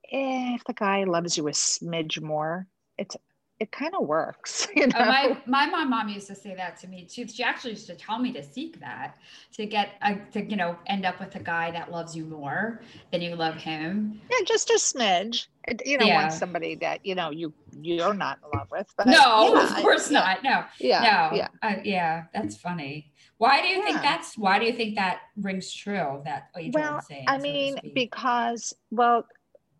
if 0.04 0.62
the 0.64 0.72
guy 0.72 1.04
loves 1.04 1.36
you 1.36 1.48
a 1.48 1.52
smidge 1.52 2.22
more 2.22 2.66
it's 2.96 3.16
it 3.60 3.70
kind 3.70 3.94
of 3.94 4.06
works. 4.06 4.66
You 4.80 4.86
know? 4.86 4.98
oh, 4.98 5.04
my 5.04 5.36
my 5.46 5.66
mom, 5.66 5.90
mom 5.90 6.08
used 6.08 6.28
to 6.28 6.34
say 6.34 6.54
that 6.54 6.78
to 6.80 6.88
me 6.88 7.04
too. 7.04 7.26
She 7.28 7.42
actually 7.42 7.72
used 7.72 7.86
to 7.88 7.94
tell 7.94 8.18
me 8.18 8.32
to 8.32 8.42
seek 8.42 8.80
that 8.80 9.16
to 9.52 9.66
get 9.66 9.90
a, 10.00 10.14
to 10.32 10.48
you 10.48 10.56
know 10.56 10.78
end 10.86 11.04
up 11.04 11.20
with 11.20 11.34
a 11.34 11.40
guy 11.40 11.70
that 11.72 11.90
loves 11.90 12.16
you 12.16 12.24
more 12.24 12.80
than 13.12 13.20
you 13.20 13.36
love 13.36 13.56
him. 13.56 14.20
Yeah, 14.30 14.44
just 14.46 14.70
a 14.70 14.74
smidge. 14.74 15.48
You 15.84 15.98
know, 15.98 16.06
yeah. 16.06 16.22
want 16.22 16.32
somebody 16.32 16.76
that 16.76 17.04
you 17.04 17.14
know 17.14 17.30
you 17.30 17.52
you're 17.82 18.14
not 18.14 18.38
in 18.42 18.58
love 18.58 18.70
with. 18.70 18.86
But 18.96 19.08
no, 19.08 19.54
yeah, 19.54 19.62
of 19.64 19.82
course 19.82 20.10
yeah. 20.10 20.18
not. 20.18 20.42
No, 20.42 20.64
yeah, 20.78 21.00
no, 21.00 21.36
yeah, 21.36 21.48
uh, 21.62 21.74
yeah. 21.84 22.24
That's 22.32 22.56
funny. 22.56 23.12
Why 23.36 23.60
do 23.60 23.68
you 23.68 23.82
think 23.82 24.00
that's? 24.00 24.38
Why 24.38 24.58
do 24.58 24.64
you 24.64 24.72
think 24.72 24.94
that 24.94 25.20
rings 25.36 25.70
true? 25.72 26.22
That 26.24 26.48
well, 26.72 27.02
saying, 27.02 27.24
I 27.26 27.38
mean, 27.38 27.74
so 27.74 27.90
because 27.92 28.72
well, 28.90 29.26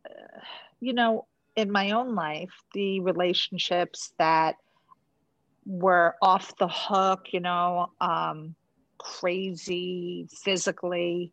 uh, 0.04 0.40
you 0.80 0.92
know, 0.92 1.26
in 1.56 1.70
my 1.70 1.90
own 1.90 2.14
life, 2.14 2.52
the 2.74 3.00
relationships 3.00 4.12
that 4.18 4.56
were 5.66 6.14
off 6.22 6.56
the 6.58 6.68
hook, 6.68 7.28
you 7.32 7.40
know, 7.40 7.90
um, 8.00 8.54
crazy 8.98 10.28
physically, 10.42 11.32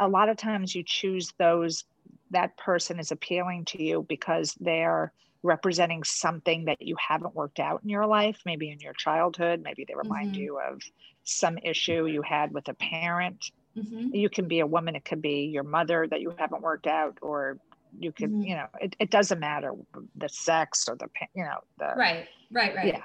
a 0.00 0.08
lot 0.08 0.28
of 0.28 0.36
times 0.36 0.74
you 0.74 0.82
choose 0.84 1.32
those 1.38 1.84
that 2.30 2.56
person 2.56 2.98
is 2.98 3.12
appealing 3.12 3.64
to 3.66 3.82
you 3.82 4.04
because 4.08 4.54
they're 4.60 5.12
representing 5.42 6.04
something 6.04 6.66
that 6.66 6.80
you 6.80 6.96
haven't 6.96 7.34
worked 7.34 7.58
out 7.58 7.82
in 7.82 7.88
your 7.88 8.06
life, 8.06 8.40
maybe 8.46 8.70
in 8.70 8.78
your 8.80 8.92
childhood, 8.92 9.60
maybe 9.62 9.84
they 9.86 9.94
remind 9.94 10.32
mm-hmm. 10.32 10.42
you 10.42 10.60
of 10.60 10.80
some 11.24 11.58
issue 11.58 12.06
you 12.06 12.22
had 12.22 12.52
with 12.52 12.68
a 12.68 12.74
parent. 12.74 13.50
Mm-hmm. 13.76 14.14
You 14.14 14.28
can 14.30 14.48
be 14.48 14.60
a 14.60 14.66
woman, 14.66 14.94
it 14.94 15.04
could 15.04 15.20
be 15.20 15.50
your 15.52 15.64
mother 15.64 16.06
that 16.08 16.20
you 16.20 16.34
haven't 16.38 16.62
worked 16.62 16.86
out, 16.86 17.18
or 17.22 17.58
you 17.98 18.12
can 18.12 18.30
mm-hmm. 18.30 18.42
you 18.42 18.56
know 18.56 18.66
it, 18.80 18.96
it 18.98 19.10
doesn't 19.10 19.38
matter 19.38 19.72
the 20.16 20.28
sex 20.28 20.88
or 20.88 20.96
the 20.96 21.08
you 21.34 21.44
know 21.44 21.58
the 21.78 21.92
right 21.96 22.26
right 22.50 22.74
right. 22.74 22.86
Yeah. 22.86 23.04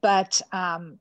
But 0.00 0.40
um 0.52 0.98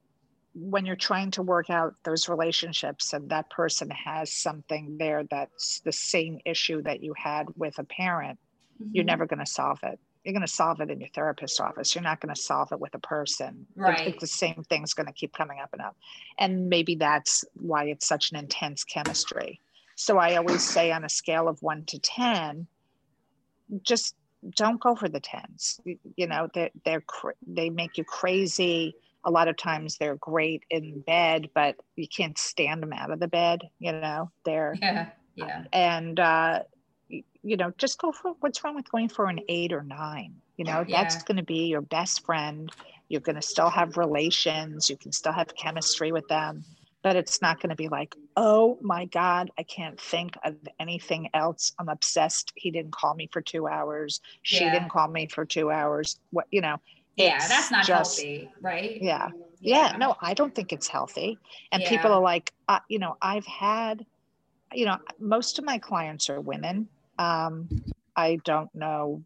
when 0.55 0.85
you're 0.85 0.95
trying 0.95 1.31
to 1.31 1.41
work 1.41 1.69
out 1.69 1.95
those 2.03 2.29
relationships 2.29 3.13
and 3.13 3.27
that 3.29 3.49
person 3.49 3.89
has 3.89 4.31
something 4.31 4.97
there 4.99 5.23
that's 5.23 5.79
the 5.79 5.91
same 5.91 6.39
issue 6.45 6.81
that 6.83 7.01
you 7.01 7.13
had 7.17 7.47
with 7.57 7.77
a 7.79 7.83
parent 7.83 8.37
mm-hmm. 8.81 8.91
you're 8.93 9.03
never 9.03 9.25
going 9.25 9.39
to 9.39 9.51
solve 9.51 9.79
it. 9.83 9.99
You're 10.23 10.33
going 10.33 10.45
to 10.45 10.51
solve 10.51 10.79
it 10.79 10.89
in 10.89 11.01
your 11.01 11.09
therapist's 11.09 11.59
office. 11.59 11.93
You're 11.93 12.03
not 12.03 12.21
going 12.21 12.33
to 12.33 12.39
solve 12.39 12.71
it 12.71 12.79
with 12.79 12.93
a 12.95 12.99
person. 12.99 13.65
Right 13.75 14.07
it's 14.07 14.21
the 14.21 14.27
same 14.27 14.63
thing's 14.69 14.93
going 14.93 15.07
to 15.07 15.13
keep 15.13 15.33
coming 15.33 15.59
up 15.59 15.69
and 15.73 15.81
up. 15.81 15.97
And 16.39 16.69
maybe 16.69 16.95
that's 16.95 17.43
why 17.55 17.85
it's 17.85 18.07
such 18.07 18.31
an 18.31 18.37
intense 18.37 18.83
chemistry. 18.83 19.59
So 19.95 20.17
i 20.17 20.35
always 20.35 20.63
say 20.63 20.91
on 20.91 21.03
a 21.03 21.09
scale 21.09 21.47
of 21.47 21.61
1 21.61 21.85
to 21.85 21.99
10 21.99 22.67
just 23.83 24.15
don't 24.55 24.79
go 24.79 24.95
for 24.95 25.09
the 25.09 25.19
tens. 25.19 25.79
You 26.15 26.27
know, 26.27 26.47
they're, 26.53 26.69
they're 26.85 27.03
they 27.47 27.69
make 27.69 27.97
you 27.97 28.03
crazy. 28.03 28.95
A 29.25 29.31
lot 29.31 29.47
of 29.47 29.55
times 29.55 29.97
they're 29.97 30.17
great 30.17 30.63
in 30.69 30.99
bed, 31.01 31.49
but 31.53 31.75
you 31.95 32.07
can't 32.07 32.37
stand 32.37 32.83
them 32.83 32.91
out 32.93 33.11
of 33.11 33.19
the 33.19 33.27
bed. 33.27 33.61
You 33.79 33.93
know, 33.93 34.31
they're 34.43 34.75
yeah, 34.81 35.09
yeah. 35.35 35.63
And 35.71 36.19
uh, 36.19 36.63
you 37.09 37.57
know, 37.57 37.71
just 37.77 37.99
go 37.99 38.11
for 38.11 38.35
what's 38.41 38.63
wrong 38.63 38.75
with 38.75 38.91
going 38.91 39.09
for 39.09 39.27
an 39.27 39.39
eight 39.47 39.71
or 39.71 39.83
nine. 39.83 40.35
You 40.57 40.65
know, 40.65 40.83
yeah. 40.87 41.01
that's 41.01 41.23
going 41.23 41.37
to 41.37 41.43
be 41.43 41.67
your 41.67 41.81
best 41.81 42.25
friend. 42.25 42.71
You're 43.09 43.21
going 43.21 43.35
to 43.35 43.41
still 43.41 43.69
have 43.69 43.97
relations. 43.97 44.89
You 44.89 44.97
can 44.97 45.11
still 45.11 45.33
have 45.33 45.55
chemistry 45.55 46.11
with 46.11 46.27
them 46.27 46.63
but 47.03 47.17
it's 47.17 47.41
not 47.41 47.61
going 47.61 47.69
to 47.69 47.75
be 47.75 47.89
like, 47.89 48.15
oh 48.35 48.77
my 48.81 49.05
God, 49.05 49.51
I 49.57 49.63
can't 49.63 49.99
think 49.99 50.35
of 50.43 50.55
anything 50.79 51.29
else. 51.33 51.73
I'm 51.79 51.89
obsessed. 51.89 52.51
He 52.55 52.71
didn't 52.71 52.91
call 52.91 53.13
me 53.13 53.29
for 53.31 53.41
two 53.41 53.67
hours. 53.67 54.21
She 54.41 54.63
yeah. 54.63 54.73
didn't 54.73 54.89
call 54.89 55.07
me 55.07 55.27
for 55.27 55.45
two 55.45 55.71
hours. 55.71 56.19
What, 56.31 56.47
you 56.51 56.61
know, 56.61 56.77
yeah, 57.15 57.47
that's 57.47 57.71
not 57.71 57.85
just, 57.85 58.19
healthy, 58.19 58.49
right? 58.61 59.01
Yeah. 59.01 59.29
yeah. 59.59 59.91
yeah. 59.91 59.97
No, 59.97 60.15
I 60.21 60.33
don't 60.33 60.53
think 60.53 60.73
it's 60.73 60.87
healthy. 60.87 61.37
And 61.71 61.83
yeah. 61.83 61.89
people 61.89 62.11
are 62.11 62.21
like, 62.21 62.53
uh, 62.67 62.79
you 62.89 62.99
know, 62.99 63.17
I've 63.21 63.45
had, 63.45 64.05
you 64.73 64.85
know, 64.85 64.97
most 65.19 65.59
of 65.59 65.65
my 65.65 65.77
clients 65.77 66.29
are 66.29 66.41
women. 66.41 66.87
Um, 67.19 67.69
I 68.15 68.39
don't 68.43 68.73
know. 68.73 69.23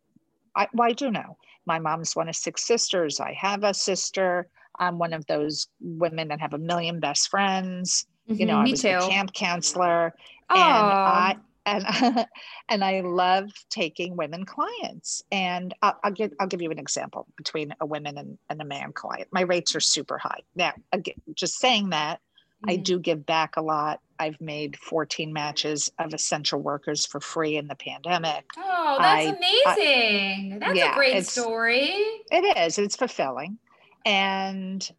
I, 0.55 0.67
well, 0.73 0.89
I 0.89 0.93
do 0.93 1.11
know. 1.11 1.37
My 1.65 1.79
mom's 1.79 2.15
one 2.15 2.29
of 2.29 2.35
six 2.35 2.65
sisters. 2.65 3.19
I 3.19 3.33
have 3.33 3.63
a 3.63 3.73
sister. 3.73 4.47
I'm 4.79 4.97
one 4.99 5.13
of 5.13 5.25
those 5.25 5.67
women 5.79 6.27
that 6.29 6.39
have 6.39 6.53
a 6.53 6.57
million 6.57 6.99
best 6.99 7.29
friends. 7.29 8.05
Mm-hmm, 8.29 8.39
you 8.39 8.45
know, 8.45 8.57
I 8.57 8.63
was 8.63 8.81
too. 8.81 8.89
a 8.89 9.07
camp 9.07 9.33
counselor, 9.33 10.13
and 10.49 10.59
I 10.59 11.37
and 11.65 11.85
and 12.69 12.83
I 12.83 13.01
love 13.01 13.49
taking 13.69 14.15
women 14.15 14.45
clients. 14.45 15.23
And 15.31 15.73
I'll, 15.81 15.99
I'll, 16.03 16.11
give 16.11 16.33
I'll 16.39 16.47
give 16.47 16.61
you 16.61 16.71
an 16.71 16.79
example 16.79 17.27
between 17.37 17.73
a 17.79 17.85
woman 17.85 18.17
and, 18.17 18.37
and 18.49 18.61
a 18.61 18.65
man 18.65 18.93
client. 18.93 19.27
My 19.31 19.41
rates 19.41 19.75
are 19.75 19.79
super 19.79 20.17
high. 20.17 20.41
Now, 20.55 20.73
again, 20.91 21.15
just 21.35 21.59
saying 21.59 21.89
that, 21.89 22.17
mm-hmm. 22.17 22.71
I 22.71 22.75
do 22.77 22.99
give 22.99 23.25
back 23.25 23.57
a 23.57 23.61
lot 23.61 24.01
I've 24.19 24.39
made 24.41 24.77
14 24.77 25.31
matches 25.31 25.91
of 25.99 26.13
essential 26.13 26.59
workers 26.59 27.05
for 27.05 27.19
free 27.19 27.57
in 27.57 27.67
the 27.67 27.75
pandemic. 27.75 28.45
Oh, 28.57 28.97
that's 28.99 29.27
I, 29.27 29.75
amazing. 29.75 30.53
I, 30.53 30.59
that's 30.59 30.77
yeah, 30.77 30.91
a 30.91 30.95
great 30.95 31.25
story. 31.25 31.91
It 32.31 32.57
is. 32.57 32.79
It's 32.79 32.95
fulfilling. 32.95 33.59
And 34.05 34.89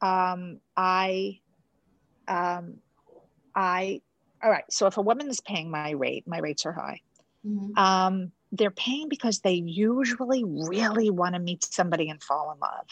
um, 0.00 0.60
I, 0.76 1.40
um, 2.28 2.76
I, 3.54 4.00
all 4.42 4.50
right. 4.50 4.64
So 4.70 4.86
if 4.86 4.96
a 4.96 5.02
woman 5.02 5.28
is 5.28 5.40
paying 5.40 5.70
my 5.70 5.90
rate, 5.90 6.26
my 6.26 6.38
rates 6.38 6.64
are 6.66 6.72
high. 6.72 7.00
Mm-hmm. 7.46 7.78
Um, 7.78 8.32
they're 8.52 8.70
paying 8.70 9.08
because 9.08 9.40
they 9.40 9.54
usually 9.54 10.44
really 10.44 11.10
want 11.10 11.34
to 11.34 11.40
meet 11.40 11.64
somebody 11.64 12.08
and 12.08 12.22
fall 12.22 12.52
in 12.52 12.58
love. 12.60 12.86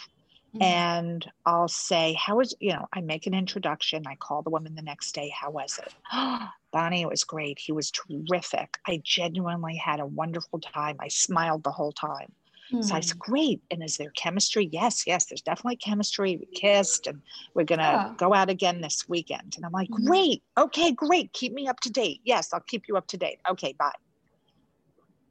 Mm-hmm. 0.54 0.62
And 0.62 1.30
I'll 1.44 1.68
say, 1.68 2.14
How 2.14 2.36
was, 2.36 2.54
you 2.60 2.72
know, 2.72 2.86
I 2.92 3.00
make 3.00 3.26
an 3.26 3.34
introduction. 3.34 4.06
I 4.06 4.16
call 4.16 4.42
the 4.42 4.50
woman 4.50 4.74
the 4.74 4.82
next 4.82 5.12
day. 5.12 5.32
How 5.38 5.50
was 5.50 5.78
it? 5.78 5.94
Bonnie, 6.72 7.02
it 7.02 7.08
was 7.08 7.24
great. 7.24 7.58
He 7.58 7.72
was 7.72 7.90
terrific. 7.90 8.76
I 8.86 9.00
genuinely 9.02 9.76
had 9.76 10.00
a 10.00 10.06
wonderful 10.06 10.60
time. 10.60 10.96
I 11.00 11.08
smiled 11.08 11.64
the 11.64 11.70
whole 11.70 11.92
time. 11.92 12.32
So 12.70 12.94
I 12.94 13.00
said, 13.00 13.16
hmm. 13.16 13.30
Great. 13.30 13.62
And 13.70 13.82
is 13.82 13.96
there 13.96 14.10
chemistry? 14.10 14.68
Yes, 14.72 15.06
yes, 15.06 15.26
there's 15.26 15.42
definitely 15.42 15.76
chemistry. 15.76 16.36
We 16.36 16.46
kissed 16.46 17.06
and 17.06 17.22
we're 17.54 17.64
going 17.64 17.78
to 17.78 17.84
yeah. 17.84 18.14
go 18.16 18.34
out 18.34 18.50
again 18.50 18.80
this 18.80 19.08
weekend. 19.08 19.54
And 19.56 19.64
I'm 19.64 19.72
like, 19.72 19.88
mm-hmm. 19.88 20.06
Great. 20.06 20.42
Okay, 20.58 20.92
great. 20.92 21.32
Keep 21.32 21.52
me 21.52 21.68
up 21.68 21.80
to 21.80 21.90
date. 21.90 22.20
Yes, 22.24 22.52
I'll 22.52 22.60
keep 22.60 22.88
you 22.88 22.96
up 22.96 23.06
to 23.08 23.16
date. 23.16 23.38
Okay, 23.48 23.74
bye. 23.78 23.92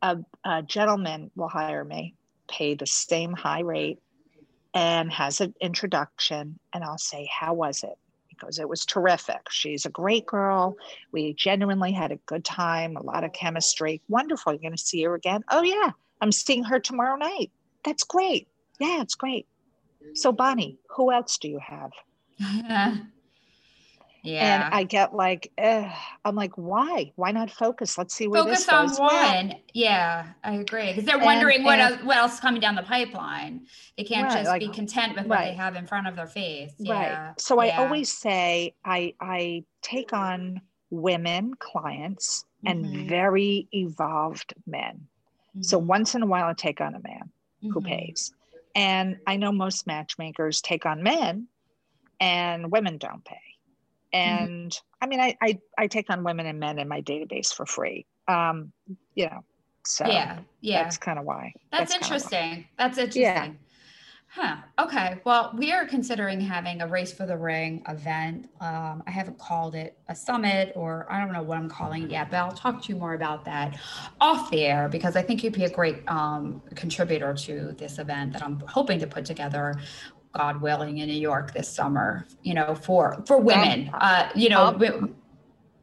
A, 0.01 0.17
a 0.45 0.61
gentleman 0.63 1.31
will 1.35 1.47
hire 1.47 1.83
me, 1.83 2.15
pay 2.47 2.75
the 2.75 2.85
same 2.85 3.33
high 3.33 3.61
rate 3.61 3.99
and 4.73 5.11
has 5.11 5.41
an 5.41 5.53
introduction 5.61 6.59
and 6.73 6.83
I'll 6.83 6.97
say, 6.97 7.29
How 7.31 7.53
was 7.53 7.83
it? 7.83 7.97
He 8.27 8.35
goes, 8.35 8.59
It 8.59 8.69
was 8.69 8.85
terrific. 8.85 9.49
She's 9.49 9.85
a 9.85 9.89
great 9.89 10.25
girl. 10.25 10.77
We 11.11 11.33
genuinely 11.33 11.91
had 11.91 12.11
a 12.11 12.17
good 12.27 12.45
time, 12.45 12.95
a 12.95 13.03
lot 13.03 13.23
of 13.23 13.33
chemistry. 13.33 14.01
Wonderful. 14.09 14.53
You're 14.53 14.61
going 14.61 14.71
to 14.73 14.77
see 14.77 15.03
her 15.03 15.15
again? 15.15 15.43
Oh, 15.49 15.63
yeah. 15.63 15.91
I'm 16.21 16.31
seeing 16.31 16.63
her 16.63 16.79
tomorrow 16.79 17.17
night. 17.17 17.51
That's 17.83 18.03
great. 18.03 18.47
Yeah, 18.79 19.01
it's 19.01 19.15
great. 19.15 19.47
So, 20.13 20.31
Bonnie, 20.31 20.77
who 20.89 21.11
else 21.11 21.37
do 21.37 21.49
you 21.49 21.59
have? 21.59 21.91
Yeah. 24.25 24.65
And 24.65 24.73
I 24.73 24.83
get 24.83 25.13
like, 25.13 25.51
I'm 25.57 26.35
like, 26.35 26.57
why? 26.57 27.11
Why 27.15 27.31
not 27.31 27.51
focus? 27.51 27.97
Let's 27.97 28.13
see 28.13 28.27
where 28.27 28.43
focus 28.43 28.67
on 28.67 28.87
goes. 28.87 28.97
Focus 28.97 29.13
on 29.13 29.47
one. 29.47 29.55
Yeah, 29.73 30.27
I 30.43 30.55
agree. 30.55 30.87
Because 30.87 31.05
they're 31.05 31.19
wondering 31.19 31.57
and, 31.57 31.65
what 31.65 31.79
and, 31.79 31.93
else, 31.93 32.03
what 32.03 32.17
else 32.17 32.33
is 32.33 32.39
coming 32.39 32.59
down 32.59 32.75
the 32.75 32.83
pipeline. 32.83 33.67
They 33.97 34.03
can't 34.03 34.27
right, 34.27 34.37
just 34.37 34.49
like, 34.49 34.61
be 34.61 34.69
content 34.69 35.15
with 35.15 35.27
what 35.27 35.37
right. 35.37 35.51
they 35.51 35.53
have 35.53 35.75
in 35.75 35.85
front 35.85 36.07
of 36.07 36.15
their 36.15 36.27
face. 36.27 36.73
Yeah. 36.79 37.27
Right. 37.27 37.39
So 37.39 37.61
yeah. 37.61 37.79
I 37.79 37.83
always 37.83 38.11
say 38.11 38.73
I 38.83 39.13
I 39.19 39.63
take 39.81 40.11
on 40.11 40.61
women 40.89 41.53
clients 41.59 42.45
and 42.65 42.85
mm-hmm. 42.85 43.07
very 43.07 43.67
evolved 43.71 44.53
men. 44.65 45.07
Mm-hmm. 45.55 45.63
So 45.63 45.77
once 45.77 46.15
in 46.15 46.21
a 46.21 46.25
while 46.25 46.45
I 46.45 46.53
take 46.53 46.81
on 46.81 46.95
a 46.95 47.01
man 47.01 47.31
mm-hmm. 47.63 47.71
who 47.71 47.81
pays. 47.81 48.33
And 48.75 49.17
I 49.25 49.37
know 49.37 49.53
most 49.53 49.87
matchmakers 49.87 50.61
take 50.61 50.85
on 50.85 51.01
men 51.01 51.47
and 52.19 52.71
women 52.71 52.97
don't 52.97 53.23
pay. 53.23 53.39
Mm-hmm. 54.15 54.43
and 54.43 54.71
mm-hmm. 54.71 55.03
i 55.03 55.07
mean 55.07 55.19
I, 55.19 55.37
I 55.41 55.59
i 55.77 55.87
take 55.87 56.09
on 56.09 56.23
women 56.23 56.45
and 56.45 56.59
men 56.59 56.79
in 56.79 56.87
my 56.87 57.01
database 57.01 57.53
for 57.53 57.65
free 57.65 58.05
um 58.27 58.71
you 59.13 59.25
know 59.25 59.43
so 59.85 60.05
yeah 60.07 60.39
yeah 60.61 60.83
that's 60.83 60.97
kind 60.97 61.19
of 61.19 61.25
why 61.25 61.53
that's, 61.71 61.91
that's 61.91 62.03
interesting 62.03 62.51
why. 62.51 62.69
that's 62.77 62.97
interesting 62.97 63.21
yeah. 63.23 63.51
Huh. 64.35 64.57
Okay. 64.77 65.21
Well, 65.23 65.53
we 65.57 65.71
are 65.71 65.85
considering 65.85 66.41
having 66.41 66.81
a 66.81 66.87
race 66.87 67.13
for 67.13 67.25
the 67.25 67.37
ring 67.37 67.81
event. 67.87 68.49
Um, 68.59 69.01
I 69.07 69.11
haven't 69.11 69.39
called 69.39 69.75
it 69.75 69.97
a 70.09 70.15
summit 70.15 70.73
or 70.75 71.07
I 71.09 71.21
don't 71.21 71.31
know 71.31 71.41
what 71.41 71.57
I'm 71.57 71.69
calling 71.69 72.03
it 72.03 72.11
yet, 72.11 72.31
but 72.31 72.37
I'll 72.37 72.51
talk 72.51 72.81
to 72.83 72.89
you 72.89 72.99
more 72.99 73.13
about 73.13 73.45
that 73.45 73.79
off 74.19 74.51
the 74.51 74.65
air 74.65 74.89
because 74.89 75.15
I 75.15 75.21
think 75.21 75.41
you'd 75.41 75.53
be 75.53 75.63
a 75.63 75.69
great 75.69 76.03
um, 76.09 76.61
contributor 76.75 77.33
to 77.33 77.73
this 77.77 77.97
event 77.97 78.33
that 78.33 78.43
I'm 78.43 78.59
hoping 78.67 78.99
to 78.99 79.07
put 79.07 79.23
together 79.23 79.79
God 80.33 80.61
willing, 80.61 80.97
in 80.97 81.07
New 81.07 81.13
York 81.13 81.53
this 81.53 81.69
summer. 81.69 82.27
You 82.43 82.55
know, 82.55 82.75
for 82.75 83.23
for 83.25 83.37
women. 83.37 83.89
Uh, 83.93 84.29
you 84.35 84.49
know, 84.49 84.77
I'll, 84.77 85.09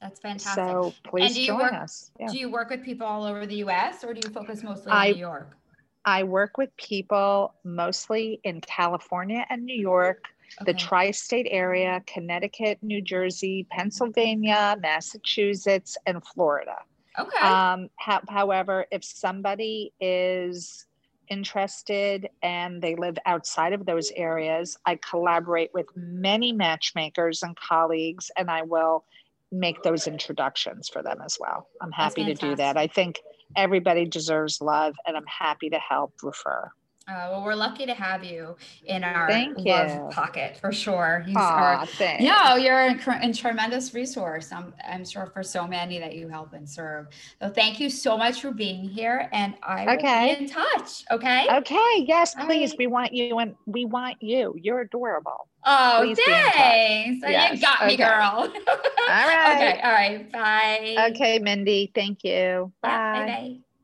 That's 0.01 0.19
fantastic. 0.19 0.55
So 0.55 0.95
please 1.05 1.37
join 1.37 1.59
work, 1.59 1.73
us. 1.73 2.11
Yeah. 2.19 2.29
Do 2.29 2.39
you 2.39 2.51
work 2.51 2.71
with 2.71 2.83
people 2.83 3.07
all 3.07 3.25
over 3.25 3.47
the 3.47 3.57
US 3.57 4.03
or 4.03 4.15
do 4.15 4.21
you 4.27 4.33
focus 4.33 4.63
mostly 4.63 4.93
in 4.93 5.13
New 5.15 5.21
York? 5.21 5.57
I 6.05 6.23
work 6.23 6.57
with 6.57 6.75
people 6.77 7.55
mostly 7.63 8.41
in 8.45 8.61
California 8.63 9.45
and 9.51 9.65
New 9.65 9.79
York 9.79 10.25
the 10.67 10.75
tri 10.75 11.11
state 11.11 11.49
area, 11.51 12.03
Connecticut, 12.07 12.79
New 12.83 13.01
Jersey, 13.01 13.67
Pennsylvania, 13.71 14.77
Massachusetts, 14.81 15.97
and 16.07 16.25
Florida. 16.25 16.77
Okay. 17.19 17.47
Um, 17.47 17.89
ha- 17.99 18.23
however, 18.29 18.87
if 18.91 19.05
somebody 19.05 19.93
is 20.01 20.87
interested 21.29 22.29
and 22.43 22.83
they 22.83 22.97
live 22.97 23.17
outside 23.25 23.73
of 23.73 23.87
those 23.87 24.11
areas, 24.17 24.77
I 24.85 24.97
collaborate 24.97 25.71
with 25.73 25.87
many 25.97 26.53
matchmakers 26.53 27.43
and 27.43 27.57
colleagues, 27.57 28.31
and 28.37 28.51
I 28.51 28.63
will 28.63 29.05
make 29.53 29.83
those 29.83 30.07
introductions 30.07 30.89
for 30.89 31.03
them 31.03 31.19
as 31.25 31.37
well. 31.41 31.67
I'm 31.81 31.93
happy 31.93 32.25
to 32.25 32.35
do 32.35 32.57
that. 32.57 32.77
I 32.77 32.87
think 32.87 33.21
everybody 33.57 34.05
deserves 34.07 34.61
love, 34.61 34.95
and 35.07 35.17
I'm 35.17 35.27
happy 35.27 35.71
to 35.71 35.79
help 35.79 36.15
refer. 36.23 36.71
Uh, 37.11 37.29
well, 37.31 37.45
we're 37.45 37.55
lucky 37.55 37.87
to 37.87 37.95
have 37.95 38.23
you 38.23 38.57
in 38.85 39.03
our 39.03 39.29
Thank 39.29 39.59
love 39.59 39.91
you. 39.91 40.09
pocket 40.13 40.57
for 40.59 40.71
sure. 40.71 41.25
You 41.27 41.37
are, 41.37 41.85
thanks. 41.87 42.23
no, 42.23 42.55
you're 42.55 42.87
a, 42.87 43.33
tremendous 43.33 43.95
resource. 43.95 44.53
I'm, 44.53 44.73
I'm 44.87 45.05
sure 45.05 45.27
for 45.27 45.43
so 45.43 45.67
many 45.67 45.99
that 45.99 46.15
you 46.15 46.29
help 46.29 46.53
and 46.53 46.69
serve. 46.69 47.09
So 47.41 47.49
thank 47.49 47.81
you 47.81 47.91
so 47.91 48.17
much 48.17 48.41
for 48.41 48.53
being 48.53 48.89
here, 48.89 49.29
and 49.33 49.55
I 49.63 49.97
okay. 49.97 50.29
will 50.29 50.37
be 50.37 50.45
in 50.45 50.51
touch. 50.51 51.05
Okay. 51.11 51.47
Okay. 51.51 52.05
Yes, 52.07 52.35
please. 52.35 52.71
Right. 52.71 52.79
We 52.79 52.87
want 52.87 53.13
you, 53.13 53.39
and 53.39 53.57
we 53.67 53.87
want 53.87 54.23
you. 54.23 54.55
You're 54.61 54.81
adorable. 54.81 55.49
Oh, 55.65 56.01
Please 56.03 56.19
thanks. 56.25 57.21
Yes. 57.23 57.55
You 57.55 57.61
got 57.61 57.87
me, 57.87 57.97
girl. 57.97 58.09
all 58.09 58.49
right. 59.09 59.57
Okay. 59.57 59.81
All 59.83 59.93
right. 59.93 60.33
Bye. 60.33 61.11
Okay, 61.11 61.39
Mindie. 61.39 61.91
Thank 61.95 62.25
you. 62.25 62.73
Bye. 62.83 62.89
Yeah, 62.89 63.27
bye. 63.27 63.27
Bye. 63.27 63.57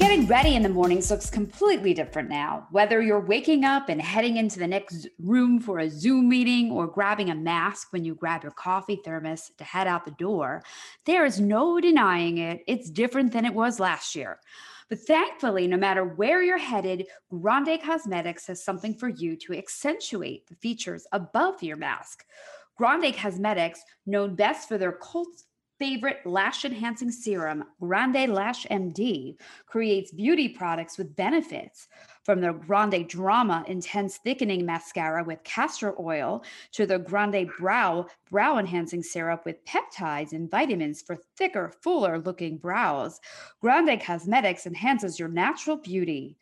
Getting 0.00 0.26
ready 0.28 0.54
in 0.54 0.62
the 0.62 0.70
mornings 0.70 1.10
looks 1.10 1.28
completely 1.28 1.92
different 1.92 2.30
now. 2.30 2.66
Whether 2.70 3.02
you're 3.02 3.20
waking 3.20 3.66
up 3.66 3.90
and 3.90 4.00
heading 4.00 4.38
into 4.38 4.58
the 4.58 4.66
next 4.66 5.06
room 5.18 5.60
for 5.60 5.78
a 5.78 5.90
Zoom 5.90 6.26
meeting 6.26 6.70
or 6.70 6.86
grabbing 6.86 7.28
a 7.28 7.34
mask 7.34 7.92
when 7.92 8.06
you 8.06 8.14
grab 8.14 8.42
your 8.42 8.52
coffee 8.52 8.98
thermos 9.04 9.50
to 9.58 9.62
head 9.62 9.86
out 9.86 10.06
the 10.06 10.12
door, 10.12 10.62
there 11.04 11.26
is 11.26 11.38
no 11.38 11.78
denying 11.80 12.38
it. 12.38 12.64
It's 12.66 12.88
different 12.88 13.30
than 13.30 13.44
it 13.44 13.52
was 13.52 13.78
last 13.78 14.16
year. 14.16 14.40
But 14.88 15.00
thankfully, 15.00 15.68
no 15.68 15.76
matter 15.76 16.02
where 16.06 16.42
you're 16.42 16.56
headed, 16.56 17.06
Grande 17.28 17.78
Cosmetics 17.84 18.46
has 18.46 18.64
something 18.64 18.94
for 18.94 19.10
you 19.10 19.36
to 19.36 19.52
accentuate 19.52 20.46
the 20.46 20.54
features 20.54 21.06
above 21.12 21.62
your 21.62 21.76
mask. 21.76 22.24
Grande 22.74 23.14
Cosmetics, 23.14 23.82
known 24.06 24.34
best 24.34 24.66
for 24.66 24.78
their 24.78 24.92
cult 24.92 25.42
favorite 25.80 26.20
lash 26.26 26.66
enhancing 26.66 27.10
serum, 27.10 27.64
Grande 27.80 28.30
Lash 28.30 28.66
MD, 28.66 29.36
creates 29.66 30.12
beauty 30.12 30.46
products 30.46 30.98
with 30.98 31.16
benefits. 31.16 31.88
From 32.22 32.42
the 32.42 32.52
Grande 32.52 33.08
Drama 33.08 33.64
Intense 33.66 34.18
Thickening 34.18 34.66
Mascara 34.66 35.24
with 35.24 35.42
castor 35.42 35.94
oil 35.98 36.44
to 36.72 36.84
the 36.84 36.98
Grande 36.98 37.50
Brow 37.58 38.06
Brow 38.30 38.58
Enhancing 38.58 39.02
Syrup 39.02 39.46
with 39.46 39.64
peptides 39.64 40.32
and 40.32 40.50
vitamins 40.50 41.00
for 41.00 41.16
thicker, 41.38 41.72
fuller 41.82 42.18
looking 42.18 42.58
brows, 42.58 43.18
Grande 43.62 43.98
Cosmetics 44.00 44.66
enhances 44.66 45.18
your 45.18 45.28
natural 45.28 45.78
beauty. 45.78 46.36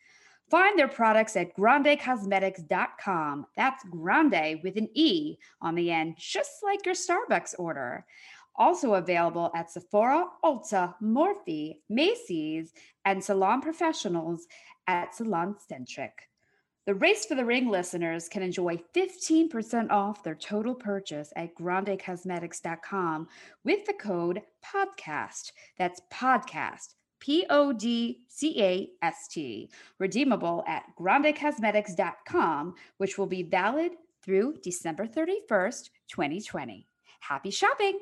Find 0.49 0.77
their 0.77 0.87
products 0.87 1.35
at 1.35 1.55
grandecosmetics.com. 1.55 3.45
That's 3.55 3.83
grande 3.85 4.59
with 4.63 4.77
an 4.77 4.89
E 4.95 5.37
on 5.61 5.75
the 5.75 5.91
end, 5.91 6.15
just 6.17 6.63
like 6.63 6.85
your 6.85 6.95
Starbucks 6.95 7.53
order. 7.59 8.05
Also 8.55 8.95
available 8.95 9.51
at 9.55 9.71
Sephora, 9.71 10.25
Ulta, 10.43 10.95
Morphe, 11.01 11.77
Macy's, 11.89 12.73
and 13.05 13.23
salon 13.23 13.61
professionals 13.61 14.47
at 14.87 15.15
Salon 15.15 15.55
Centric. 15.67 16.29
The 16.89 16.95
Race 16.95 17.25
for 17.25 17.35
the 17.35 17.45
Ring 17.45 17.69
listeners 17.69 18.27
can 18.27 18.41
enjoy 18.41 18.81
15% 18.95 19.91
off 19.91 20.23
their 20.23 20.33
total 20.33 20.73
purchase 20.73 21.31
at 21.35 21.53
grandecosmetics.com 21.55 23.27
with 23.63 23.85
the 23.85 23.93
code 23.93 24.41
PODCAST. 24.65 25.51
That's 25.77 26.01
PODCAST, 26.11 26.95
P 27.19 27.45
O 27.49 27.73
D 27.73 28.21
C 28.27 28.59
A 28.63 28.89
S 29.03 29.27
T, 29.27 29.69
redeemable 29.99 30.63
at 30.67 30.85
grandecosmetics.com, 30.99 32.73
which 32.97 33.19
will 33.19 33.27
be 33.27 33.43
valid 33.43 33.91
through 34.23 34.55
December 34.63 35.05
31st, 35.05 35.89
2020. 36.07 36.87
Happy 37.19 37.51
shopping! 37.51 37.99